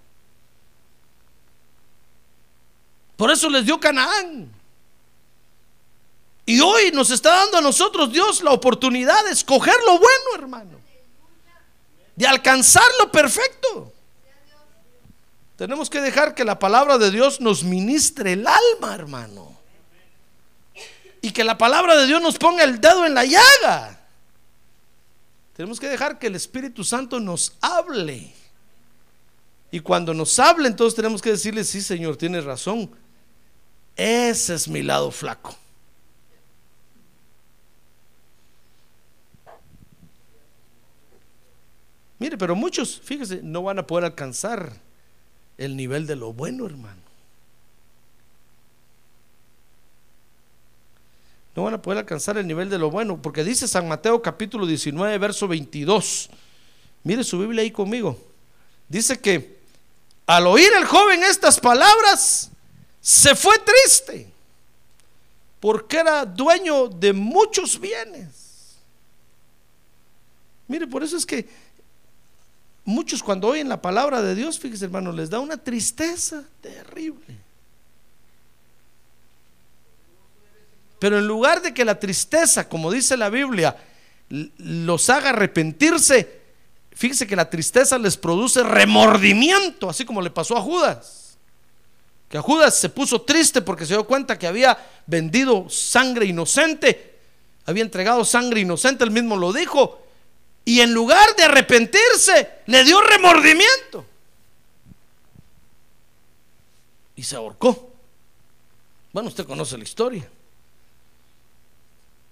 Por 3.16 3.32
eso 3.32 3.50
les 3.50 3.66
dio 3.66 3.80
Canaán. 3.80 4.52
Y 6.46 6.60
hoy 6.60 6.92
nos 6.92 7.12
está 7.12 7.30
dando 7.30 7.60
a 7.60 7.62
nosotros 7.62 8.12
Dios 8.12 8.44
la 8.44 8.52
oportunidad 8.52 9.24
de 9.24 9.32
escoger 9.32 9.76
lo 9.86 9.94
bueno, 9.94 10.36
hermano. 10.36 10.82
De 12.14 12.28
alcanzar 12.28 12.84
lo 13.00 13.10
perfecto. 13.10 13.94
Tenemos 15.56 15.90
que 15.90 16.02
dejar 16.02 16.36
que 16.36 16.44
la 16.44 16.60
palabra 16.60 16.98
de 16.98 17.10
Dios 17.10 17.40
nos 17.40 17.64
ministre 17.64 18.34
el 18.34 18.46
alma, 18.46 18.96
hermano. 18.96 19.61
Y 21.22 21.32
que 21.32 21.44
la 21.44 21.58
palabra 21.58 21.96
de 21.96 22.08
Dios 22.08 22.22
nos 22.22 22.38
ponga 22.38 22.64
el 22.64 22.82
dedo 22.82 23.06
en 23.06 23.14
la 23.14 23.26
llaga. 23.26 24.00
Tenemos 25.56 25.80
que 25.80 25.88
dejar 25.88 26.18
que 26.18 26.28
el 26.28 26.36
Espíritu 26.36 26.84
Santo 26.84 27.20
nos 27.20 27.56
hable. 27.62 28.34
Y 29.70 29.80
cuando 29.80 30.14
nos 30.14 30.38
hable, 30.40 30.68
entonces 30.68 30.96
tenemos 30.96 31.22
que 31.22 31.32
decirle, 31.32 31.64
sí, 31.64 31.82
Señor, 31.82 32.18
tienes 32.18 32.44
razón. 32.44 32.92
Ese 33.96 34.56
es 34.56 34.68
mi 34.68 34.82
lado 34.82 35.12
flaco. 35.12 35.56
Mire, 42.18 42.38
pero 42.38 42.56
muchos, 42.56 43.02
fíjese, 43.04 43.42
no 43.42 43.64
van 43.64 43.80
a 43.80 43.88
poder 43.88 44.06
alcanzar 44.06 44.74
el 45.58 45.76
nivel 45.76 46.06
de 46.06 46.16
lo 46.16 46.34
bueno, 46.34 46.66
hermano. 46.66 47.01
No 51.56 51.64
van 51.64 51.74
a 51.74 51.82
poder 51.82 52.00
alcanzar 52.00 52.38
el 52.38 52.48
nivel 52.48 52.70
de 52.70 52.78
lo 52.78 52.90
bueno, 52.90 53.22
porque 53.22 53.44
dice 53.44 53.68
San 53.68 53.88
Mateo 53.88 54.22
capítulo 54.22 54.66
19, 54.66 55.18
verso 55.18 55.48
22. 55.48 56.30
Mire 57.04 57.24
su 57.24 57.40
Biblia 57.40 57.62
ahí 57.62 57.72
conmigo. 57.72 58.18
Dice 58.88 59.20
que 59.20 59.60
al 60.26 60.48
oír 60.48 60.70
el 60.78 60.86
joven 60.86 61.24
estas 61.24 61.60
palabras, 61.60 62.52
se 63.02 63.36
fue 63.36 63.56
triste, 63.60 64.32
porque 65.60 65.98
era 65.98 66.26
dueño 66.26 66.88
de 66.88 67.12
muchos 67.12 67.80
bienes. 67.80 68.78
Mire, 70.68 70.88
por 70.88 71.04
eso 71.04 71.18
es 71.18 71.26
que 71.26 71.50
muchos 72.86 73.22
cuando 73.22 73.48
oyen 73.48 73.68
la 73.68 73.82
palabra 73.82 74.22
de 74.22 74.36
Dios, 74.36 74.58
fíjese 74.58 74.86
hermano, 74.86 75.12
les 75.12 75.30
da 75.30 75.40
una 75.40 75.58
tristeza 75.58 76.44
terrible. 76.62 77.51
Pero 81.02 81.18
en 81.18 81.26
lugar 81.26 81.64
de 81.64 81.74
que 81.74 81.84
la 81.84 82.00
tristeza, 82.00 82.70
como 82.70 82.92
dice 82.92 83.18
la 83.18 83.32
Biblia, 83.32 83.76
los 84.30 85.10
haga 85.10 85.32
arrepentirse, 85.32 86.42
fíjese 86.92 87.26
que 87.26 87.36
la 87.36 87.50
tristeza 87.50 87.98
les 87.98 88.18
produce 88.18 88.62
remordimiento, 88.62 89.90
así 89.90 90.06
como 90.06 90.22
le 90.22 90.30
pasó 90.30 90.56
a 90.56 90.62
Judas. 90.62 91.40
Que 92.30 92.38
a 92.38 92.44
Judas 92.44 92.76
se 92.76 92.90
puso 92.90 93.20
triste 93.20 93.64
porque 93.64 93.88
se 93.88 93.96
dio 93.96 94.06
cuenta 94.06 94.38
que 94.38 94.46
había 94.46 94.78
vendido 95.08 95.68
sangre 95.72 96.28
inocente, 96.28 97.18
había 97.66 97.82
entregado 97.82 98.24
sangre 98.24 98.62
inocente, 98.62 99.04
él 99.04 99.10
mismo 99.10 99.38
lo 99.38 99.52
dijo, 99.52 100.06
y 100.66 100.82
en 100.82 100.94
lugar 100.94 101.36
de 101.36 101.46
arrepentirse, 101.46 102.48
le 102.68 102.84
dio 102.84 103.02
remordimiento. 103.02 104.06
Y 107.16 107.24
se 107.24 107.38
ahorcó. 107.38 107.92
Bueno, 109.12 109.30
usted 109.30 109.48
conoce 109.48 109.80
la 109.80 109.84
historia. 109.84 110.30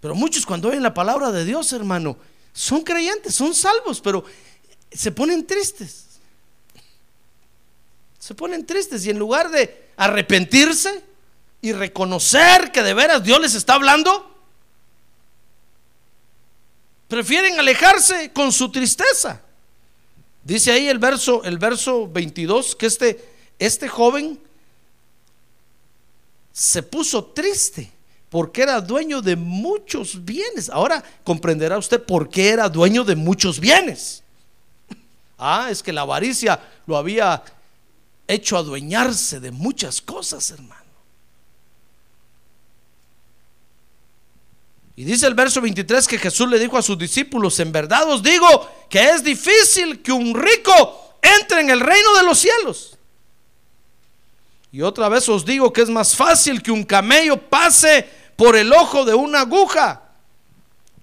Pero 0.02 0.16
muchos 0.16 0.46
cuando 0.46 0.70
oyen 0.70 0.84
la 0.84 0.94
palabra 0.94 1.32
de 1.32 1.44
Dios, 1.46 1.74
hermano, 1.74 2.18
son 2.54 2.82
creyentes, 2.82 3.36
son 3.36 3.54
salvos, 3.54 4.00
pero 4.02 4.24
se 4.92 5.12
ponen 5.12 5.46
tristes. 5.46 6.06
Se 8.18 8.34
ponen 8.36 8.66
tristes 8.66 9.06
y 9.06 9.10
en 9.10 9.20
lugar 9.20 9.50
de 9.50 9.90
arrepentirse 9.98 11.04
y 11.62 11.74
reconocer 11.74 12.72
que 12.72 12.84
de 12.84 12.94
veras 12.94 13.24
Dios 13.24 13.40
les 13.42 13.56
está 13.56 13.74
hablando, 13.74 14.36
prefieren 17.08 17.60
alejarse 17.60 18.32
con 18.32 18.52
su 18.52 18.72
tristeza. 18.72 19.42
Dice 20.44 20.72
ahí 20.72 20.88
el 20.88 21.00
verso, 21.00 21.44
el 21.44 21.58
verso 21.58 22.08
22 22.08 22.76
que 22.76 22.86
este, 22.86 23.30
este 23.58 23.90
joven 23.90 24.40
se 26.54 26.84
puso 26.84 27.26
triste 27.26 27.92
porque 28.30 28.62
era 28.62 28.80
dueño 28.80 29.22
de 29.22 29.36
muchos 29.36 30.24
bienes. 30.24 30.70
Ahora 30.70 31.04
comprenderá 31.24 31.78
usted 31.78 32.02
por 32.04 32.30
qué 32.30 32.50
era 32.50 32.70
dueño 32.70 33.04
de 33.04 33.16
muchos 33.16 33.60
bienes. 33.60 34.24
Ah, 35.38 35.70
es 35.72 35.82
que 35.82 35.94
la 35.94 36.02
avaricia 36.02 36.60
lo 36.86 36.98
había 36.98 37.42
hecho 38.28 38.58
adueñarse 38.58 39.40
de 39.40 39.52
muchas 39.52 40.02
cosas, 40.02 40.52
hermano. 40.52 40.80
Y 44.96 45.06
dice 45.06 45.28
el 45.28 45.34
verso 45.34 45.62
23 45.62 46.08
que 46.08 46.20
Jesús 46.20 46.50
le 46.50 46.60
dijo 46.60 46.78
a 46.78 46.82
sus 46.82 46.98
discípulos, 46.98 47.58
en 47.62 47.72
verdad 47.72 48.08
os 48.12 48.22
digo 48.22 48.70
que 48.90 49.02
es 49.12 49.24
difícil 49.24 50.02
que 50.02 50.12
un 50.12 50.36
rico 50.36 51.16
entre 51.22 51.62
en 51.62 51.70
el 51.70 51.80
reino 51.80 52.18
de 52.18 52.24
los 52.24 52.38
cielos. 52.38 52.98
Y 54.72 54.82
otra 54.82 55.10
vez 55.10 55.28
os 55.30 55.46
digo 55.46 55.72
que 55.74 55.82
es 55.82 55.90
más 55.90 56.16
fácil 56.16 56.62
que 56.62 56.72
un 56.72 56.84
camello 56.84 57.40
pase 57.50 58.19
por 58.40 58.56
el 58.56 58.72
ojo 58.72 59.04
de 59.04 59.14
una 59.14 59.42
aguja, 59.42 60.02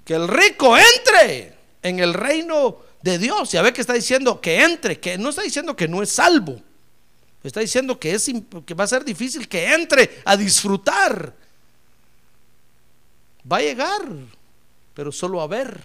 que 0.07 0.15
el 0.15 0.27
rico 0.27 0.75
entre 0.77 1.55
en 1.83 1.99
el 1.99 2.15
reino 2.15 2.79
de 3.03 3.19
Dios. 3.19 3.53
Ya 3.53 3.61
ve 3.61 3.75
que 3.75 3.83
está 3.83 3.93
diciendo 3.93 4.41
que 4.41 4.65
entre, 4.65 4.99
que 4.99 5.19
no 5.19 5.29
está 5.29 5.43
diciendo 5.43 5.77
que 5.77 5.87
no 5.87 6.03
es 6.03 6.11
salvo. 6.11 6.59
Está 7.45 7.61
diciendo 7.61 8.01
que, 8.01 8.15
es, 8.15 8.33
que 8.65 8.73
va 8.73 8.85
a 8.85 8.89
ser 8.89 9.05
difícil 9.05 9.47
que 9.49 9.73
entre 9.73 10.23
a 10.25 10.35
disfrutar 10.37 11.35
Va 13.51 13.59
a 13.59 13.61
llegar, 13.61 14.03
pero 14.95 15.13
solo 15.13 15.41
a 15.41 15.47
ver. 15.47 15.81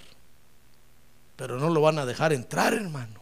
Pero 1.36 1.60
no 1.60 1.70
lo 1.70 1.82
van 1.82 2.00
a 2.00 2.06
dejar 2.06 2.34
entrar, 2.34 2.74
hermano. 2.74 3.22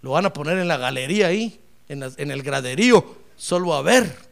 Lo 0.00 0.12
van 0.12 0.26
a 0.26 0.32
poner 0.32 0.58
en 0.58 0.68
la 0.68 0.76
galería 0.76 1.26
ahí, 1.26 1.60
en, 1.88 2.30
el 2.30 2.42
graderío, 2.42 3.18
solo 3.36 3.74
a 3.74 3.82
ver. 3.82 4.27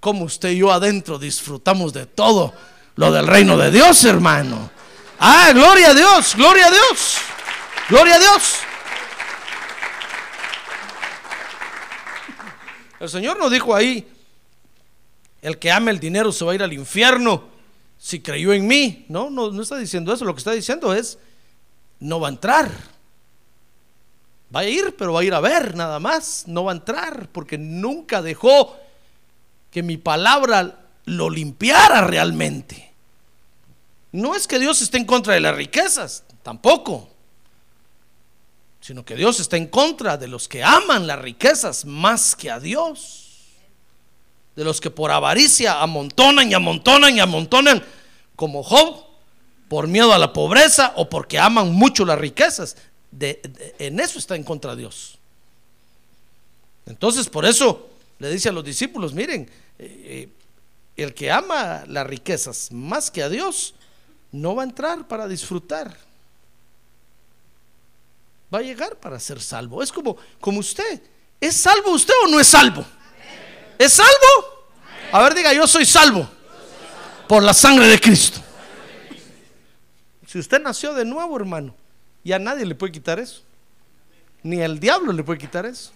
Como 0.00 0.24
usted 0.24 0.50
y 0.50 0.58
yo 0.58 0.72
adentro 0.72 1.18
disfrutamos 1.18 1.92
de 1.92 2.06
todo 2.06 2.54
lo 2.96 3.12
del 3.12 3.26
reino 3.26 3.56
de 3.56 3.70
Dios, 3.70 4.04
hermano. 4.04 4.70
Ah, 5.18 5.50
gloria 5.52 5.90
a 5.90 5.94
Dios, 5.94 6.34
gloria 6.36 6.66
a 6.66 6.70
Dios, 6.70 7.16
gloria 7.88 8.14
a 8.14 8.18
Dios. 8.18 8.54
El 13.00 13.08
Señor 13.08 13.38
nos 13.38 13.50
dijo 13.50 13.74
ahí, 13.74 14.08
el 15.42 15.58
que 15.58 15.70
ama 15.70 15.90
el 15.90 16.00
dinero 16.00 16.32
se 16.32 16.44
va 16.44 16.52
a 16.52 16.54
ir 16.54 16.62
al 16.62 16.72
infierno 16.72 17.44
si 17.98 18.20
creyó 18.20 18.52
en 18.52 18.66
mí. 18.66 19.04
No, 19.08 19.30
no, 19.30 19.50
no 19.50 19.62
está 19.62 19.76
diciendo 19.76 20.12
eso. 20.12 20.24
Lo 20.24 20.34
que 20.34 20.38
está 20.38 20.52
diciendo 20.52 20.92
es, 20.94 21.18
no 22.00 22.20
va 22.20 22.28
a 22.28 22.30
entrar. 22.30 22.70
Va 24.54 24.60
a 24.60 24.64
ir, 24.64 24.96
pero 24.96 25.12
va 25.12 25.20
a 25.20 25.24
ir 25.24 25.34
a 25.34 25.40
ver 25.40 25.76
nada 25.76 26.00
más. 26.00 26.44
No 26.46 26.64
va 26.64 26.72
a 26.72 26.76
entrar 26.76 27.28
porque 27.30 27.58
nunca 27.58 28.22
dejó 28.22 28.76
que 29.70 29.82
mi 29.82 29.96
palabra 29.96 30.86
lo 31.04 31.30
limpiara 31.30 32.02
realmente. 32.02 32.92
No 34.12 34.34
es 34.34 34.46
que 34.46 34.58
Dios 34.58 34.80
esté 34.80 34.98
en 34.98 35.04
contra 35.04 35.34
de 35.34 35.40
las 35.40 35.54
riquezas, 35.54 36.24
tampoco. 36.42 37.08
Sino 38.80 39.04
que 39.04 39.16
Dios 39.16 39.40
está 39.40 39.56
en 39.56 39.66
contra 39.66 40.16
de 40.16 40.28
los 40.28 40.48
que 40.48 40.64
aman 40.64 41.06
las 41.06 41.20
riquezas 41.20 41.84
más 41.84 42.34
que 42.34 42.50
a 42.50 42.60
Dios 42.60 43.28
de 44.58 44.64
los 44.64 44.80
que 44.80 44.90
por 44.90 45.12
avaricia 45.12 45.80
amontonan 45.80 46.50
y 46.50 46.54
amontonan 46.54 47.16
y 47.16 47.20
amontonan, 47.20 47.80
como 48.34 48.64
Job, 48.64 49.04
por 49.68 49.86
miedo 49.86 50.12
a 50.12 50.18
la 50.18 50.32
pobreza 50.32 50.94
o 50.96 51.08
porque 51.08 51.38
aman 51.38 51.72
mucho 51.72 52.04
las 52.04 52.18
riquezas. 52.18 52.76
De, 53.12 53.40
en 53.78 54.00
eso 54.00 54.18
está 54.18 54.34
en 54.34 54.42
contra 54.42 54.74
Dios. 54.74 55.16
Entonces, 56.86 57.28
por 57.28 57.46
eso 57.46 57.87
le 58.18 58.30
dice 58.30 58.48
a 58.48 58.52
los 58.52 58.64
discípulos, 58.64 59.12
miren, 59.12 59.48
eh, 59.78 60.28
eh, 60.28 60.28
el 60.96 61.14
que 61.14 61.30
ama 61.30 61.84
las 61.86 62.06
riquezas 62.06 62.72
más 62.72 63.10
que 63.10 63.22
a 63.22 63.28
Dios, 63.28 63.74
no 64.32 64.56
va 64.56 64.62
a 64.62 64.66
entrar 64.66 65.06
para 65.06 65.28
disfrutar. 65.28 65.96
Va 68.52 68.58
a 68.58 68.62
llegar 68.62 68.96
para 68.96 69.20
ser 69.20 69.40
salvo. 69.40 69.82
Es 69.82 69.92
como, 69.92 70.16
como 70.40 70.58
usted. 70.60 71.00
¿Es 71.40 71.56
salvo 71.56 71.92
usted 71.92 72.14
o 72.24 72.28
no 72.28 72.40
es 72.40 72.48
salvo? 72.48 72.84
¿Es 73.78 73.92
salvo? 73.92 74.66
A 75.12 75.22
ver, 75.22 75.34
diga, 75.34 75.52
yo 75.52 75.66
soy 75.66 75.86
salvo 75.86 76.28
por 77.28 77.42
la 77.42 77.54
sangre 77.54 77.86
de 77.86 78.00
Cristo. 78.00 78.40
Si 80.26 80.38
usted 80.38 80.60
nació 80.60 80.92
de 80.94 81.04
nuevo, 81.04 81.36
hermano, 81.36 81.74
ya 82.24 82.38
nadie 82.38 82.66
le 82.66 82.74
puede 82.74 82.92
quitar 82.92 83.18
eso. 83.18 83.42
Ni 84.42 84.60
el 84.60 84.80
diablo 84.80 85.12
le 85.12 85.22
puede 85.22 85.38
quitar 85.38 85.64
eso. 85.64 85.92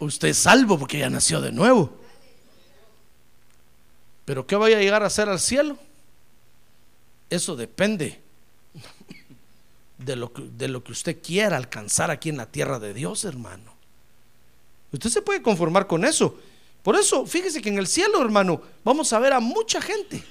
Usted 0.00 0.28
es 0.28 0.38
salvo 0.38 0.78
porque 0.78 0.98
ya 0.98 1.10
nació 1.10 1.40
de 1.40 1.52
nuevo. 1.52 1.96
Pero 4.24 4.46
¿qué 4.46 4.56
vaya 4.56 4.78
a 4.78 4.80
llegar 4.80 5.02
a 5.02 5.06
hacer 5.06 5.28
al 5.28 5.40
cielo? 5.40 5.76
Eso 7.28 7.54
depende 7.54 8.20
de 9.98 10.16
lo, 10.16 10.32
que, 10.32 10.42
de 10.42 10.68
lo 10.68 10.82
que 10.82 10.92
usted 10.92 11.20
quiera 11.22 11.56
alcanzar 11.56 12.10
aquí 12.10 12.30
en 12.30 12.38
la 12.38 12.46
tierra 12.46 12.78
de 12.78 12.94
Dios, 12.94 13.24
hermano. 13.24 13.74
Usted 14.92 15.10
se 15.10 15.22
puede 15.22 15.42
conformar 15.42 15.86
con 15.86 16.04
eso. 16.04 16.36
Por 16.82 16.96
eso, 16.96 17.26
fíjese 17.26 17.60
que 17.60 17.68
en 17.68 17.78
el 17.78 17.86
cielo, 17.86 18.22
hermano, 18.22 18.62
vamos 18.82 19.12
a 19.12 19.18
ver 19.18 19.32
a 19.32 19.40
mucha 19.40 19.80
gente 19.80 20.24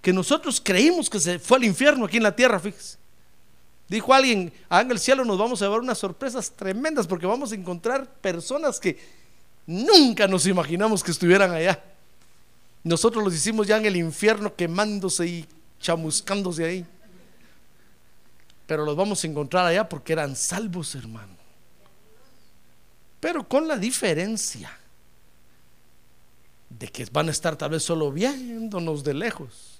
que 0.00 0.12
nosotros 0.12 0.60
creímos 0.60 1.08
que 1.08 1.20
se 1.20 1.38
fue 1.38 1.58
al 1.58 1.64
infierno 1.64 2.06
aquí 2.06 2.16
en 2.16 2.22
la 2.24 2.34
tierra, 2.34 2.58
fíjese. 2.58 3.01
Dijo 3.92 4.14
alguien, 4.14 4.50
ah, 4.70 4.80
en 4.80 4.90
el 4.90 4.98
cielo 4.98 5.22
nos 5.22 5.36
vamos 5.36 5.60
a 5.60 5.68
ver 5.68 5.78
unas 5.78 5.98
sorpresas 5.98 6.50
tremendas 6.52 7.06
porque 7.06 7.26
vamos 7.26 7.52
a 7.52 7.54
encontrar 7.54 8.06
personas 8.06 8.80
que 8.80 8.98
nunca 9.66 10.26
nos 10.26 10.46
imaginamos 10.46 11.04
que 11.04 11.10
estuvieran 11.10 11.50
allá. 11.50 11.78
Nosotros 12.82 13.22
los 13.22 13.34
hicimos 13.34 13.66
ya 13.66 13.76
en 13.76 13.84
el 13.84 13.96
infierno 13.96 14.56
quemándose 14.56 15.26
y 15.26 15.46
chamuscándose 15.78 16.64
ahí. 16.64 16.86
Pero 18.66 18.86
los 18.86 18.96
vamos 18.96 19.22
a 19.22 19.26
encontrar 19.26 19.66
allá 19.66 19.86
porque 19.86 20.14
eran 20.14 20.36
salvos, 20.36 20.94
hermano. 20.94 21.36
Pero 23.20 23.46
con 23.46 23.68
la 23.68 23.76
diferencia 23.76 24.72
de 26.70 26.88
que 26.88 27.04
van 27.12 27.28
a 27.28 27.32
estar 27.32 27.56
tal 27.56 27.68
vez 27.68 27.82
solo 27.82 28.10
viéndonos 28.10 29.04
de 29.04 29.12
lejos. 29.12 29.71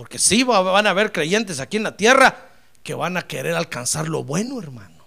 Porque 0.00 0.18
sí 0.18 0.44
van 0.44 0.86
a 0.86 0.90
haber 0.90 1.12
creyentes 1.12 1.60
aquí 1.60 1.76
en 1.76 1.82
la 1.82 1.94
tierra 1.94 2.34
que 2.82 2.94
van 2.94 3.18
a 3.18 3.26
querer 3.26 3.54
alcanzar 3.54 4.08
lo 4.08 4.24
bueno, 4.24 4.58
hermano. 4.58 5.04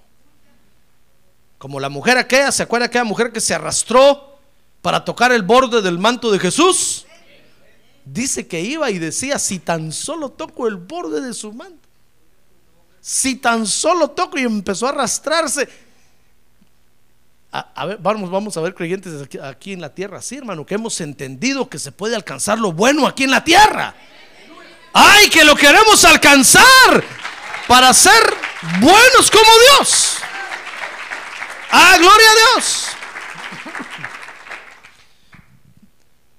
Como 1.57 1.79
la 1.79 1.89
mujer 1.89 2.19
aquella, 2.19 2.51
¿se 2.51 2.61
acuerda 2.61 2.85
aquella 2.85 3.03
mujer 3.03 3.31
que 3.31 3.41
se 3.41 3.55
arrastró 3.55 4.37
para 4.83 5.03
tocar 5.03 5.31
el 5.31 5.41
borde 5.41 5.81
del 5.81 5.97
manto 5.97 6.31
de 6.31 6.37
Jesús? 6.37 7.07
Dice 8.05 8.45
que 8.45 8.61
iba 8.61 8.91
y 8.91 8.99
decía, 8.99 9.39
si 9.39 9.57
tan 9.57 9.91
solo 9.91 10.29
toco 10.29 10.67
el 10.67 10.75
borde 10.75 11.21
de 11.21 11.33
su 11.33 11.51
manto, 11.51 11.89
si 13.01 13.37
tan 13.37 13.65
solo 13.65 14.11
toco 14.11 14.37
y 14.37 14.43
empezó 14.43 14.85
a 14.85 14.89
arrastrarse, 14.89 15.67
a, 17.51 17.85
ver, 17.87 17.97
vamos, 17.97 18.29
vamos 18.29 18.55
a 18.57 18.61
ver 18.61 18.75
creyentes 18.75 19.27
aquí, 19.41 19.73
en 19.73 19.81
la 19.81 19.95
tierra, 19.95 20.21
sí, 20.21 20.35
hermano, 20.35 20.67
que 20.67 20.75
hemos 20.75 21.01
entendido 21.01 21.67
que 21.67 21.79
se 21.79 21.91
puede 21.91 22.15
alcanzar 22.15 22.59
lo 22.59 22.71
bueno 22.71 23.07
aquí 23.07 23.23
en 23.23 23.31
la 23.31 23.43
tierra. 23.43 23.95
Ay, 24.93 25.29
que 25.29 25.43
lo 25.43 25.55
queremos 25.55 26.05
alcanzar 26.05 27.03
para 27.67 27.93
ser 27.93 28.21
buenos 28.79 29.31
como 29.31 29.51
Dios. 29.71 30.17
Ah, 31.71 31.97
gloria 31.97 32.27
a 32.29 32.35
Dios. 32.35 32.87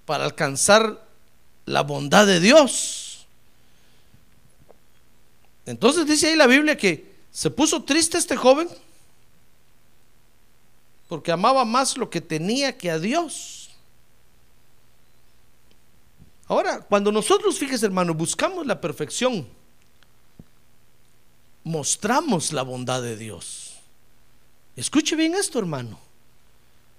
Para 0.06 0.24
alcanzar 0.24 1.04
la 1.66 1.82
bondad 1.82 2.26
de 2.26 2.38
Dios. 2.38 3.26
Entonces 5.66 6.06
dice 6.06 6.28
ahí 6.28 6.36
la 6.36 6.46
Biblia 6.46 6.76
que 6.76 7.12
se 7.32 7.50
puso 7.50 7.82
triste 7.82 8.18
este 8.18 8.36
joven 8.36 8.68
porque 11.08 11.32
amaba 11.32 11.64
más 11.64 11.96
lo 11.96 12.10
que 12.10 12.20
tenía 12.20 12.76
que 12.76 12.90
a 12.90 12.98
Dios. 12.98 13.63
Ahora, 16.46 16.80
cuando 16.80 17.10
nosotros, 17.10 17.58
fíjese 17.58 17.86
hermano, 17.86 18.12
buscamos 18.12 18.66
la 18.66 18.80
perfección, 18.80 19.48
mostramos 21.62 22.52
la 22.52 22.62
bondad 22.62 23.02
de 23.02 23.16
Dios. 23.16 23.78
Escuche 24.76 25.16
bien 25.16 25.34
esto, 25.34 25.58
hermano, 25.58 25.98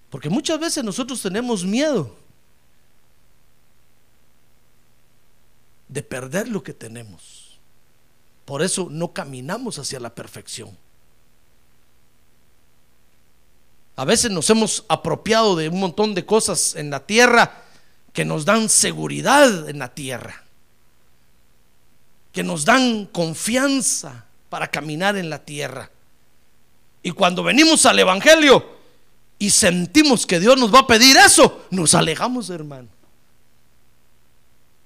porque 0.10 0.29
muchas 0.29 0.60
veces 0.60 0.84
nosotros 0.84 1.21
tenemos 1.21 1.63
miedo 1.63 2.15
de 5.88 6.01
perder 6.01 6.47
lo 6.47 6.63
que 6.63 6.73
tenemos. 6.73 7.60
Por 8.45 8.63
eso 8.63 8.88
no 8.89 9.13
caminamos 9.13 9.77
hacia 9.77 9.99
la 9.99 10.13
perfección. 10.13 10.75
A 13.95 14.05
veces 14.05 14.31
nos 14.31 14.49
hemos 14.49 14.86
apropiado 14.88 15.55
de 15.55 15.69
un 15.69 15.79
montón 15.79 16.15
de 16.15 16.25
cosas 16.25 16.75
en 16.75 16.89
la 16.89 17.05
tierra 17.05 17.64
que 18.15 18.23
nos 18.23 18.45
dan 18.45 18.69
seguridad 18.69 19.69
en 19.69 19.78
la 19.78 19.93
tierra, 19.93 20.41
que 22.32 22.43
nos 22.43 22.63
dan 22.63 23.08
confianza 23.08 24.23
para 24.49 24.69
caminar 24.71 25.17
en 25.17 25.30
la 25.30 25.43
tierra. 25.43 25.91
Y 27.04 27.12
cuando 27.12 27.43
venimos 27.43 27.86
al 27.86 27.99
Evangelio 27.99 28.65
y 29.38 29.49
sentimos 29.49 30.25
que 30.25 30.39
Dios 30.39 30.58
nos 30.58 30.73
va 30.73 30.80
a 30.80 30.88
pedir 30.88 31.17
eso, 31.17 31.65
nos 31.71 31.93
alejamos, 31.93 32.49
hermano. 32.49 32.88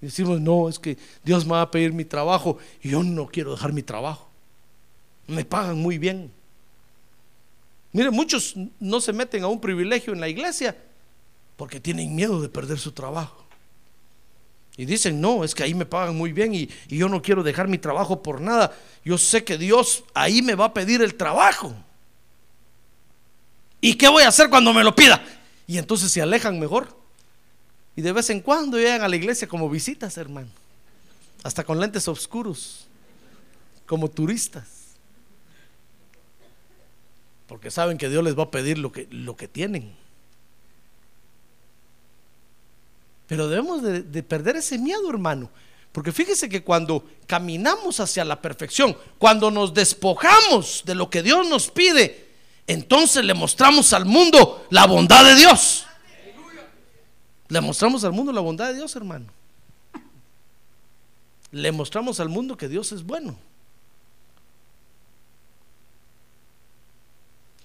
Decimos, 0.01 0.41
no, 0.41 0.67
es 0.67 0.79
que 0.79 0.97
Dios 1.23 1.45
me 1.45 1.51
va 1.51 1.61
a 1.61 1.71
pedir 1.71 1.93
mi 1.93 2.05
trabajo 2.05 2.57
y 2.81 2.89
yo 2.89 3.03
no 3.03 3.27
quiero 3.27 3.51
dejar 3.51 3.71
mi 3.73 3.83
trabajo. 3.83 4.27
Me 5.27 5.45
pagan 5.45 5.77
muy 5.77 5.99
bien. 5.99 6.31
Mire, 7.91 8.09
muchos 8.09 8.55
no 8.79 8.99
se 8.99 9.13
meten 9.13 9.43
a 9.43 9.47
un 9.47 9.61
privilegio 9.61 10.13
en 10.13 10.19
la 10.19 10.29
iglesia 10.29 10.75
porque 11.59 11.81
tienen 11.81 12.15
miedo 12.15 12.41
de 12.41 12.47
perder 12.47 12.79
su 12.79 12.93
trabajo. 12.93 13.45
Y 14.77 14.85
dicen, 14.85 15.19
no, 15.19 15.43
es 15.43 15.53
que 15.53 15.63
ahí 15.63 15.73
me 15.73 15.85
pagan 15.85 16.15
muy 16.15 16.31
bien 16.31 16.55
y, 16.55 16.69
yo 16.87 17.09
no 17.09 17.21
quiero 17.21 17.43
dejar 17.43 17.67
mi 17.67 17.77
trabajo 17.77 18.23
por 18.23 18.39
nada. 18.39 18.73
Yo 19.03 19.17
sé 19.17 19.43
que 19.43 19.57
Dios 19.57 20.05
ahí 20.13 20.41
me 20.41 20.55
va 20.55 20.65
a 20.65 20.73
pedir 20.73 21.01
el 21.01 21.15
trabajo. 21.15 21.75
¿Y 23.81 23.95
qué 23.95 24.07
voy 24.07 24.23
a 24.23 24.29
hacer 24.29 24.49
cuando 24.49 24.73
me 24.73 24.85
lo 24.85 24.95
pida? 24.95 25.21
Y 25.67 25.77
entonces 25.77 26.09
se 26.09 26.21
alejan 26.21 26.57
mejor. 26.57 26.97
Y 27.93 28.01
de 28.01 28.13
vez 28.13 28.29
en 28.29 28.39
cuando 28.39 28.77
llegan 28.77 29.01
a 29.01 29.09
la 29.09 29.17
iglesia 29.17 29.45
como 29.45 29.69
visitas, 29.69 30.17
hermano. 30.17 30.49
Hasta 31.43 31.65
con 31.65 31.77
lentes 31.77 32.07
oscuros, 32.07 32.87
como 33.85 34.09
turistas 34.09 34.79
porque 37.49 37.71
saben 37.71 37.97
que 37.97 38.09
Dios 38.09 38.23
les 38.23 38.37
va 38.37 38.43
a 38.43 38.51
pedir 38.51 38.77
lo 38.77 38.91
que, 38.91 39.07
lo 39.09 39.35
que 39.35 39.47
tienen. 39.47 39.95
Pero 43.29 43.47
debemos 43.47 43.83
de, 43.83 44.01
de 44.01 44.23
perder 44.23 44.57
ese 44.57 44.79
miedo, 44.79 45.07
hermano. 45.07 45.49
Porque 45.91 46.11
fíjese 46.11 46.49
que 46.49 46.63
cuando 46.63 47.07
caminamos 47.27 47.99
hacia 47.99 48.25
la 48.25 48.41
perfección, 48.41 48.97
cuando 49.19 49.51
nos 49.51 49.73
despojamos 49.73 50.81
de 50.83 50.95
lo 50.95 51.11
que 51.11 51.21
Dios 51.21 51.47
nos 51.47 51.69
pide, 51.69 52.27
entonces 52.65 53.23
le 53.23 53.35
mostramos 53.35 53.93
al 53.93 54.05
mundo 54.05 54.65
la 54.71 54.87
bondad 54.87 55.23
de 55.23 55.35
Dios. 55.35 55.85
Le 57.49 57.61
mostramos 57.61 58.03
al 58.03 58.13
mundo 58.13 58.31
la 58.31 58.41
bondad 58.41 58.69
de 58.69 58.75
Dios, 58.75 58.95
hermano. 58.95 59.27
Le 61.51 61.71
mostramos 61.71 62.19
al 62.19 62.29
mundo 62.29 62.57
que 62.57 62.67
Dios 62.67 62.91
es 62.91 63.03
bueno. 63.03 63.37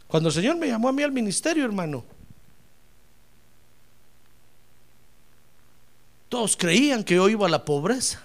Cuando 0.06 0.28
el 0.28 0.34
Señor 0.34 0.56
me 0.56 0.68
llamó 0.68 0.88
a 0.88 0.92
mí 0.92 1.02
al 1.02 1.12
ministerio, 1.12 1.64
hermano, 1.64 2.04
todos 6.34 6.56
creían 6.56 7.04
que 7.04 7.14
yo 7.14 7.28
iba 7.28 7.46
a 7.46 7.48
la 7.48 7.64
pobreza. 7.64 8.20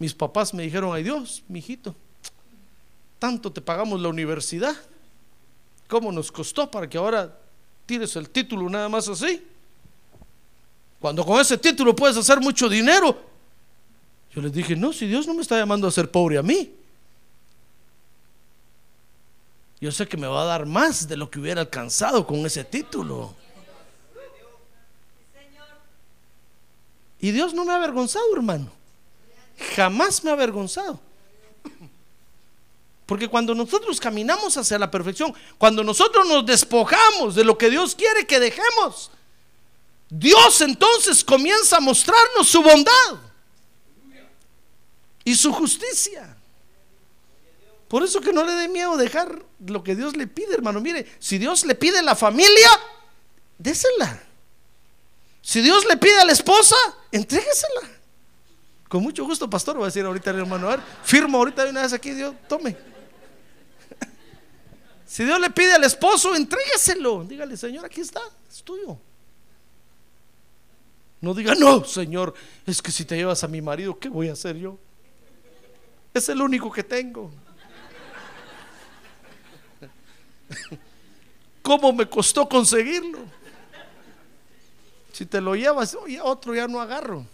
Mis 0.00 0.12
papás 0.12 0.52
me 0.52 0.64
dijeron, 0.64 0.92
ay 0.92 1.04
Dios, 1.04 1.44
mi 1.46 1.60
hijito, 1.60 1.94
tanto 3.20 3.52
te 3.52 3.60
pagamos 3.60 4.00
la 4.00 4.08
universidad, 4.08 4.74
¿cómo 5.86 6.10
nos 6.10 6.32
costó 6.32 6.68
para 6.68 6.88
que 6.88 6.98
ahora 6.98 7.32
tires 7.86 8.16
el 8.16 8.28
título 8.28 8.68
nada 8.68 8.88
más 8.88 9.06
así? 9.06 9.40
Cuando 10.98 11.24
con 11.24 11.40
ese 11.40 11.56
título 11.56 11.94
puedes 11.94 12.16
hacer 12.16 12.40
mucho 12.40 12.68
dinero. 12.68 13.16
Yo 14.34 14.42
les 14.42 14.52
dije, 14.52 14.74
no, 14.74 14.92
si 14.92 15.06
Dios 15.06 15.28
no 15.28 15.34
me 15.34 15.42
está 15.42 15.56
llamando 15.56 15.86
a 15.86 15.92
ser 15.92 16.10
pobre 16.10 16.38
a 16.38 16.42
mí, 16.42 16.74
yo 19.80 19.92
sé 19.92 20.08
que 20.08 20.16
me 20.16 20.26
va 20.26 20.42
a 20.42 20.46
dar 20.46 20.66
más 20.66 21.06
de 21.06 21.16
lo 21.16 21.30
que 21.30 21.38
hubiera 21.38 21.60
alcanzado 21.60 22.26
con 22.26 22.44
ese 22.44 22.64
título. 22.64 23.36
Y 27.20 27.32
Dios 27.32 27.54
no 27.54 27.64
me 27.64 27.72
ha 27.72 27.76
avergonzado, 27.76 28.24
hermano. 28.34 28.70
Jamás 29.74 30.22
me 30.22 30.30
ha 30.30 30.34
avergonzado. 30.34 31.00
Porque 33.06 33.26
cuando 33.26 33.54
nosotros 33.54 33.98
caminamos 33.98 34.56
hacia 34.56 34.78
la 34.78 34.90
perfección, 34.90 35.34
cuando 35.56 35.82
nosotros 35.82 36.28
nos 36.28 36.44
despojamos 36.44 37.34
de 37.34 37.42
lo 37.42 37.56
que 37.56 37.70
Dios 37.70 37.94
quiere 37.94 38.26
que 38.26 38.38
dejemos, 38.38 39.10
Dios 40.10 40.60
entonces 40.60 41.24
comienza 41.24 41.78
a 41.78 41.80
mostrarnos 41.80 42.46
su 42.48 42.62
bondad 42.62 43.18
y 45.24 45.34
su 45.34 45.52
justicia. 45.52 46.36
Por 47.88 48.02
eso 48.02 48.20
que 48.20 48.32
no 48.32 48.44
le 48.44 48.52
dé 48.52 48.68
miedo 48.68 48.96
dejar 48.98 49.42
lo 49.66 49.82
que 49.82 49.96
Dios 49.96 50.14
le 50.14 50.26
pide, 50.26 50.52
hermano. 50.54 50.80
Mire, 50.80 51.10
si 51.18 51.38
Dios 51.38 51.64
le 51.64 51.74
pide 51.74 52.02
la 52.02 52.14
familia, 52.14 52.68
désela. 53.56 54.22
Si 55.48 55.62
Dios 55.62 55.86
le 55.86 55.96
pide 55.96 56.20
a 56.20 56.26
la 56.26 56.32
esposa, 56.32 56.76
entréguesela. 57.10 57.80
Con 58.86 59.02
mucho 59.02 59.24
gusto, 59.24 59.48
pastor, 59.48 59.78
va 59.78 59.84
a 59.84 59.86
decir 59.86 60.04
ahorita 60.04 60.28
el 60.28 60.40
hermano. 60.40 60.68
A 60.68 60.76
ver, 60.76 60.84
firmo 61.02 61.38
ahorita 61.38 61.64
de 61.64 61.70
una 61.70 61.80
vez 61.80 61.94
aquí, 61.94 62.10
Dios, 62.10 62.34
tome. 62.46 62.76
Si 65.06 65.24
Dios 65.24 65.40
le 65.40 65.48
pide 65.48 65.72
al 65.72 65.84
esposo, 65.84 66.34
entrégueselo. 66.34 67.24
Dígale, 67.24 67.56
Señor, 67.56 67.86
aquí 67.86 68.02
está, 68.02 68.20
es 68.46 68.62
tuyo. 68.62 68.98
No 71.22 71.32
diga, 71.32 71.54
no, 71.54 71.82
Señor, 71.82 72.34
es 72.66 72.82
que 72.82 72.92
si 72.92 73.06
te 73.06 73.16
llevas 73.16 73.42
a 73.42 73.48
mi 73.48 73.62
marido, 73.62 73.98
¿qué 73.98 74.10
voy 74.10 74.28
a 74.28 74.34
hacer 74.34 74.54
yo? 74.54 74.78
Es 76.12 76.28
el 76.28 76.42
único 76.42 76.70
que 76.70 76.84
tengo. 76.84 77.30
¿Cómo 81.62 81.90
me 81.94 82.06
costó 82.06 82.46
conseguirlo? 82.46 83.37
Si 85.18 85.26
te 85.26 85.40
lo 85.40 85.56
llevas, 85.56 85.98
otro 86.22 86.54
ya 86.54 86.68
no 86.68 86.80
agarro. 86.80 87.26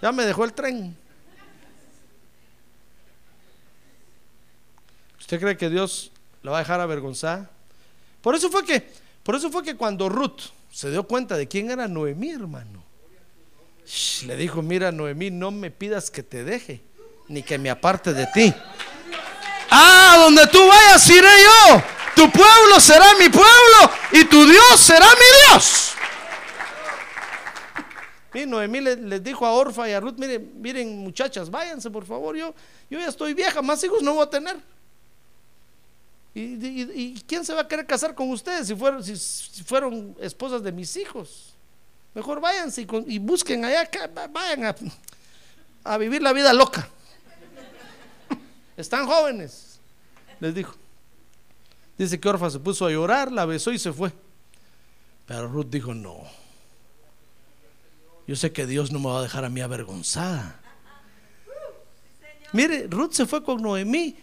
Ya 0.00 0.10
me 0.10 0.24
dejó 0.24 0.46
el 0.46 0.54
tren. 0.54 0.96
¿Usted 5.20 5.38
cree 5.38 5.54
que 5.58 5.68
Dios 5.68 6.12
la 6.42 6.52
va 6.52 6.56
a 6.56 6.60
dejar 6.60 6.80
avergonzada? 6.80 7.50
Por 8.22 8.34
eso 8.34 8.48
fue 8.48 8.64
que, 8.64 8.90
por 9.22 9.34
eso 9.34 9.50
fue 9.50 9.62
que 9.62 9.76
cuando 9.76 10.08
Ruth 10.08 10.44
se 10.72 10.90
dio 10.90 11.02
cuenta 11.06 11.36
de 11.36 11.46
quién 11.46 11.70
era 11.70 11.88
Noemí, 11.88 12.30
hermano, 12.30 12.82
le 14.24 14.36
dijo, 14.36 14.62
mira 14.62 14.90
Noemí, 14.90 15.30
no 15.30 15.50
me 15.50 15.70
pidas 15.70 16.10
que 16.10 16.22
te 16.22 16.42
deje, 16.42 16.80
ni 17.28 17.42
que 17.42 17.58
me 17.58 17.68
aparte 17.68 18.14
de 18.14 18.26
ti. 18.28 18.54
Ah, 19.70 20.16
donde 20.20 20.46
tú 20.46 20.66
vayas 20.66 21.06
iré 21.10 21.28
yo. 21.42 21.82
Tu 22.16 22.32
pueblo 22.32 22.80
será 22.80 23.12
mi 23.18 23.28
pueblo 23.28 23.92
y 24.12 24.24
tu 24.24 24.46
Dios 24.46 24.80
será 24.80 25.04
mi 25.04 25.52
Dios. 25.52 25.94
Y 28.34 28.46
Noemí 28.46 28.80
les, 28.80 29.22
dijo 29.22 29.46
a 29.46 29.52
Orfa 29.52 29.88
y 29.88 29.92
a 29.92 30.00
Ruth, 30.00 30.16
miren, 30.18 30.60
miren 30.60 30.98
muchachas, 30.98 31.48
váyanse 31.48 31.88
por 31.88 32.04
favor, 32.04 32.36
yo, 32.36 32.52
yo 32.90 32.98
ya 32.98 33.08
estoy 33.08 33.32
vieja, 33.32 33.62
más 33.62 33.82
hijos 33.84 34.02
no 34.02 34.14
voy 34.14 34.24
a 34.24 34.30
tener. 34.30 34.56
¿Y, 36.34 37.14
quién 37.28 37.44
se 37.44 37.54
va 37.54 37.60
a 37.60 37.68
querer 37.68 37.86
casar 37.86 38.12
con 38.12 38.28
ustedes 38.30 38.66
si 38.66 38.74
fueron, 38.74 39.04
si, 39.04 39.62
fueron 39.62 40.16
esposas 40.20 40.64
de 40.64 40.72
mis 40.72 40.96
hijos? 40.96 41.54
Mejor 42.12 42.40
váyanse 42.40 42.84
y, 43.06 43.18
busquen 43.20 43.64
allá, 43.64 43.88
vayan 44.30 44.64
a, 44.64 44.74
a 45.84 45.96
vivir 45.96 46.20
la 46.20 46.32
vida 46.32 46.52
loca. 46.52 46.88
Están 48.76 49.06
jóvenes, 49.06 49.78
les 50.40 50.54
dijo. 50.54 50.74
Dice 51.96 52.18
que 52.18 52.28
Orfa 52.28 52.50
se 52.50 52.58
puso 52.58 52.86
a 52.86 52.90
llorar, 52.90 53.30
la 53.30 53.44
besó 53.44 53.70
y 53.70 53.78
se 53.78 53.92
fue. 53.92 54.12
Pero 55.26 55.46
Ruth 55.46 55.68
dijo, 55.70 55.94
no, 55.94 56.24
yo 58.26 58.36
sé 58.36 58.52
que 58.52 58.66
Dios 58.66 58.90
no 58.90 58.98
me 58.98 59.08
va 59.08 59.18
a 59.18 59.22
dejar 59.22 59.44
a 59.44 59.50
mí 59.50 59.60
avergonzada. 59.60 60.60
Mire, 62.52 62.86
Ruth 62.86 63.12
se 63.12 63.26
fue 63.26 63.42
con 63.42 63.60
Noemí 63.60 64.16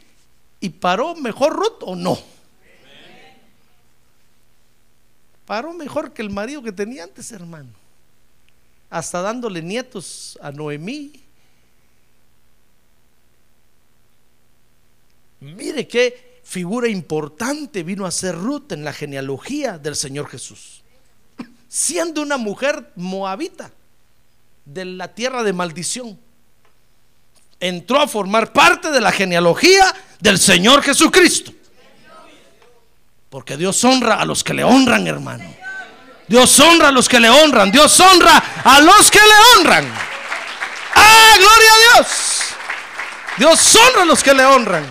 y 0.60 0.70
paró 0.70 1.16
mejor 1.16 1.54
Ruth 1.54 1.82
o 1.82 1.96
no. 1.96 2.18
Paró 5.46 5.74
mejor 5.74 6.14
que 6.14 6.22
el 6.22 6.30
marido 6.30 6.64
que 6.64 6.72
tenía 6.72 7.04
antes, 7.04 7.32
hermano. 7.32 7.70
Hasta 8.90 9.22
dándole 9.22 9.62
nietos 9.62 10.40
a 10.42 10.52
Noemí. 10.52 11.12
Mire 15.42 15.88
qué 15.88 16.40
figura 16.44 16.88
importante 16.88 17.84
vino 17.84 18.06
a 18.06 18.12
ser 18.12 18.36
Ruth 18.36 18.72
en 18.72 18.84
la 18.84 18.94
genealogía 18.94 19.78
del 19.78 19.96
Señor 19.96 20.28
Jesús. 20.28 20.82
Siendo 21.68 22.22
una 22.22 22.38
mujer 22.38 22.92
moabita 22.96 23.72
de 24.66 24.86
la 24.86 25.10
tierra 25.10 25.44
de 25.44 25.54
maldición. 25.54 26.20
Entró 27.60 28.02
a 28.02 28.08
formar 28.08 28.54
parte 28.54 28.92
de 28.92 29.02
la 29.02 29.12
genealogía 29.12 29.94
del 30.20 30.40
Señor 30.40 30.82
Jesucristo. 30.82 31.52
Porque 33.30 33.56
Dios 33.56 33.84
honra 33.84 34.16
a 34.16 34.26
los 34.26 34.44
que 34.44 34.54
le 34.54 34.64
honran, 34.64 35.08
hermano. 35.08 35.46
Dios 36.28 36.60
honra 36.60 36.90
a 36.90 36.92
los 36.92 37.08
que 37.08 37.20
le 37.20 37.30
honran. 37.30 37.72
Dios 37.72 38.00
honra 38.00 38.38
a 38.64 38.82
los 38.82 39.12
que 39.12 39.20
le 39.20 39.60
honran. 39.60 39.86
¡Ah, 40.96 41.36
gloria 41.38 41.72
a 41.72 41.96
Dios! 41.96 42.08
Dios 43.38 43.76
honra 43.76 44.02
a 44.04 44.06
los 44.06 44.24
que 44.24 44.34
le 44.34 44.46
honran. 44.46 44.86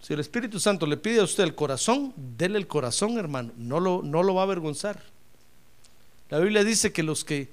Si 0.00 0.12
el 0.12 0.20
Espíritu 0.20 0.60
Santo 0.60 0.86
le 0.86 0.96
pide 0.96 1.20
a 1.20 1.24
usted 1.24 1.44
el 1.44 1.54
corazón, 1.54 2.12
dele 2.16 2.58
el 2.58 2.66
corazón, 2.66 3.18
hermano. 3.18 3.52
No 3.56 3.80
lo, 3.80 4.02
no 4.02 4.22
lo 4.22 4.34
va 4.34 4.42
a 4.42 4.44
avergonzar. 4.44 5.11
La 6.32 6.38
Biblia 6.38 6.64
dice 6.64 6.94
que 6.94 7.02
los 7.02 7.26
que 7.26 7.50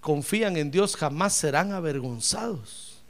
confían 0.00 0.56
en 0.56 0.72
Dios 0.72 0.96
jamás 0.96 1.34
serán 1.34 1.70
avergonzados. 1.70 3.00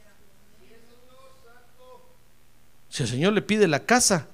Si 2.89 3.01
el 3.01 3.09
Señor 3.09 3.33
le 3.33 3.41
pide 3.41 3.67
la 3.67 3.87
casa, 3.87 4.27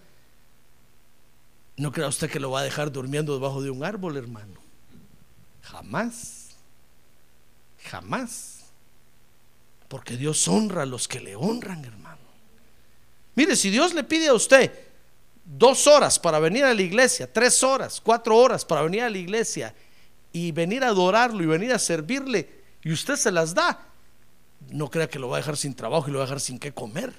no 1.78 1.94
crea 1.94 2.10
usted 2.10 2.30
que 2.30 2.42
lo 2.42 2.52
va 2.52 2.60
a 2.60 2.64
dejar 2.64 2.92
durmiendo 2.92 3.36
debajo 3.36 3.62
de 3.62 3.70
un 3.70 3.86
árbol, 3.86 4.18
hermano. 4.18 4.60
Jamás. 5.62 6.58
Jamás. 7.86 8.66
Porque 9.88 10.18
Dios 10.18 10.46
honra 10.50 10.82
a 10.82 10.86
los 10.86 11.08
que 11.08 11.22
le 11.22 11.38
honran, 11.38 11.86
hermano. 11.86 12.20
Mire, 13.36 13.56
si 13.56 13.70
Dios 13.70 13.94
le 13.94 14.04
pide 14.04 14.28
a 14.28 14.34
usted 14.34 14.74
dos 15.46 15.88
horas 15.88 16.20
para 16.20 16.40
venir 16.40 16.66
a 16.66 16.74
la 16.74 16.82
iglesia, 16.82 17.32
tres 17.32 17.64
horas, 17.64 18.02
cuatro 18.04 18.36
horas 18.36 18.66
para 18.66 18.82
venir 18.82 19.04
a 19.04 19.10
la 19.10 19.20
iglesia 19.20 19.74
y 20.36 20.52
venir 20.52 20.84
a 20.84 20.88
adorarlo 20.88 21.42
y 21.42 21.46
venir 21.46 21.72
a 21.72 21.80
servirle 21.80 22.50
y 22.84 22.92
usted 22.92 23.16
se 23.16 23.32
las 23.32 23.54
da, 23.54 23.88
no 24.70 24.90
crea 24.90 25.08
que 25.08 25.18
lo 25.18 25.30
va 25.30 25.38
a 25.38 25.40
dejar 25.40 25.56
sin 25.56 25.74
trabajo 25.74 26.10
y 26.10 26.12
lo 26.12 26.18
va 26.18 26.26
a 26.26 26.28
dejar 26.28 26.42
sin 26.42 26.60
qué 26.60 26.74
comer. 26.74 27.14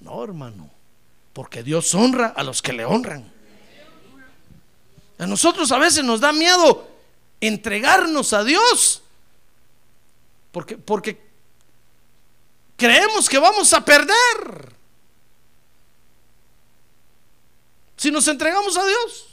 No, 0.00 0.24
hermano, 0.24 0.68
porque 1.32 1.62
Dios 1.62 1.94
honra 1.94 2.34
a 2.34 2.42
los 2.42 2.60
que 2.60 2.72
le 2.72 2.84
honran. 2.84 3.32
A 5.16 5.26
nosotros 5.28 5.70
a 5.70 5.78
veces 5.78 6.02
nos 6.02 6.18
da 6.18 6.32
miedo 6.32 6.88
entregarnos 7.40 8.32
a 8.32 8.42
Dios 8.42 9.00
porque, 10.50 10.76
porque 10.76 11.22
creemos 12.76 13.28
que 13.28 13.38
vamos 13.38 13.72
a 13.72 13.84
perder 13.84 14.74
si 17.96 18.10
nos 18.10 18.26
entregamos 18.26 18.76
a 18.76 18.84
Dios. 18.84 19.27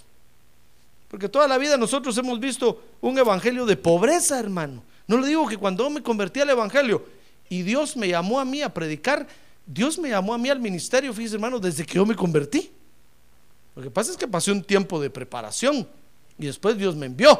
Porque 1.07 1.29
toda 1.29 1.47
la 1.47 1.57
vida 1.57 1.77
nosotros 1.77 2.17
hemos 2.17 2.39
visto 2.39 2.83
un 3.01 3.17
evangelio 3.17 3.65
de 3.65 3.77
pobreza, 3.77 4.39
hermano. 4.39 4.83
No 5.07 5.17
le 5.17 5.27
digo 5.27 5.47
que 5.47 5.57
cuando 5.57 5.89
me 5.89 6.01
convertí 6.01 6.39
al 6.39 6.49
evangelio 6.49 7.05
y 7.49 7.61
Dios 7.61 7.95
me 7.95 8.07
llamó 8.07 8.39
a 8.39 8.45
mí 8.45 8.61
a 8.61 8.73
predicar, 8.73 9.27
Dios 9.65 9.97
me 9.97 10.09
llamó 10.09 10.33
a 10.33 10.37
mí 10.37 10.49
al 10.49 10.59
ministerio, 10.59 11.13
fíjese 11.13 11.35
hermano, 11.35 11.59
desde 11.59 11.85
que 11.85 11.95
yo 11.95 12.05
me 12.05 12.15
convertí. 12.15 12.71
Lo 13.75 13.83
que 13.83 13.91
pasa 13.91 14.11
es 14.11 14.17
que 14.17 14.27
pasé 14.27 14.51
un 14.51 14.63
tiempo 14.63 14.99
de 14.99 15.09
preparación 15.09 15.87
y 16.37 16.45
después 16.45 16.77
Dios 16.77 16.95
me 16.95 17.05
envió. 17.05 17.39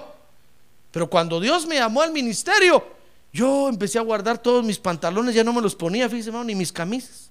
Pero 0.91 1.09
cuando 1.09 1.39
Dios 1.39 1.65
me 1.65 1.75
llamó 1.75 2.01
al 2.01 2.11
ministerio, 2.11 2.83
yo 3.33 3.67
empecé 3.67 3.99
a 3.99 4.01
guardar 4.01 4.37
todos 4.37 4.63
mis 4.63 4.77
pantalones, 4.77 5.35
ya 5.35 5.43
no 5.43 5.53
me 5.53 5.61
los 5.61 5.75
ponía, 5.75 6.07
fíjese 6.07 6.29
hermano, 6.29 6.45
ni 6.45 6.55
mis 6.55 6.71
camisas. 6.71 7.29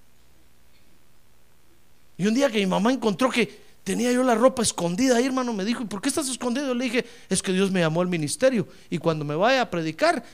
Y 2.17 2.27
un 2.27 2.33
día 2.33 2.49
que 2.49 2.59
mi 2.59 2.65
mamá 2.65 2.91
encontró 2.91 3.29
que 3.29 3.64
Tenía 3.85 4.11
yo 4.11 4.23
la 4.23 4.33
ropa 4.33 4.63
escondida 4.63 5.21
hermano. 5.21 5.53
Me 5.53 5.63
dijo, 5.63 5.83
¿y 5.83 5.85
por 5.85 6.01
qué 6.01 6.09
estás 6.09 6.27
escondido? 6.27 6.73
le 6.73 6.85
dije, 6.85 7.05
es 7.29 7.43
que 7.43 7.53
Dios 7.53 7.69
me 7.69 7.81
llamó 7.81 8.01
al 8.01 8.07
ministerio. 8.07 8.67
Y 8.89 8.97
cuando 8.97 9.23
me 9.23 9.35
vaya 9.35 9.61
a 9.61 9.69
predicar, 9.69 10.25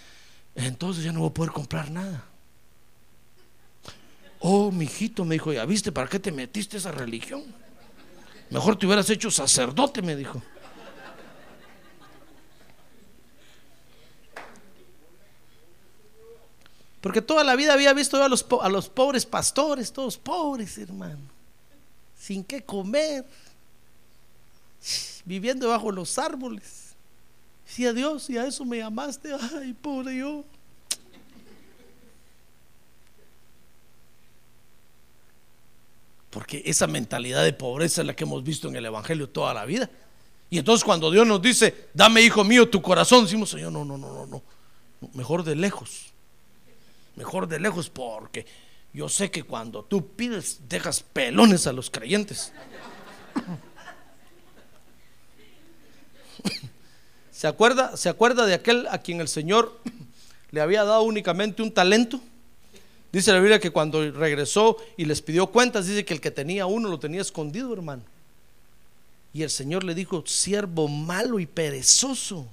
entonces 0.55 1.03
ya 1.03 1.11
no 1.11 1.19
voy 1.19 1.29
a 1.29 1.33
poder 1.33 1.51
comprar 1.51 1.91
nada. 1.91 2.23
Oh, 4.39 4.71
mi 4.71 4.85
hijito, 4.85 5.25
me 5.25 5.35
dijo, 5.35 5.51
¿ya 5.51 5.65
viste 5.65 5.91
para 5.91 6.09
qué 6.09 6.17
te 6.17 6.31
metiste 6.31 6.77
esa 6.77 6.93
religión? 6.93 7.43
Mejor 8.49 8.77
te 8.77 8.85
hubieras 8.85 9.09
hecho 9.09 9.29
sacerdote, 9.29 10.01
me 10.01 10.15
dijo. 10.15 10.41
Porque 17.01 17.21
toda 17.21 17.43
la 17.43 17.57
vida 17.57 17.73
había 17.73 17.91
visto 17.91 18.17
yo 18.17 18.23
a 18.61 18.69
los 18.69 18.89
pobres 18.89 19.25
pastores, 19.25 19.91
todos 19.91 20.17
pobres, 20.17 20.77
hermano 20.77 21.40
sin 22.21 22.43
qué 22.43 22.61
comer, 22.61 23.25
viviendo 25.25 25.69
bajo 25.69 25.91
los 25.91 26.19
árboles. 26.19 26.93
Si 27.65 27.85
a 27.87 27.93
Dios 27.93 28.29
y 28.29 28.37
a 28.37 28.45
eso 28.45 28.63
me 28.63 28.77
llamaste, 28.77 29.31
ay, 29.55 29.73
pobre 29.73 30.17
yo. 30.17 30.45
Porque 36.29 36.61
esa 36.63 36.85
mentalidad 36.85 37.43
de 37.43 37.53
pobreza 37.53 38.01
es 38.01 38.07
la 38.07 38.15
que 38.15 38.23
hemos 38.23 38.43
visto 38.43 38.67
en 38.67 38.75
el 38.75 38.85
Evangelio 38.85 39.27
toda 39.27 39.53
la 39.55 39.65
vida. 39.65 39.89
Y 40.51 40.59
entonces 40.59 40.83
cuando 40.83 41.09
Dios 41.09 41.25
nos 41.25 41.41
dice, 41.41 41.87
dame 41.93 42.21
hijo 42.21 42.43
mío 42.43 42.69
tu 42.69 42.83
corazón, 42.83 43.23
decimos, 43.23 43.49
Señor, 43.49 43.71
no, 43.71 43.83
no, 43.83 43.97
no, 43.97 44.13
no, 44.13 44.25
no. 44.27 44.43
Mejor 45.13 45.43
de 45.43 45.55
lejos. 45.55 46.13
Mejor 47.15 47.47
de 47.47 47.59
lejos 47.59 47.89
porque 47.89 48.45
yo 48.93 49.07
sé 49.07 49.31
que 49.31 49.43
cuando 49.43 49.83
tú 49.83 50.07
pides, 50.15 50.61
dejas 50.67 51.01
pelones 51.01 51.65
a 51.67 51.73
los 51.73 51.89
creyentes. 51.89 52.51
¿Se 57.31 57.47
acuerda, 57.47 57.95
¿Se 57.97 58.09
acuerda 58.09 58.45
de 58.45 58.53
aquel 58.53 58.87
a 58.91 58.99
quien 58.99 59.21
el 59.21 59.27
Señor 59.27 59.79
le 60.51 60.61
había 60.61 60.83
dado 60.83 61.03
únicamente 61.03 61.63
un 61.63 61.73
talento? 61.73 62.19
Dice 63.11 63.31
la 63.33 63.39
Biblia 63.39 63.59
que 63.59 63.71
cuando 63.71 64.11
regresó 64.11 64.77
y 64.95 65.05
les 65.05 65.21
pidió 65.21 65.47
cuentas, 65.47 65.87
dice 65.87 66.05
que 66.05 66.13
el 66.13 66.21
que 66.21 66.31
tenía 66.31 66.65
uno 66.65 66.89
lo 66.89 66.99
tenía 66.99 67.21
escondido, 67.21 67.73
hermano. 67.73 68.03
Y 69.33 69.43
el 69.43 69.49
Señor 69.49 69.83
le 69.83 69.95
dijo, 69.95 70.23
siervo 70.25 70.87
malo 70.87 71.39
y 71.39 71.45
perezoso. 71.45 72.47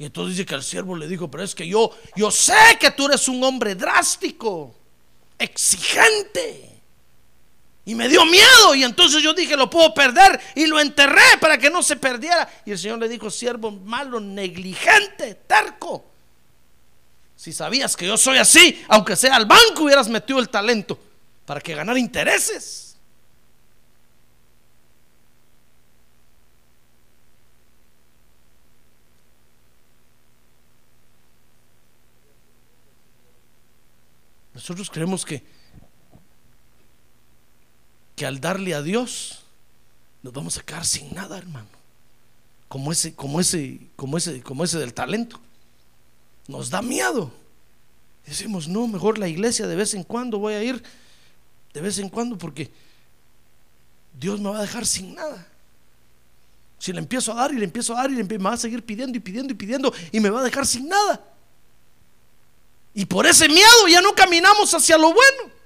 Y 0.00 0.06
entonces 0.06 0.34
dice 0.34 0.46
que 0.46 0.54
el 0.54 0.62
siervo 0.62 0.96
le 0.96 1.06
dijo, 1.06 1.30
pero 1.30 1.44
es 1.44 1.54
que 1.54 1.68
yo, 1.68 1.94
yo 2.16 2.30
sé 2.30 2.54
que 2.80 2.90
tú 2.90 3.04
eres 3.04 3.28
un 3.28 3.44
hombre 3.44 3.74
drástico, 3.74 4.74
exigente. 5.38 6.80
Y 7.84 7.94
me 7.94 8.08
dio 8.08 8.24
miedo 8.24 8.74
y 8.74 8.82
entonces 8.82 9.22
yo 9.22 9.34
dije, 9.34 9.58
lo 9.58 9.68
puedo 9.68 9.92
perder 9.92 10.40
y 10.54 10.64
lo 10.66 10.80
enterré 10.80 11.36
para 11.38 11.58
que 11.58 11.68
no 11.68 11.82
se 11.82 11.96
perdiera. 11.96 12.48
Y 12.64 12.70
el 12.70 12.78
Señor 12.78 12.98
le 12.98 13.10
dijo, 13.10 13.30
siervo 13.30 13.70
malo, 13.72 14.20
negligente, 14.20 15.34
terco. 15.46 16.02
Si 17.36 17.52
sabías 17.52 17.94
que 17.94 18.06
yo 18.06 18.16
soy 18.16 18.38
así, 18.38 18.82
aunque 18.88 19.16
sea 19.16 19.36
al 19.36 19.44
banco 19.44 19.82
hubieras 19.82 20.08
metido 20.08 20.38
el 20.38 20.48
talento 20.48 20.98
para 21.44 21.60
que 21.60 21.74
ganara 21.74 21.98
intereses. 21.98 22.89
Nosotros 34.60 34.90
creemos 34.90 35.24
que, 35.24 35.42
que 38.14 38.26
al 38.26 38.42
darle 38.42 38.74
a 38.74 38.82
Dios 38.82 39.40
nos 40.22 40.34
vamos 40.34 40.58
a 40.58 40.62
quedar 40.62 40.84
sin 40.84 41.14
nada, 41.14 41.38
hermano. 41.38 41.66
Como 42.68 42.92
ese, 42.92 43.14
como 43.14 43.40
ese, 43.40 43.80
como 43.96 44.18
ese, 44.18 44.42
como 44.42 44.62
ese 44.62 44.78
del 44.78 44.92
talento. 44.92 45.40
Nos 46.46 46.68
da 46.68 46.82
miedo. 46.82 47.32
Decimos, 48.26 48.68
no, 48.68 48.86
mejor 48.86 49.16
la 49.16 49.28
iglesia 49.28 49.66
de 49.66 49.76
vez 49.76 49.94
en 49.94 50.04
cuando 50.04 50.38
voy 50.38 50.52
a 50.52 50.62
ir, 50.62 50.82
de 51.72 51.80
vez 51.80 51.98
en 51.98 52.10
cuando, 52.10 52.36
porque 52.36 52.70
Dios 54.12 54.40
me 54.40 54.50
va 54.50 54.58
a 54.58 54.62
dejar 54.62 54.84
sin 54.84 55.14
nada. 55.14 55.48
Si 56.78 56.92
le 56.92 56.98
empiezo 56.98 57.32
a 57.32 57.36
dar 57.36 57.54
y 57.54 57.56
le 57.56 57.64
empiezo 57.64 57.94
a 57.94 58.02
dar 58.02 58.10
y 58.10 58.14
le 58.14 58.24
me 58.24 58.36
va 58.36 58.52
a 58.52 58.56
seguir 58.58 58.84
pidiendo 58.84 59.16
y 59.16 59.20
pidiendo 59.20 59.54
y 59.54 59.56
pidiendo 59.56 59.90
y 60.12 60.20
me 60.20 60.28
va 60.28 60.40
a 60.40 60.44
dejar 60.44 60.66
sin 60.66 60.86
nada. 60.86 61.29
Y 62.94 63.04
por 63.06 63.26
ese 63.26 63.48
miedo 63.48 63.88
ya 63.88 64.00
no 64.00 64.14
caminamos 64.14 64.72
hacia 64.74 64.98
lo 64.98 65.12
bueno. 65.12 65.60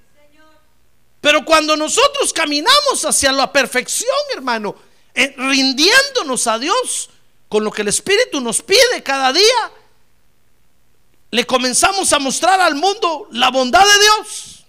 Pero 1.21 1.43
cuando 1.43 1.75
nosotros 1.75 2.31
caminamos 2.31 3.03
hacia 3.03 3.31
la 3.31 3.51
perfección, 3.51 4.15
hermano, 4.35 4.75
eh, 5.13 5.33
rindiéndonos 5.35 6.45
a 6.45 6.59
Dios 6.59 7.09
con 7.49 7.63
lo 7.63 7.71
que 7.71 7.81
el 7.81 7.87
Espíritu 7.87 8.41
nos 8.41 8.61
pide 8.61 9.01
cada 9.03 9.33
día, 9.33 9.71
le 11.31 11.45
comenzamos 11.45 12.13
a 12.13 12.19
mostrar 12.19 12.61
al 12.61 12.75
mundo 12.75 13.27
la 13.31 13.49
bondad 13.49 13.83
de 13.83 13.99
Dios. 14.03 14.65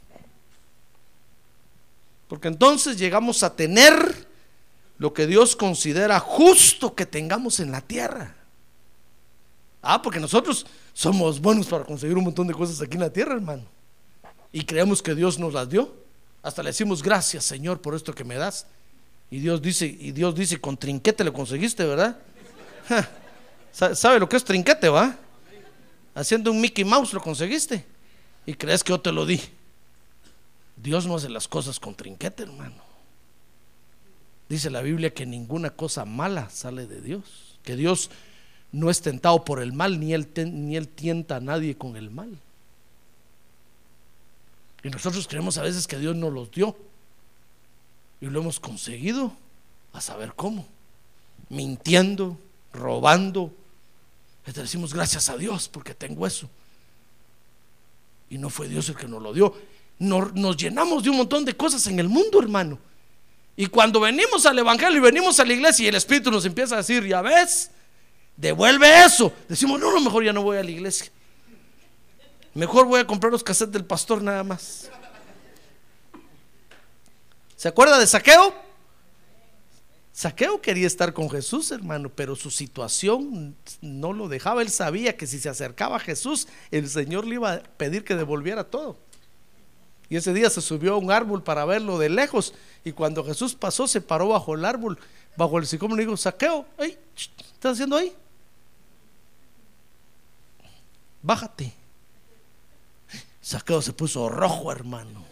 Porque 2.28 2.48
entonces 2.48 2.96
llegamos 2.96 3.42
a 3.42 3.54
tener 3.54 4.26
lo 4.98 5.12
que 5.12 5.26
Dios 5.26 5.57
considera 5.57 6.20
justo 6.20 6.94
que 6.94 7.07
tengamos 7.07 7.61
en 7.61 7.70
la 7.70 7.82
tierra. 7.82 8.36
Ah, 9.89 10.03
porque 10.03 10.18
nosotros 10.18 10.66
somos 10.93 11.41
buenos 11.41 11.68
para 11.68 11.84
conseguir 11.84 12.18
un 12.18 12.24
montón 12.24 12.49
de 12.49 12.55
cosas 12.55 12.80
aquí 12.82 12.95
en 12.95 13.03
la 13.03 13.12
tierra, 13.12 13.34
hermano. 13.34 13.62
Y 14.51 14.64
creemos 14.64 15.01
que 15.01 15.14
Dios 15.14 15.39
nos 15.39 15.55
las 15.55 15.68
dio. 15.68 15.95
Hasta 16.43 16.61
le 16.62 16.70
decimos 16.70 17.05
gracias, 17.05 17.45
Señor, 17.45 17.80
por 17.80 17.95
esto 17.95 18.12
que 18.12 18.24
me 18.24 18.34
das. 18.34 18.66
Y 19.30 19.39
Dios 19.39 19.62
dice, 19.62 19.87
y 19.87 20.11
Dios 20.11 20.34
dice, 20.34 20.61
con 20.61 20.76
trinquete 20.76 21.22
lo 21.22 21.32
conseguiste, 21.32 21.84
¿verdad? 21.84 22.18
¿Sabe 23.72 24.18
lo 24.18 24.28
que 24.28 24.37
es 24.37 24.45
trinquete, 24.45 24.89
va? 24.89 25.16
Haciendo 26.16 26.51
un 26.51 26.61
Mickey 26.61 26.84
Mouse 26.84 27.12
lo 27.12 27.20
conseguiste. 27.20 27.84
Y 28.45 28.55
crees 28.55 28.82
que 28.82 28.91
yo 28.91 29.01
te 29.01 29.12
lo 29.12 29.24
di. 29.24 29.41
Dios 30.76 31.07
no 31.07 31.14
hace 31.14 31.28
las 31.28 31.47
cosas 31.47 31.78
con 31.78 31.95
trinquete, 31.95 32.43
hermano. 32.43 32.82
Dice 34.49 34.68
la 34.68 34.82
Biblia 34.82 35.14
que 35.14 35.26
ninguna 35.26 35.70
cosa 35.70 36.05
mala 36.05 36.51
sale 36.51 36.87
de 36.87 37.01
Dios. 37.01 37.59
Que 37.62 37.76
Dios 37.76 38.11
no 38.72 38.90
es 38.90 39.00
tentado 39.00 39.44
por 39.44 39.60
el 39.60 39.72
mal, 39.72 39.98
ni 40.00 40.12
él, 40.12 40.28
ni 40.36 40.76
él 40.76 40.88
tienta 40.88 41.36
a 41.36 41.40
nadie 41.40 41.76
con 41.76 41.96
el 41.96 42.10
mal. 42.10 42.38
Y 44.82 44.90
nosotros 44.90 45.26
creemos 45.26 45.58
a 45.58 45.62
veces 45.62 45.86
que 45.86 45.98
Dios 45.98 46.14
nos 46.14 46.32
los 46.32 46.50
dio. 46.50 46.76
Y 48.20 48.26
lo 48.26 48.40
hemos 48.40 48.60
conseguido 48.60 49.32
a 49.92 50.00
saber 50.00 50.34
cómo. 50.34 50.66
Mintiendo, 51.48 52.38
robando. 52.72 53.52
Le 54.46 54.52
decimos 54.52 54.94
gracias 54.94 55.28
a 55.28 55.36
Dios 55.36 55.68
porque 55.68 55.94
tengo 55.94 56.26
eso. 56.26 56.48
Y 58.30 58.38
no 58.38 58.48
fue 58.48 58.68
Dios 58.68 58.88
el 58.88 58.96
que 58.96 59.08
nos 59.08 59.22
lo 59.22 59.32
dio. 59.32 59.54
Nos, 59.98 60.34
nos 60.34 60.56
llenamos 60.56 61.02
de 61.02 61.10
un 61.10 61.16
montón 61.16 61.44
de 61.44 61.56
cosas 61.56 61.86
en 61.88 61.98
el 61.98 62.08
mundo, 62.08 62.40
hermano. 62.40 62.78
Y 63.56 63.66
cuando 63.66 64.00
venimos 64.00 64.44
al 64.46 64.58
Evangelio 64.58 64.98
y 64.98 65.00
venimos 65.00 65.40
a 65.40 65.44
la 65.44 65.52
iglesia 65.52 65.84
y 65.84 65.88
el 65.88 65.94
Espíritu 65.94 66.30
nos 66.30 66.44
empieza 66.44 66.74
a 66.74 66.78
decir, 66.78 67.04
ya 67.06 67.22
ves, 67.22 67.70
devuelve 68.37 69.05
eso. 69.05 69.32
Decimos, 69.49 69.80
no, 69.80 69.93
no, 69.93 70.01
mejor 70.01 70.24
ya 70.24 70.32
no 70.32 70.43
voy 70.43 70.59
a 70.59 70.62
la 70.62 70.70
iglesia. 70.70 71.11
Mejor 72.55 72.87
voy 72.87 73.01
a 73.01 73.07
comprar 73.07 73.32
los 73.32 73.43
cassettes 73.43 73.72
del 73.72 73.84
pastor 73.84 74.22
nada 74.22 74.43
más. 74.43 74.91
¿Se 77.57 77.68
acuerda 77.68 77.99
de 77.99 78.07
Saqueo? 78.07 78.55
Saqueo 80.12 80.62
quería 80.62 80.87
estar 80.87 81.12
con 81.12 81.28
Jesús, 81.28 81.70
hermano, 81.70 82.09
pero 82.09 82.34
su 82.37 82.51
situación 82.51 83.55
no 83.82 84.14
lo 84.14 84.28
dejaba. 84.28 84.62
Él 84.62 84.70
sabía 84.70 85.16
que 85.16 85.26
si 85.26 85.39
se 85.39 85.51
acercaba 85.51 85.97
a 85.97 86.01
Jesús, 86.01 86.49
el 86.70 86.89
Señor 86.89 87.26
le 87.26 87.34
iba 87.34 87.53
a 87.53 87.62
pedir 87.62 88.05
que 88.05 88.14
devolviera 88.14 88.64
todo. 88.64 88.97
Y 90.09 90.16
ese 90.16 90.32
día 90.32 90.49
se 90.49 90.62
subió 90.62 90.95
a 90.95 90.97
un 90.97 91.11
árbol 91.11 91.43
para 91.43 91.66
verlo 91.66 91.99
de 91.99 92.09
lejos. 92.09 92.55
Y 92.84 92.93
cuando 92.93 93.24
Jesús 93.24 93.55
pasó, 93.55 93.87
se 93.87 94.01
paró 94.01 94.28
bajo 94.28 94.55
el 94.55 94.64
árbol, 94.64 94.99
bajo 95.37 95.59
el 95.59 95.66
sicómoro, 95.66 96.01
y 96.01 96.07
dijo: 96.07 96.16
Saqueo, 96.16 96.64
¿qué 96.78 96.97
estás 97.16 97.72
haciendo 97.72 97.97
ahí? 97.97 98.14
Bájate. 101.27 101.72
Saqueo 103.43 103.83
se 103.83 103.93
puso 103.93 104.29
rojo, 104.29 104.72
hermano. 104.72 105.24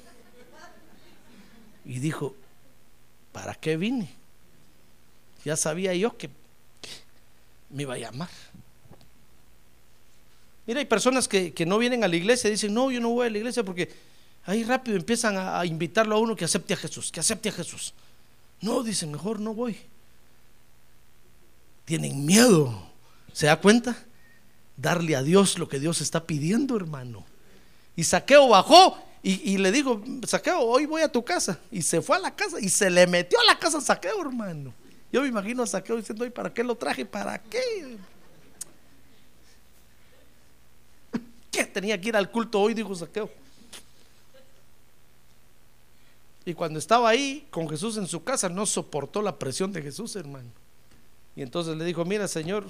Y 1.85 2.01
dijo, 2.01 2.35
¿para 3.33 3.55
qué 3.55 3.77
vine? 3.77 4.13
Ya 5.45 5.57
sabía 5.57 5.95
yo 5.95 6.17
que 6.17 6.31
me 7.71 7.83
iba 7.83 7.95
a 7.95 7.99
llamar. 7.99 8.31
Mira, 10.67 10.81
hay 10.81 10.87
personas 10.87 11.29
que, 11.29 11.53
no 11.67 11.79
vienen 11.79 12.05
a 12.05 12.09
la 12.09 12.17
iglesia 12.17 12.49
y 12.49 12.53
dicen, 12.53 12.73
no, 12.73 12.91
yo 12.91 13.01
no 13.01 13.11
voy 13.11 13.27
a 13.27 13.31
la 13.31 13.39
iglesia 13.39 13.63
porque 13.63 13.93
ahí 14.47 14.65
rápido 14.65 14.97
empiezan 14.97 15.37
a, 15.37 15.61
a 15.61 15.67
invitarlo 15.67 16.17
a 16.17 16.19
uno 16.19 16.35
que 16.35 16.45
acepte 16.45 16.75
a 16.75 16.77
Jesús, 16.77 17.13
que 17.13 17.21
acepte 17.21 17.51
a 17.51 17.53
Jesús. 17.53 17.93
No, 18.61 18.83
dicen, 18.83 19.13
mejor 19.13 19.41
no 19.41 19.55
voy. 19.55 19.77
Tienen 21.85 22.25
miedo. 22.25 22.89
¿Se 23.33 23.47
da 23.47 23.61
cuenta? 23.61 23.97
Darle 24.77 25.17
a 25.17 25.23
Dios 25.23 25.59
lo 25.59 25.69
que 25.69 25.79
Dios 25.79 26.01
está 26.01 26.25
pidiendo, 26.27 26.77
hermano. 26.77 27.25
Y 27.97 28.05
Saqueo 28.05 28.49
bajó 28.49 28.99
y, 29.23 29.57
le 29.57 29.73
dijo, 29.73 30.03
Saqueo, 30.27 30.61
hoy 30.61 30.85
voy 30.85 31.01
a 31.01 31.11
tu 31.11 31.25
casa. 31.25 31.59
Y 31.71 31.81
se 31.81 32.03
fue 32.03 32.17
a 32.17 32.19
la 32.19 32.35
casa 32.35 32.61
y 32.61 32.69
se 32.69 32.91
le 32.91 33.07
metió 33.07 33.41
a 33.41 33.45
la 33.45 33.59
casa 33.59 33.79
a 33.79 33.81
Saqueo, 33.81 34.21
hermano. 34.21 34.75
Yo 35.11 35.23
me 35.23 35.29
imagino 35.29 35.63
a 35.63 35.67
Saqueo 35.67 35.97
diciendo, 35.97 36.29
¿para 36.31 36.53
qué 36.53 36.63
lo 36.63 36.75
traje? 36.75 37.07
¿Para 37.07 37.39
qué? 37.39 37.97
¿Qué 41.51 41.65
tenía 41.65 41.99
que 41.99 42.09
ir 42.09 42.17
al 42.17 42.31
culto 42.31 42.61
hoy? 42.61 42.75
Dijo 42.75 42.95
Saqueo. 42.95 43.31
Y 46.45 46.53
cuando 46.53 46.79
estaba 46.79 47.09
ahí 47.09 47.47
con 47.51 47.69
Jesús 47.71 47.97
en 47.97 48.07
su 48.07 48.23
casa, 48.23 48.51
no 48.51 48.67
soportó 48.67 49.23
la 49.23 49.39
presión 49.39 49.73
de 49.73 49.81
Jesús, 49.81 50.15
hermano. 50.17 50.51
Y 51.35 51.43
entonces 51.43 51.77
le 51.77 51.85
dijo, 51.85 52.05
mira, 52.05 52.29
Señor, 52.29 52.67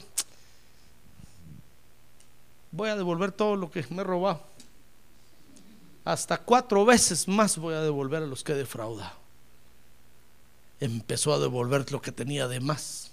voy 2.74 2.88
a 2.88 2.96
devolver 2.96 3.32
todo 3.32 3.56
lo 3.56 3.70
que 3.70 3.84
me 3.90 4.02
he 4.02 4.04
robado. 4.04 4.42
Hasta 6.04 6.38
cuatro 6.38 6.84
veces 6.84 7.28
más 7.28 7.56
voy 7.56 7.74
a 7.74 7.80
devolver 7.80 8.22
a 8.22 8.26
los 8.26 8.42
que 8.42 8.52
he 8.52 8.56
defraudado. 8.56 9.14
Empezó 10.80 11.32
a 11.32 11.38
devolver 11.38 11.90
lo 11.92 12.02
que 12.02 12.12
tenía 12.12 12.48
de 12.48 12.60
más. 12.60 13.12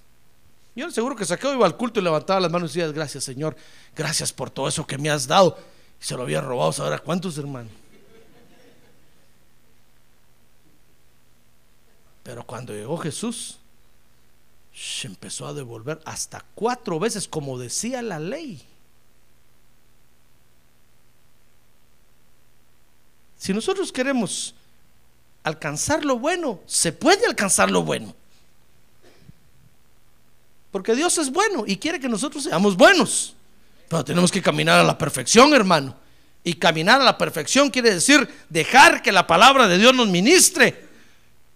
Yo 0.75 0.89
seguro 0.89 1.15
que 1.15 1.25
saqueo 1.25 1.53
iba 1.53 1.65
al 1.65 1.77
culto 1.77 1.99
y 1.99 2.03
levantaba 2.03 2.39
las 2.39 2.51
manos 2.51 2.75
y 2.75 2.79
decía, 2.79 2.91
gracias 2.91 3.23
Señor, 3.23 3.55
gracias 3.95 4.33
por 4.33 4.49
todo 4.49 4.67
eso 4.67 4.85
que 4.87 4.97
me 4.97 5.09
has 5.09 5.27
dado. 5.27 5.57
Y 6.01 6.03
se 6.03 6.15
lo 6.15 6.23
había 6.23 6.41
robado, 6.41 6.73
¿sabrá 6.73 6.99
cuántos 6.99 7.37
hermanos? 7.37 7.71
Pero 12.23 12.45
cuando 12.45 12.73
llegó 12.73 12.97
Jesús, 12.97 13.57
se 14.73 15.07
empezó 15.07 15.47
a 15.47 15.53
devolver 15.53 16.01
hasta 16.05 16.43
cuatro 16.55 16.99
veces, 16.99 17.27
como 17.27 17.57
decía 17.57 18.01
la 18.01 18.19
ley. 18.19 18.61
Si 23.41 23.55
nosotros 23.55 23.91
queremos 23.91 24.53
alcanzar 25.41 26.05
lo 26.05 26.19
bueno, 26.19 26.59
se 26.67 26.91
puede 26.91 27.25
alcanzar 27.25 27.71
lo 27.71 27.81
bueno. 27.81 28.13
Porque 30.69 30.93
Dios 30.93 31.17
es 31.17 31.31
bueno 31.31 31.63
y 31.65 31.77
quiere 31.77 31.99
que 31.99 32.07
nosotros 32.07 32.43
seamos 32.43 32.77
buenos. 32.77 33.33
Pero 33.89 34.05
tenemos 34.05 34.31
que 34.31 34.43
caminar 34.43 34.79
a 34.79 34.83
la 34.83 34.95
perfección, 34.95 35.55
hermano. 35.55 35.95
Y 36.43 36.53
caminar 36.53 37.01
a 37.01 37.03
la 37.03 37.17
perfección 37.17 37.71
quiere 37.71 37.95
decir 37.95 38.29
dejar 38.47 39.01
que 39.01 39.11
la 39.11 39.25
palabra 39.25 39.67
de 39.67 39.79
Dios 39.79 39.95
nos 39.95 40.07
ministre, 40.07 40.79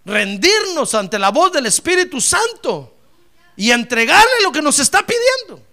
rendirnos 0.04 0.92
ante 0.92 1.20
la 1.20 1.30
voz 1.30 1.52
del 1.52 1.66
Espíritu 1.66 2.20
Santo 2.20 2.96
y 3.54 3.70
entregarle 3.70 4.42
lo 4.42 4.50
que 4.50 4.60
nos 4.60 4.80
está 4.80 5.06
pidiendo. 5.06 5.64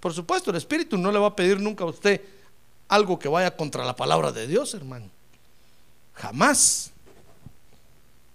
Por 0.00 0.12
supuesto, 0.12 0.50
el 0.50 0.56
Espíritu 0.56 0.98
no 0.98 1.12
le 1.12 1.20
va 1.20 1.28
a 1.28 1.36
pedir 1.36 1.60
nunca 1.60 1.84
a 1.84 1.86
usted 1.86 2.20
algo 2.88 3.18
que 3.18 3.28
vaya 3.28 3.56
contra 3.56 3.84
la 3.84 3.96
palabra 3.96 4.32
de 4.32 4.46
Dios, 4.46 4.74
hermano. 4.74 5.10
Jamás. 6.14 6.90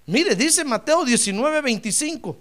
Mire, 0.05 0.35
dice 0.35 0.63
Mateo 0.63 1.05
19, 1.05 1.61
25. 1.61 2.37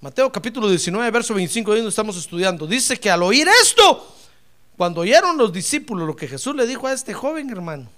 Mateo 0.00 0.32
capítulo 0.32 0.68
19, 0.68 1.10
verso 1.10 1.34
25, 1.34 1.74
donde 1.74 1.88
estamos 1.88 2.16
estudiando. 2.16 2.66
Dice 2.66 2.98
que 2.98 3.08
al 3.08 3.22
oír 3.22 3.46
esto, 3.62 4.16
cuando 4.76 5.02
oyeron 5.02 5.36
los 5.36 5.52
discípulos 5.52 6.06
lo 6.06 6.16
que 6.16 6.26
Jesús 6.26 6.56
le 6.56 6.66
dijo 6.66 6.88
a 6.88 6.92
este 6.92 7.14
joven 7.14 7.50
hermano, 7.50 7.88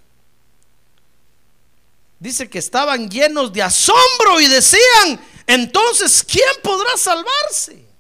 dice 2.19 2.51
que 2.51 2.59
estaban 2.59 3.09
llenos 3.09 3.53
de 3.53 3.63
asombro 3.63 4.41
y 4.41 4.49
decían, 4.49 5.21
entonces, 5.47 6.25
¿quién 6.25 6.45
podrá 6.63 6.97
salvarse? 6.97 7.94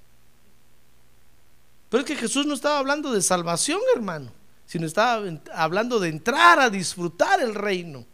Pero 1.94 2.02
es 2.02 2.08
que 2.08 2.16
Jesús 2.16 2.44
no 2.44 2.54
estaba 2.54 2.80
hablando 2.80 3.12
de 3.12 3.22
salvación, 3.22 3.78
hermano, 3.94 4.32
sino 4.66 4.84
estaba 4.84 5.24
hablando 5.54 6.00
de 6.00 6.08
entrar 6.08 6.58
a 6.58 6.68
disfrutar 6.68 7.40
el 7.40 7.54
reino. 7.54 8.04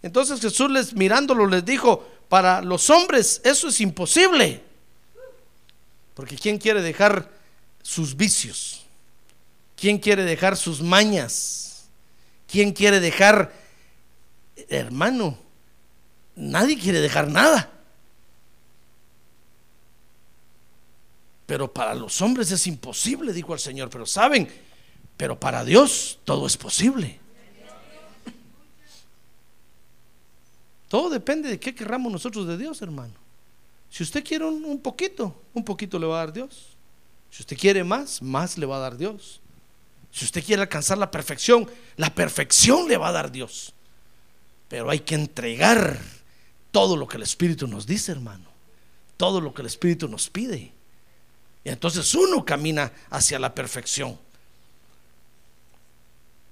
Entonces 0.00 0.40
Jesús 0.40 0.70
les 0.70 0.94
mirándolo 0.94 1.46
les 1.46 1.62
dijo, 1.62 2.08
para 2.30 2.62
los 2.62 2.88
hombres 2.88 3.42
eso 3.44 3.68
es 3.68 3.82
imposible. 3.82 4.64
Porque 6.14 6.38
¿quién 6.38 6.56
quiere 6.56 6.80
dejar 6.80 7.30
sus 7.82 8.16
vicios? 8.16 8.86
¿Quién 9.76 9.98
quiere 9.98 10.24
dejar 10.24 10.56
sus 10.56 10.80
mañas? 10.80 11.84
¿Quién 12.50 12.72
quiere 12.72 12.98
dejar, 12.98 13.52
hermano? 14.70 15.36
Nadie 16.34 16.78
quiere 16.78 17.00
dejar 17.00 17.28
nada. 17.28 17.70
Pero 21.50 21.66
para 21.74 21.96
los 21.96 22.22
hombres 22.22 22.52
es 22.52 22.64
imposible, 22.68 23.32
dijo 23.32 23.52
el 23.52 23.58
Señor. 23.58 23.90
Pero 23.90 24.06
saben, 24.06 24.48
pero 25.16 25.40
para 25.40 25.64
Dios 25.64 26.20
todo 26.22 26.46
es 26.46 26.56
posible. 26.56 27.18
Todo 30.86 31.10
depende 31.10 31.48
de 31.48 31.58
qué 31.58 31.74
querramos 31.74 32.12
nosotros 32.12 32.46
de 32.46 32.56
Dios, 32.56 32.80
hermano. 32.82 33.14
Si 33.90 34.04
usted 34.04 34.22
quiere 34.22 34.44
un, 34.44 34.80
poquito, 34.80 35.42
un 35.52 35.64
poquito 35.64 35.98
le 35.98 36.06
va 36.06 36.22
a 36.22 36.26
dar 36.26 36.32
Dios. 36.32 36.76
Si 37.32 37.42
usted 37.42 37.58
quiere 37.58 37.82
más, 37.82 38.22
más 38.22 38.56
le 38.56 38.66
va 38.66 38.76
a 38.76 38.80
dar 38.82 38.96
Dios. 38.96 39.40
Si 40.12 40.24
usted 40.24 40.44
quiere 40.44 40.62
alcanzar 40.62 40.98
la 40.98 41.10
perfección, 41.10 41.68
la 41.96 42.14
perfección 42.14 42.86
le 42.86 42.96
va 42.96 43.08
a 43.08 43.12
dar 43.12 43.32
Dios. 43.32 43.74
Pero 44.68 44.88
hay 44.88 45.00
que 45.00 45.16
entregar 45.16 46.00
todo 46.70 46.96
lo 46.96 47.08
que 47.08 47.16
el 47.16 47.24
Espíritu 47.24 47.66
nos 47.66 47.88
dice, 47.88 48.12
hermano. 48.12 48.48
Todo 49.16 49.40
lo 49.40 49.52
que 49.52 49.62
el 49.62 49.66
Espíritu 49.66 50.06
nos 50.06 50.30
pide. 50.30 50.74
Y 51.64 51.68
entonces 51.68 52.14
uno 52.14 52.44
camina 52.44 52.92
hacia 53.10 53.38
la 53.38 53.54
perfección. 53.54 54.18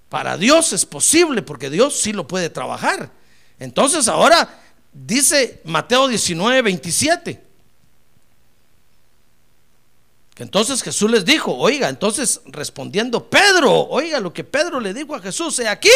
Para 0.09 0.37
Dios 0.37 0.73
es 0.73 0.87
posible 0.87 1.43
porque 1.43 1.71
Dios 1.71 1.99
sí 1.99 2.13
lo 2.13 2.27
puede 2.27 2.51
trabajar. 2.51 3.11
Entonces 3.59 4.09
ahora 4.09 4.49
Dice 4.93 5.61
Mateo 5.65 6.09
19, 6.09 6.63
27. 6.63 7.45
Que 10.35 10.43
entonces 10.43 10.83
Jesús 10.83 11.11
les 11.11 11.25
dijo, 11.25 11.55
oiga, 11.55 11.89
entonces 11.89 12.41
respondiendo 12.47 13.29
Pedro, 13.29 13.73
oiga 13.89 14.21
lo 14.21 14.33
que 14.33 14.45
Pedro 14.45 14.81
le 14.81 14.95
dijo 14.95 15.15
a 15.15 15.21
Jesús, 15.21 15.59
he 15.59 15.69
aquí, 15.69 15.91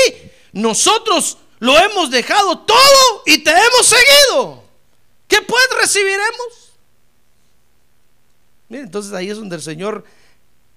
nosotros 0.52 1.38
lo 1.60 1.78
hemos 1.78 2.10
dejado 2.10 2.58
todo 2.60 3.22
y 3.26 3.38
te 3.38 3.50
hemos 3.50 3.86
seguido. 3.86 4.64
¿Qué 5.28 5.42
pues 5.42 5.64
recibiremos? 5.80 6.61
Entonces 8.80 9.12
ahí 9.12 9.30
es 9.30 9.36
donde 9.36 9.56
el 9.56 9.62
Señor 9.62 10.04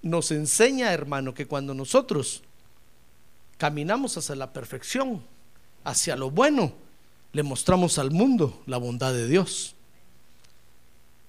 nos 0.02 0.30
enseña, 0.30 0.92
hermano, 0.92 1.34
que 1.34 1.46
cuando 1.46 1.74
nosotros 1.74 2.42
caminamos 3.58 4.16
hacia 4.16 4.36
la 4.36 4.52
perfección, 4.52 5.22
hacia 5.84 6.16
lo 6.16 6.30
bueno, 6.30 6.72
le 7.32 7.42
mostramos 7.42 7.98
al 7.98 8.10
mundo 8.10 8.62
la 8.66 8.78
bondad 8.78 9.12
de 9.12 9.26
Dios. 9.28 9.74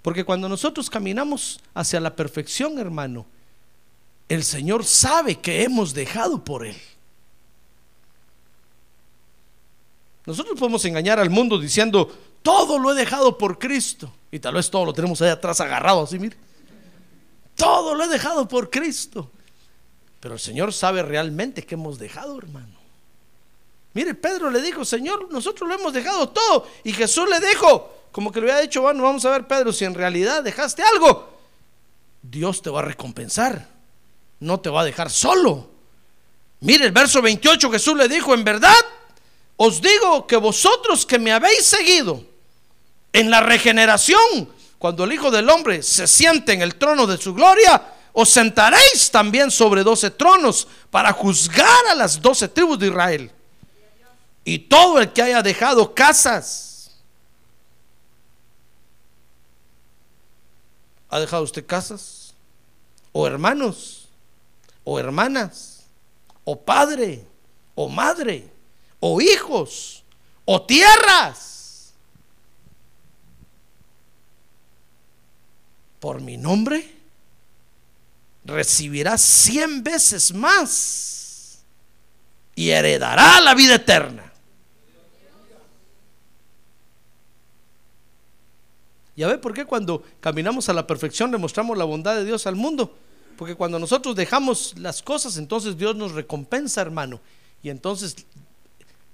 Porque 0.02 0.24
cuando 0.24 0.48
nosotros 0.48 0.90
caminamos 0.90 1.60
hacia 1.74 2.00
la 2.00 2.16
perfección, 2.16 2.80
hermano, 2.80 3.26
el 4.30 4.44
Señor 4.44 4.86
sabe 4.86 5.36
que 5.36 5.64
hemos 5.64 5.94
dejado 5.94 6.44
por 6.44 6.66
Él. 6.66 6.78
Nosotros 10.26 10.60
podemos 10.60 10.84
engañar 10.86 11.20
al 11.20 11.30
mundo 11.30 11.58
diciendo, 11.58 12.14
todo 12.42 12.80
lo 12.80 12.92
he 12.92 12.96
dejado 12.96 13.38
por 13.38 13.58
Cristo. 13.58 14.12
Y 14.30 14.40
tal 14.40 14.56
vez 14.56 14.70
todo 14.70 14.86
lo 14.86 14.94
tenemos 14.94 15.22
ahí 15.22 15.30
atrás 15.30 15.62
agarrado 15.62 16.04
así, 16.04 16.20
mire. 16.20 16.36
Todo 17.58 17.96
lo 17.96 18.06
he 18.06 18.08
dejado 18.08 18.48
por 18.48 18.70
Cristo. 18.70 19.30
Pero 20.22 20.36
el 20.36 20.40
Señor 20.40 20.72
sabe 20.72 21.04
realmente 21.04 21.66
que 21.66 21.76
hemos 21.76 22.00
dejado, 22.00 22.38
hermano. 22.38 22.78
Mire, 23.94 24.14
Pedro 24.14 24.50
le 24.50 24.62
dijo, 24.62 24.86
Señor, 24.86 25.28
nosotros 25.32 25.68
lo 25.68 25.76
hemos 25.76 25.92
dejado 25.92 26.30
todo. 26.30 26.68
Y 26.84 26.94
Jesús 26.94 27.28
le 27.30 27.46
dijo, 27.46 27.92
como 28.12 28.32
que 28.32 28.40
le 28.40 28.52
había 28.52 28.62
dicho, 28.62 28.82
bueno, 28.82 29.04
vamos 29.04 29.26
a 29.26 29.32
ver, 29.32 29.48
Pedro, 29.48 29.74
si 29.74 29.86
en 29.86 29.96
realidad 29.96 30.44
dejaste 30.44 30.84
algo, 30.84 31.38
Dios 32.22 32.62
te 32.62 32.70
va 32.70 32.80
a 32.80 32.84
recompensar. 32.86 33.68
No 34.40 34.60
te 34.60 34.70
va 34.70 34.82
a 34.82 34.86
dejar 34.86 35.10
solo. 35.10 35.68
Mire, 36.60 36.86
el 36.86 36.92
verso 36.92 37.22
28 37.22 37.72
Jesús 37.72 37.98
le 37.98 38.08
dijo, 38.08 38.36
en 38.36 38.44
verdad, 38.44 38.76
os 39.56 39.82
digo 39.82 40.28
que 40.28 40.38
vosotros 40.38 41.06
que 41.06 41.18
me 41.18 41.32
habéis 41.32 41.66
seguido 41.66 42.24
en 43.14 43.32
la 43.32 43.42
regeneración, 43.42 44.48
cuando 44.80 45.04
el 45.04 45.14
Hijo 45.14 45.32
del 45.32 45.50
Hombre 45.50 45.82
se 45.82 46.08
siente 46.08 46.54
en 46.54 46.62
el 46.62 46.76
trono 46.76 47.08
de 47.08 47.18
su 47.18 47.34
gloria, 47.34 47.94
os 48.14 48.30
sentaréis 48.30 49.10
también 49.12 49.52
sobre 49.52 49.84
doce 49.84 50.12
tronos 50.12 50.68
para 50.90 51.12
juzgar 51.14 51.88
a 51.90 51.96
las 51.96 52.22
doce 52.22 52.48
tribus 52.48 52.80
de 52.80 52.88
Israel. 52.88 53.32
Y 54.44 54.60
todo 54.60 55.00
el 55.00 55.12
que 55.12 55.22
haya 55.22 55.42
dejado 55.42 55.94
casas, 55.94 56.92
¿ha 61.10 61.20
dejado 61.20 61.44
usted 61.44 61.66
casas? 61.66 62.34
¿O 63.12 63.26
hermanos? 63.26 64.08
¿O 64.84 65.00
hermanas? 65.00 65.84
¿O 66.44 66.60
padre? 66.60 67.26
¿O 67.76 67.90
madre? 67.90 68.50
¿O 69.00 69.20
hijos? 69.22 70.04
¿O 70.46 70.62
tierras? 70.62 71.57
Por 76.00 76.22
mi 76.22 76.38
nombre 76.38 76.98
recibirá 78.46 79.18
cien 79.18 79.84
veces 79.84 80.34
más 80.34 81.60
y 82.56 82.70
heredará 82.70 83.40
la 83.42 83.54
vida 83.54 83.76
eterna. 83.76 84.32
¿Ya 89.16 89.28
ve 89.28 89.40
por 89.40 89.54
qué 89.54 89.66
cuando 89.66 90.04
caminamos 90.20 90.70
a 90.70 90.74
la 90.74 90.86
perfección 90.86 91.32
demostramos 91.32 91.76
la 91.78 91.86
bondad 91.86 92.16
de 92.16 92.24
Dios 92.24 92.46
al 92.46 92.56
mundo? 92.56 92.96
Porque 93.36 93.56
cuando 93.56 93.80
nosotros 93.80 94.16
dejamos 94.16 94.76
las 94.78 95.02
cosas, 95.02 95.38
entonces 95.38 95.78
Dios 95.78 95.96
nos 95.96 96.12
recompensa, 96.12 96.82
hermano. 96.82 97.20
Y 97.64 97.70
entonces 97.70 98.16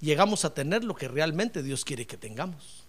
llegamos 0.01 0.43
a 0.45 0.53
tener 0.53 0.83
lo 0.83 0.93
que 0.95 1.07
realmente 1.07 1.63
Dios 1.63 1.85
quiere 1.85 2.05
que 2.05 2.17
tengamos. 2.17 2.82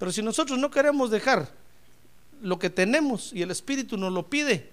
Pero 0.00 0.10
si 0.10 0.22
nosotros 0.22 0.58
no 0.58 0.70
queremos 0.70 1.10
dejar 1.10 1.46
lo 2.40 2.58
que 2.58 2.70
tenemos 2.70 3.34
y 3.34 3.42
el 3.42 3.50
Espíritu 3.50 3.98
nos 3.98 4.10
lo 4.10 4.30
pide, 4.30 4.70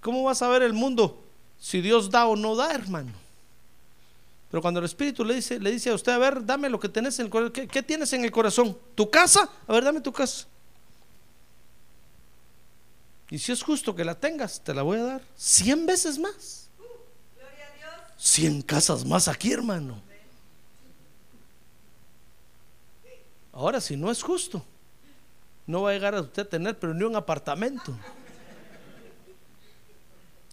¿cómo 0.00 0.24
va 0.24 0.32
a 0.32 0.34
saber 0.34 0.62
el 0.62 0.72
mundo 0.72 1.24
si 1.60 1.80
Dios 1.80 2.10
da 2.10 2.26
o 2.26 2.34
no 2.34 2.56
da, 2.56 2.74
hermano? 2.74 3.12
Pero 4.50 4.60
cuando 4.60 4.80
el 4.80 4.86
Espíritu 4.86 5.24
le 5.24 5.36
dice, 5.36 5.60
le 5.60 5.70
dice 5.70 5.90
a 5.90 5.94
usted, 5.94 6.10
a 6.10 6.18
ver, 6.18 6.44
dame 6.44 6.68
lo 6.68 6.80
que 6.80 6.88
tenés 6.88 7.16
en 7.20 7.26
el 7.26 7.30
corazón. 7.30 7.68
¿Qué, 7.68 7.82
tienes 7.84 8.12
en 8.14 8.24
el 8.24 8.32
corazón? 8.32 8.76
¿Tu 8.96 9.08
casa? 9.08 9.48
A 9.68 9.72
ver, 9.72 9.84
dame 9.84 10.00
tu 10.00 10.12
casa. 10.12 10.48
Y 13.30 13.38
si 13.38 13.52
es 13.52 13.62
justo 13.62 13.94
que 13.94 14.04
la 14.04 14.16
tengas, 14.16 14.60
te 14.64 14.74
la 14.74 14.82
voy 14.82 14.98
a 14.98 15.04
dar 15.04 15.22
cien 15.36 15.86
veces 15.86 16.18
más. 16.18 16.68
100 18.16 18.62
casas 18.62 19.04
más 19.04 19.28
aquí, 19.28 19.52
hermano. 19.52 20.07
Ahora, 23.58 23.80
si 23.80 23.96
no 23.96 24.08
es 24.08 24.22
justo, 24.22 24.64
no 25.66 25.82
va 25.82 25.90
a 25.90 25.92
llegar 25.92 26.14
a 26.14 26.20
usted 26.20 26.42
a 26.42 26.48
tener, 26.48 26.78
pero 26.78 26.94
ni 26.94 27.02
un 27.02 27.16
apartamento. 27.16 27.92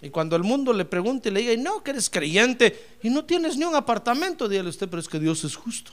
Y 0.01 0.09
cuando 0.09 0.35
el 0.35 0.41
mundo 0.41 0.73
le 0.73 0.85
pregunte 0.85 1.29
y 1.29 1.31
le 1.31 1.41
diga, 1.41 1.53
"Y 1.53 1.57
no, 1.57 1.83
que 1.83 1.91
eres 1.91 2.09
creyente 2.09 2.97
y 3.03 3.11
no 3.11 3.23
tienes 3.23 3.57
ni 3.57 3.63
un 3.63 3.75
apartamento, 3.75 4.49
dígale 4.49 4.69
usted, 4.69 4.89
pero 4.89 4.99
es 4.99 5.07
que 5.07 5.19
Dios 5.19 5.43
es 5.43 5.55
justo. 5.55 5.91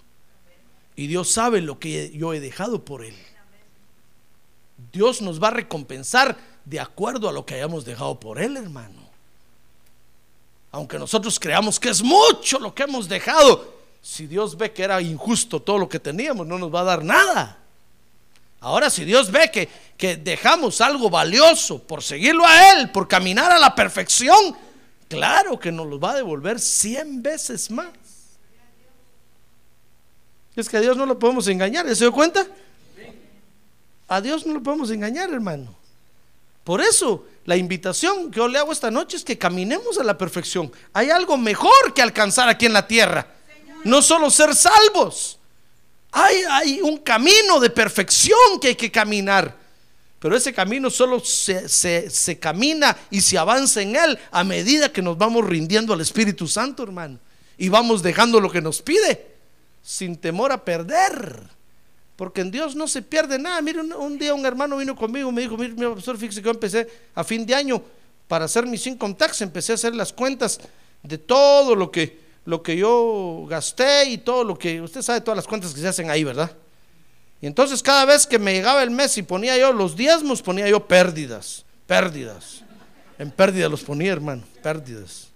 Y 0.96 1.06
Dios 1.06 1.30
sabe 1.30 1.60
lo 1.60 1.78
que 1.78 2.10
yo 2.16 2.32
he 2.32 2.40
dejado 2.40 2.82
por 2.82 3.04
Él. 3.04 3.14
Dios 4.90 5.20
nos 5.20 5.40
va 5.40 5.48
a 5.48 5.52
recompensar 5.52 6.38
de 6.64 6.80
acuerdo 6.80 7.28
a 7.28 7.32
lo 7.32 7.44
que 7.44 7.56
hayamos 7.56 7.84
dejado 7.84 8.18
por 8.18 8.40
Él, 8.40 8.56
hermano. 8.56 9.02
Aunque 10.70 10.98
nosotros 10.98 11.38
creamos 11.38 11.78
que 11.78 11.90
es 11.90 12.02
mucho 12.02 12.58
lo 12.58 12.74
que 12.74 12.84
hemos 12.84 13.06
dejado, 13.06 13.81
si 14.02 14.26
Dios 14.26 14.56
ve 14.56 14.72
que 14.72 14.82
era 14.82 15.00
injusto 15.00 15.62
todo 15.62 15.78
lo 15.78 15.88
que 15.88 16.00
teníamos, 16.00 16.46
no 16.46 16.58
nos 16.58 16.74
va 16.74 16.80
a 16.80 16.84
dar 16.84 17.04
nada. 17.04 17.58
Ahora, 18.60 18.90
si 18.90 19.04
Dios 19.04 19.30
ve 19.30 19.50
que, 19.50 19.68
que 19.96 20.16
dejamos 20.16 20.80
algo 20.80 21.08
valioso 21.08 21.80
por 21.80 22.02
seguirlo 22.02 22.44
a 22.44 22.72
Él, 22.72 22.90
por 22.90 23.08
caminar 23.08 23.50
a 23.50 23.58
la 23.58 23.74
perfección, 23.74 24.56
claro 25.08 25.58
que 25.58 25.72
nos 25.72 25.86
lo 25.86 25.98
va 25.98 26.10
a 26.12 26.16
devolver 26.16 26.60
cien 26.60 27.22
veces 27.22 27.70
más. 27.70 27.90
Es 30.54 30.68
que 30.68 30.76
a 30.76 30.80
Dios 30.80 30.96
no 30.96 31.06
lo 31.06 31.18
podemos 31.18 31.46
engañar, 31.48 31.86
¿se 31.88 32.04
dio 32.04 32.12
cuenta? 32.12 32.46
A 34.08 34.20
Dios 34.20 34.44
no 34.44 34.54
lo 34.54 34.62
podemos 34.62 34.90
engañar, 34.90 35.30
hermano. 35.30 35.74
Por 36.64 36.80
eso, 36.80 37.24
la 37.44 37.56
invitación 37.56 38.30
que 38.30 38.38
yo 38.38 38.48
le 38.48 38.58
hago 38.58 38.70
esta 38.70 38.90
noche 38.90 39.16
es 39.16 39.24
que 39.24 39.38
caminemos 39.38 39.98
a 39.98 40.04
la 40.04 40.18
perfección. 40.18 40.70
Hay 40.92 41.10
algo 41.10 41.36
mejor 41.36 41.94
que 41.94 42.02
alcanzar 42.02 42.48
aquí 42.48 42.66
en 42.66 42.72
la 42.72 42.86
tierra. 42.86 43.26
No 43.84 44.02
solo 44.02 44.30
ser 44.30 44.54
salvos. 44.54 45.38
Hay, 46.12 46.36
hay 46.50 46.80
un 46.82 46.98
camino 46.98 47.58
de 47.58 47.70
perfección 47.70 48.60
que 48.60 48.68
hay 48.68 48.74
que 48.74 48.90
caminar. 48.90 49.56
Pero 50.18 50.36
ese 50.36 50.52
camino 50.52 50.88
solo 50.88 51.18
se, 51.20 51.68
se- 51.68 52.08
se 52.08 52.38
camina 52.38 52.96
y 53.10 53.20
se 53.20 53.36
avanza 53.38 53.82
en 53.82 53.96
él 53.96 54.18
a 54.30 54.44
medida 54.44 54.92
que 54.92 55.02
nos 55.02 55.18
vamos 55.18 55.44
rindiendo 55.44 55.92
al 55.92 56.00
Espíritu 56.00 56.46
Santo, 56.46 56.82
hermano. 56.84 57.18
Y 57.58 57.68
vamos 57.68 58.02
dejando 58.02 58.40
lo 58.40 58.50
que 58.50 58.60
nos 58.60 58.82
pide, 58.82 59.26
sin 59.82 60.16
temor 60.16 60.52
a 60.52 60.64
perder. 60.64 61.42
Porque 62.14 62.40
en 62.42 62.52
Dios 62.52 62.76
no 62.76 62.86
se 62.86 63.02
pierde 63.02 63.38
nada. 63.38 63.60
Mire, 63.62 63.80
un, 63.80 64.16
día 64.18 64.32
un 64.32 64.46
hermano 64.46 64.76
vino 64.76 64.94
conmigo 64.94 65.30
y 65.30 65.32
me 65.32 65.42
dijo, 65.42 65.56
mire, 65.56 65.74
pastor, 65.94 66.16
fíjese 66.16 66.40
que 66.40 66.44
yo 66.46 66.50
empecé 66.52 66.88
a 67.16 67.24
fin 67.24 67.44
de 67.44 67.54
año 67.54 67.82
para 68.28 68.44
hacer 68.44 68.64
mis 68.66 68.86
income 68.86 69.14
tax, 69.14 69.40
empecé 69.42 69.72
a 69.72 69.74
hacer 69.74 69.94
las 69.94 70.12
cuentas 70.12 70.60
de 71.02 71.18
todo 71.18 71.74
lo 71.74 71.90
que, 71.90 72.20
lo 72.44 72.62
que 72.62 72.76
yo 72.76 73.46
gasté 73.48 74.10
y 74.10 74.18
todo 74.18 74.44
lo 74.44 74.58
que, 74.58 74.80
usted 74.80 75.02
sabe 75.02 75.20
todas 75.20 75.36
las 75.36 75.46
cuentas 75.46 75.72
que 75.72 75.80
se 75.80 75.88
hacen 75.88 76.10
ahí, 76.10 76.24
¿verdad? 76.24 76.50
Y 77.40 77.46
entonces 77.46 77.82
cada 77.82 78.04
vez 78.04 78.26
que 78.26 78.38
me 78.38 78.52
llegaba 78.52 78.82
el 78.82 78.90
mes 78.90 79.16
y 79.18 79.22
ponía 79.22 79.56
yo 79.56 79.72
los 79.72 79.96
diezmos, 79.96 80.42
ponía 80.42 80.68
yo 80.68 80.86
pérdidas, 80.86 81.64
pérdidas. 81.86 82.62
En 83.18 83.30
pérdidas 83.30 83.70
los 83.70 83.82
ponía, 83.82 84.12
hermano, 84.12 84.42
pérdidas. 84.62 85.28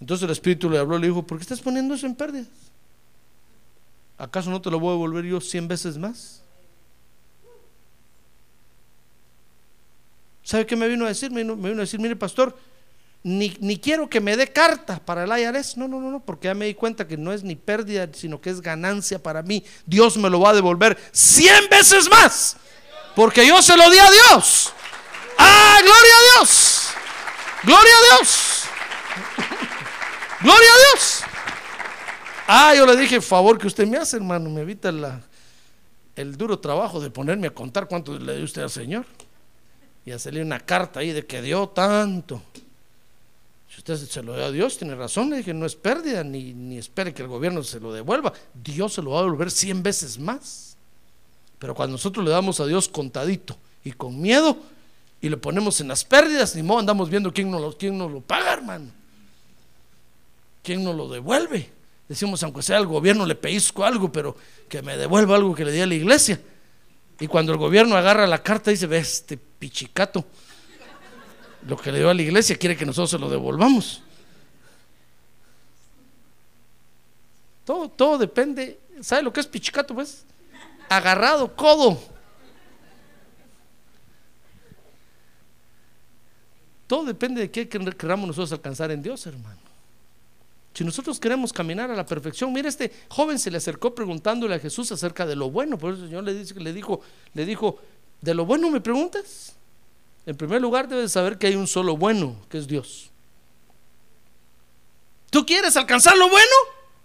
Entonces 0.00 0.24
el 0.24 0.30
Espíritu 0.30 0.68
le 0.68 0.78
habló, 0.78 0.98
le 0.98 1.06
dijo, 1.06 1.22
¿por 1.22 1.38
qué 1.38 1.42
estás 1.42 1.60
poniendo 1.60 1.94
eso 1.94 2.06
en 2.06 2.14
pérdidas? 2.14 2.48
¿Acaso 4.18 4.50
no 4.50 4.60
te 4.60 4.70
lo 4.70 4.80
voy 4.80 4.90
a 4.90 4.92
devolver 4.92 5.24
yo 5.24 5.40
cien 5.40 5.68
veces 5.68 5.98
más? 5.98 6.42
¿Sabe 10.42 10.64
qué 10.64 10.76
me 10.76 10.88
vino 10.88 11.04
a 11.04 11.08
decir? 11.08 11.30
Me 11.30 11.42
vino, 11.42 11.56
me 11.56 11.70
vino 11.70 11.80
a 11.80 11.84
decir, 11.84 12.00
mire 12.00 12.16
pastor, 12.16 12.56
ni, 13.26 13.56
ni 13.58 13.76
quiero 13.76 14.08
que 14.08 14.20
me 14.20 14.36
dé 14.36 14.52
carta 14.52 15.00
para 15.04 15.24
el 15.24 15.30
IRS. 15.36 15.76
No, 15.76 15.88
no, 15.88 16.00
no, 16.00 16.12
no, 16.12 16.20
porque 16.20 16.46
ya 16.46 16.54
me 16.54 16.66
di 16.66 16.74
cuenta 16.74 17.08
que 17.08 17.16
no 17.16 17.32
es 17.32 17.42
ni 17.42 17.56
pérdida, 17.56 18.08
sino 18.12 18.40
que 18.40 18.50
es 18.50 18.60
ganancia 18.60 19.20
para 19.20 19.42
mí. 19.42 19.64
Dios 19.84 20.16
me 20.16 20.30
lo 20.30 20.38
va 20.38 20.50
a 20.50 20.54
devolver 20.54 20.96
cien 21.10 21.68
veces 21.68 22.08
más, 22.08 22.56
porque 23.16 23.44
yo 23.44 23.60
se 23.62 23.76
lo 23.76 23.90
di 23.90 23.98
a 23.98 24.08
Dios. 24.08 24.72
¡Ah, 25.38 25.78
gloria 25.82 26.14
a 26.16 26.38
Dios! 26.38 26.88
¡Gloria 27.64 27.92
a 27.96 28.16
Dios! 28.16 28.62
¡Gloria 30.40 30.70
a 30.70 30.78
Dios! 30.78 31.22
Ah, 32.46 32.74
yo 32.76 32.86
le 32.86 32.94
dije, 32.94 33.20
favor 33.20 33.58
que 33.58 33.66
usted 33.66 33.88
me 33.88 33.96
hace, 33.96 34.18
hermano, 34.18 34.48
me 34.50 34.60
evita 34.60 34.92
la, 34.92 35.20
el 36.14 36.36
duro 36.36 36.60
trabajo 36.60 37.00
de 37.00 37.10
ponerme 37.10 37.48
a 37.48 37.50
contar 37.50 37.88
cuánto 37.88 38.16
le 38.16 38.36
dio 38.36 38.44
usted 38.44 38.62
al 38.62 38.70
Señor. 38.70 39.04
Y 40.04 40.12
hacerle 40.12 40.42
una 40.42 40.60
carta 40.60 41.00
ahí 41.00 41.10
de 41.10 41.26
que 41.26 41.42
dio 41.42 41.70
tanto. 41.70 42.40
Usted 43.76 43.96
se 43.96 44.22
lo 44.22 44.34
dio 44.34 44.44
a 44.46 44.50
Dios, 44.50 44.78
tiene 44.78 44.94
razón, 44.94 45.30
le 45.30 45.38
dije, 45.38 45.52
no 45.52 45.66
es 45.66 45.76
pérdida, 45.76 46.24
ni, 46.24 46.54
ni 46.54 46.78
espere 46.78 47.12
que 47.12 47.22
el 47.22 47.28
gobierno 47.28 47.62
se 47.62 47.78
lo 47.78 47.92
devuelva. 47.92 48.32
Dios 48.54 48.94
se 48.94 49.02
lo 49.02 49.10
va 49.10 49.20
a 49.20 49.22
devolver 49.22 49.50
cien 49.50 49.82
veces 49.82 50.18
más. 50.18 50.76
Pero 51.58 51.74
cuando 51.74 51.92
nosotros 51.92 52.24
le 52.24 52.30
damos 52.30 52.60
a 52.60 52.66
Dios 52.66 52.88
contadito 52.88 53.56
y 53.84 53.92
con 53.92 54.20
miedo 54.20 54.56
y 55.20 55.28
le 55.28 55.36
ponemos 55.36 55.80
en 55.80 55.88
las 55.88 56.04
pérdidas, 56.04 56.54
ni 56.56 56.62
modo 56.62 56.80
andamos 56.80 57.10
viendo 57.10 57.32
quién 57.32 57.50
nos 57.50 57.60
lo, 57.60 57.76
quién 57.76 57.96
nos 57.96 58.10
lo 58.10 58.20
paga, 58.20 58.52
hermano. 58.54 58.90
¿Quién 60.62 60.82
nos 60.82 60.94
lo 60.94 61.08
devuelve? 61.08 61.70
Decimos, 62.08 62.42
aunque 62.42 62.62
sea 62.62 62.78
el 62.78 62.86
gobierno, 62.86 63.26
le 63.26 63.34
pellizco 63.34 63.84
algo, 63.84 64.10
pero 64.10 64.36
que 64.68 64.82
me 64.82 64.96
devuelva 64.96 65.36
algo 65.36 65.54
que 65.54 65.64
le 65.64 65.72
di 65.72 65.80
a 65.80 65.86
la 65.86 65.94
iglesia. 65.94 66.40
Y 67.18 67.26
cuando 67.26 67.52
el 67.52 67.58
gobierno 67.58 67.96
agarra 67.96 68.26
la 68.26 68.42
carta, 68.42 68.70
dice, 68.70 68.86
ve 68.86 68.98
este 68.98 69.36
pichicato, 69.36 70.24
lo 71.66 71.76
que 71.76 71.90
le 71.90 71.98
dio 71.98 72.10
a 72.10 72.14
la 72.14 72.22
iglesia 72.22 72.56
quiere 72.56 72.76
que 72.76 72.86
nosotros 72.86 73.10
se 73.10 73.18
lo 73.18 73.28
devolvamos. 73.28 74.02
Todo, 77.64 77.88
todo 77.88 78.18
depende, 78.18 78.78
¿sabe 79.00 79.22
lo 79.22 79.32
que 79.32 79.40
es 79.40 79.46
pichicato? 79.46 79.94
Pues 79.94 80.24
agarrado, 80.88 81.54
codo. 81.56 82.00
Todo 86.86 87.04
depende 87.04 87.40
de 87.40 87.50
qué 87.50 87.68
queramos 87.68 88.28
nosotros 88.28 88.52
alcanzar 88.52 88.92
en 88.92 89.02
Dios, 89.02 89.26
hermano. 89.26 89.58
Si 90.72 90.84
nosotros 90.84 91.18
queremos 91.18 91.52
caminar 91.52 91.90
a 91.90 91.96
la 91.96 92.06
perfección, 92.06 92.52
mire, 92.52 92.68
este 92.68 92.92
joven 93.08 93.38
se 93.38 93.50
le 93.50 93.56
acercó 93.56 93.94
preguntándole 93.94 94.54
a 94.54 94.58
Jesús 94.60 94.92
acerca 94.92 95.26
de 95.26 95.34
lo 95.34 95.50
bueno. 95.50 95.78
Por 95.78 95.94
eso 95.94 96.02
el 96.02 96.10
Señor 96.10 96.22
le, 96.22 96.34
dice, 96.34 96.54
le, 96.60 96.72
dijo, 96.72 97.00
le 97.34 97.44
dijo, 97.44 97.80
¿de 98.20 98.34
lo 98.34 98.44
bueno 98.44 98.70
me 98.70 98.80
preguntas? 98.80 99.56
En 100.26 100.36
primer 100.36 100.60
lugar, 100.60 100.88
debes 100.88 101.12
saber 101.12 101.38
que 101.38 101.46
hay 101.46 101.54
un 101.54 101.68
solo 101.68 101.96
bueno, 101.96 102.36
que 102.48 102.58
es 102.58 102.66
Dios. 102.66 103.10
¿Tú 105.30 105.46
quieres 105.46 105.76
alcanzar 105.76 106.16
lo 106.16 106.28
bueno? 106.28 106.52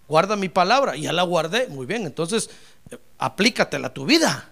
Guarda 0.08 0.36
mi 0.36 0.48
palabra. 0.48 0.96
Ya 0.96 1.12
la 1.12 1.22
guardé. 1.22 1.68
Muy 1.68 1.86
bien, 1.86 2.04
entonces 2.04 2.50
eh, 2.90 2.98
aplícatela 3.18 3.88
a 3.88 3.94
tu 3.94 4.04
vida. 4.04 4.48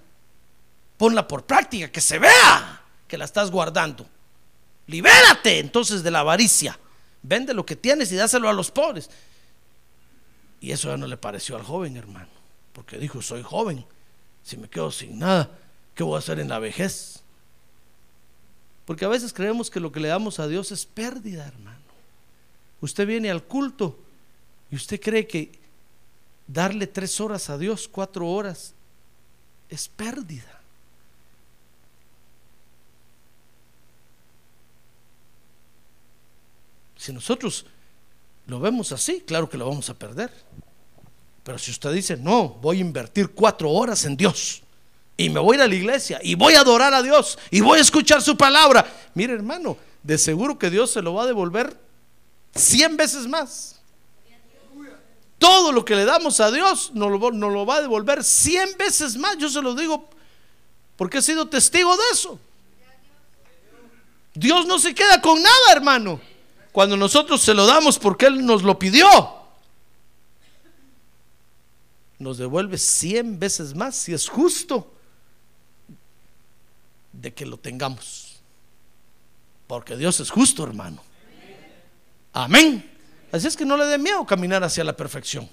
Ponla 0.96 1.26
por 1.26 1.44
práctica, 1.44 1.90
que 1.90 2.00
se 2.00 2.18
vea 2.18 2.82
que 3.08 3.18
la 3.18 3.24
estás 3.24 3.50
guardando. 3.50 4.06
Libérate 4.86 5.58
entonces 5.58 6.02
de 6.02 6.10
la 6.10 6.20
avaricia. 6.20 6.78
Vende 7.22 7.54
lo 7.54 7.66
que 7.66 7.76
tienes 7.76 8.12
y 8.12 8.16
dáselo 8.16 8.48
a 8.48 8.52
los 8.52 8.70
pobres. 8.70 9.10
Y 10.60 10.72
eso 10.72 10.88
ya 10.88 10.96
no 10.96 11.06
le 11.06 11.16
pareció 11.16 11.56
al 11.56 11.62
joven, 11.62 11.96
hermano. 11.96 12.28
Porque 12.72 12.98
dijo, 12.98 13.20
soy 13.20 13.42
joven. 13.42 13.84
Si 14.42 14.56
me 14.56 14.68
quedo 14.68 14.90
sin 14.90 15.18
nada, 15.18 15.50
¿qué 15.94 16.02
voy 16.02 16.16
a 16.16 16.18
hacer 16.18 16.38
en 16.38 16.48
la 16.48 16.58
vejez? 16.58 17.19
Porque 18.90 19.04
a 19.04 19.08
veces 19.08 19.32
creemos 19.32 19.70
que 19.70 19.78
lo 19.78 19.92
que 19.92 20.00
le 20.00 20.08
damos 20.08 20.40
a 20.40 20.48
Dios 20.48 20.72
es 20.72 20.84
pérdida, 20.84 21.46
hermano. 21.46 21.78
Usted 22.80 23.06
viene 23.06 23.30
al 23.30 23.44
culto 23.44 23.96
y 24.68 24.74
usted 24.74 25.00
cree 25.00 25.28
que 25.28 25.52
darle 26.48 26.88
tres 26.88 27.20
horas 27.20 27.50
a 27.50 27.56
Dios, 27.56 27.86
cuatro 27.86 28.26
horas, 28.26 28.74
es 29.68 29.86
pérdida. 29.86 30.60
Si 36.96 37.12
nosotros 37.12 37.66
lo 38.48 38.58
vemos 38.58 38.90
así, 38.90 39.20
claro 39.20 39.48
que 39.48 39.56
lo 39.56 39.68
vamos 39.68 39.88
a 39.88 39.94
perder. 39.94 40.32
Pero 41.44 41.58
si 41.60 41.70
usted 41.70 41.92
dice, 41.92 42.16
no, 42.16 42.48
voy 42.48 42.78
a 42.78 42.80
invertir 42.80 43.30
cuatro 43.30 43.70
horas 43.70 44.04
en 44.04 44.16
Dios 44.16 44.64
y 45.20 45.28
me 45.28 45.38
voy 45.38 45.54
a 45.54 45.58
ir 45.58 45.62
a 45.62 45.68
la 45.68 45.74
iglesia 45.74 46.18
y 46.22 46.34
voy 46.34 46.54
a 46.54 46.60
adorar 46.60 46.94
a 46.94 47.02
Dios 47.02 47.38
y 47.50 47.60
voy 47.60 47.78
a 47.78 47.82
escuchar 47.82 48.22
su 48.22 48.36
palabra, 48.36 48.86
mire 49.14 49.34
hermano, 49.34 49.76
de 50.02 50.16
seguro 50.16 50.58
que 50.58 50.70
Dios 50.70 50.90
se 50.90 51.02
lo 51.02 51.12
va 51.12 51.24
a 51.24 51.26
devolver 51.26 51.76
cien 52.54 52.96
veces 52.96 53.26
más. 53.26 53.76
Todo 55.38 55.72
lo 55.72 55.84
que 55.84 55.94
le 55.94 56.04
damos 56.04 56.40
a 56.40 56.50
Dios 56.50 56.92
nos 56.94 57.10
lo, 57.10 57.30
nos 57.32 57.52
lo 57.52 57.66
va 57.66 57.76
a 57.76 57.80
devolver 57.82 58.24
cien 58.24 58.70
veces 58.78 59.16
más. 59.16 59.36
Yo 59.38 59.48
se 59.48 59.62
lo 59.62 59.74
digo 59.74 60.08
porque 60.96 61.18
he 61.18 61.22
sido 61.22 61.48
testigo 61.48 61.94
de 61.96 62.02
eso. 62.12 62.38
Dios 64.34 64.66
no 64.66 64.78
se 64.78 64.94
queda 64.94 65.20
con 65.20 65.42
nada, 65.42 65.72
hermano 65.72 66.20
cuando 66.72 66.96
nosotros 66.96 67.40
se 67.40 67.54
lo 67.54 67.66
damos 67.66 67.98
porque 67.98 68.26
Él 68.26 68.44
nos 68.46 68.62
lo 68.62 68.78
pidió, 68.78 69.08
nos 72.18 72.38
devuelve 72.38 72.78
cien 72.78 73.38
veces 73.38 73.74
más 73.74 73.96
si 73.96 74.12
es 74.12 74.28
justo 74.28 74.92
de 77.20 77.32
que 77.32 77.46
lo 77.46 77.58
tengamos. 77.58 78.40
Porque 79.66 79.96
Dios 79.96 80.20
es 80.20 80.30
justo, 80.30 80.64
hermano. 80.64 81.02
Amén. 82.32 82.90
Así 83.32 83.46
es 83.46 83.56
que 83.56 83.64
no 83.64 83.76
le 83.76 83.86
dé 83.86 83.98
miedo 83.98 84.24
caminar 84.26 84.64
hacia 84.64 84.84
la 84.84 84.96
perfección. 84.96 85.48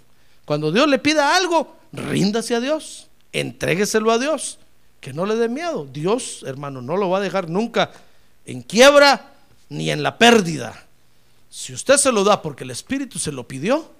Cuando 0.46 0.72
Dios 0.72 0.88
le 0.88 0.98
pida 0.98 1.36
algo, 1.36 1.76
ríndase 1.92 2.56
a 2.56 2.60
Dios, 2.60 3.08
entrégueselo 3.32 4.12
a 4.12 4.18
Dios, 4.18 4.58
que 5.02 5.14
no 5.14 5.26
le 5.26 5.36
dé 5.36 5.50
miedo. 5.50 5.86
Dios, 5.86 6.44
hermano, 6.48 6.82
no 6.82 6.98
lo 6.98 7.10
va 7.10 7.20
a 7.20 7.22
dejar 7.22 7.50
nunca 7.50 7.92
en 8.46 8.62
quiebra 8.62 9.34
ni 9.70 9.92
en 9.92 10.02
la 10.02 10.18
pérdida. 10.18 10.86
Si 11.50 11.74
usted 11.74 11.98
se 11.98 12.12
lo 12.12 12.24
da 12.24 12.42
porque 12.42 12.64
el 12.64 12.72
Espíritu 12.72 13.20
se 13.20 13.32
lo 13.32 13.48
pidió, 13.48 13.92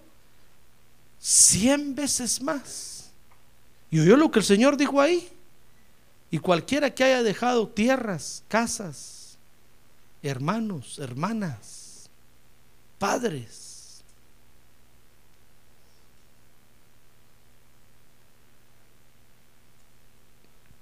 cien 1.20 1.96
veces 1.96 2.42
más. 2.42 3.12
Y 3.92 4.00
oyó 4.00 4.16
lo 4.16 4.32
que 4.32 4.40
el 4.40 4.46
Señor 4.46 4.78
dijo 4.78 5.02
ahí. 5.02 5.30
Y 6.30 6.40
cualquiera 6.40 6.94
que 6.94 7.04
haya 7.04 7.24
dejado 7.24 7.70
tierras, 7.70 8.44
casas, 8.48 9.38
hermanos, 10.22 11.00
hermanas, 11.00 12.10
padres, 13.00 13.68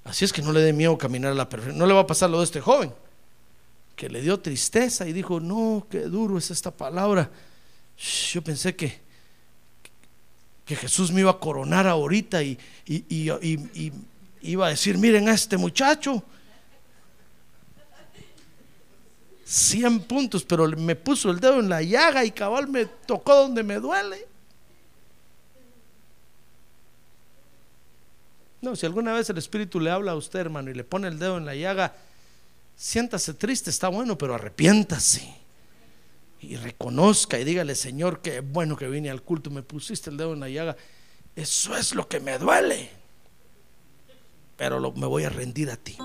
Así 0.05 0.23
es 0.23 0.31
que 0.31 0.43
no 0.43 0.51
le 0.51 0.61
dé 0.61 0.71
miedo 0.71 0.97
caminar 0.99 1.31
a 1.31 1.35
la 1.35 1.49
perfección. 1.49 1.79
No 1.79 1.87
le 1.87 1.93
va 1.93 2.01
a 2.01 2.07
pasar 2.07 2.29
lo 2.29 2.37
de 2.37 2.43
este 2.43 2.61
joven, 2.61 2.93
que 3.95 4.07
le 4.07 4.21
dio 4.21 4.39
tristeza 4.39 5.07
y 5.07 5.13
dijo, 5.13 5.39
no, 5.39 5.87
qué 5.89 6.01
duro 6.01 6.37
es 6.37 6.51
esta 6.51 6.69
palabra. 6.69 7.31
Yo 8.31 8.43
pensé 8.43 8.75
que, 8.75 8.99
que 10.63 10.75
Jesús 10.75 11.11
me 11.11 11.21
iba 11.21 11.31
a 11.31 11.39
coronar 11.39 11.87
ahorita 11.87 12.43
y, 12.43 12.59
y 12.85 13.91
iba 14.41 14.67
a 14.67 14.69
decir, 14.69 14.97
miren 14.97 15.29
a 15.29 15.33
este 15.33 15.57
muchacho. 15.57 16.23
100 19.45 20.01
puntos, 20.01 20.43
pero 20.43 20.67
me 20.67 20.95
puso 20.95 21.29
el 21.29 21.39
dedo 21.39 21.59
en 21.59 21.69
la 21.69 21.81
llaga 21.81 22.25
y 22.25 22.31
cabal 22.31 22.67
me 22.67 22.85
tocó 22.85 23.35
donde 23.35 23.63
me 23.63 23.75
duele. 23.75 24.27
No, 28.61 28.75
si 28.75 28.87
alguna 28.87 29.13
vez 29.13 29.29
el 29.29 29.37
Espíritu 29.37 29.79
le 29.79 29.91
habla 29.91 30.13
a 30.13 30.15
usted, 30.15 30.39
hermano, 30.39 30.71
y 30.71 30.73
le 30.73 30.83
pone 30.83 31.07
el 31.07 31.19
dedo 31.19 31.37
en 31.37 31.45
la 31.45 31.53
llaga, 31.53 31.93
siéntase 32.75 33.35
triste, 33.35 33.69
está 33.69 33.89
bueno, 33.89 34.17
pero 34.17 34.33
arrepiéntase. 34.33 35.35
Y 36.41 36.55
reconozca 36.55 37.39
y 37.39 37.43
dígale, 37.43 37.75
Señor, 37.75 38.21
qué 38.21 38.39
bueno 38.39 38.75
que 38.75 38.87
vine 38.87 39.11
al 39.11 39.21
culto, 39.21 39.51
me 39.51 39.61
pusiste 39.61 40.09
el 40.09 40.17
dedo 40.17 40.33
en 40.33 40.39
la 40.39 40.49
llaga. 40.49 40.75
Eso 41.35 41.77
es 41.77 41.93
lo 41.93 42.07
que 42.07 42.19
me 42.19 42.39
duele. 42.39 43.04
Pero 44.57 44.79
me 44.93 45.05
voy 45.05 45.23
a 45.23 45.29
rendir 45.29 45.69
a 45.69 45.75
ti. 45.75 45.97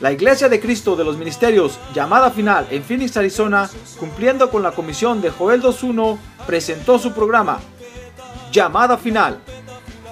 La 0.00 0.12
Iglesia 0.12 0.48
de 0.48 0.60
Cristo 0.60 0.94
de 0.94 1.02
los 1.02 1.18
Ministerios, 1.18 1.80
llamada 1.92 2.30
final 2.30 2.68
en 2.70 2.84
Phoenix, 2.84 3.16
Arizona, 3.16 3.68
cumpliendo 3.98 4.48
con 4.48 4.62
la 4.62 4.70
comisión 4.70 5.20
de 5.20 5.30
Joel 5.30 5.60
2.1, 5.60 6.16
presentó 6.46 7.00
su 7.00 7.12
programa, 7.12 7.58
Llamada 8.52 8.96
Final. 8.96 9.40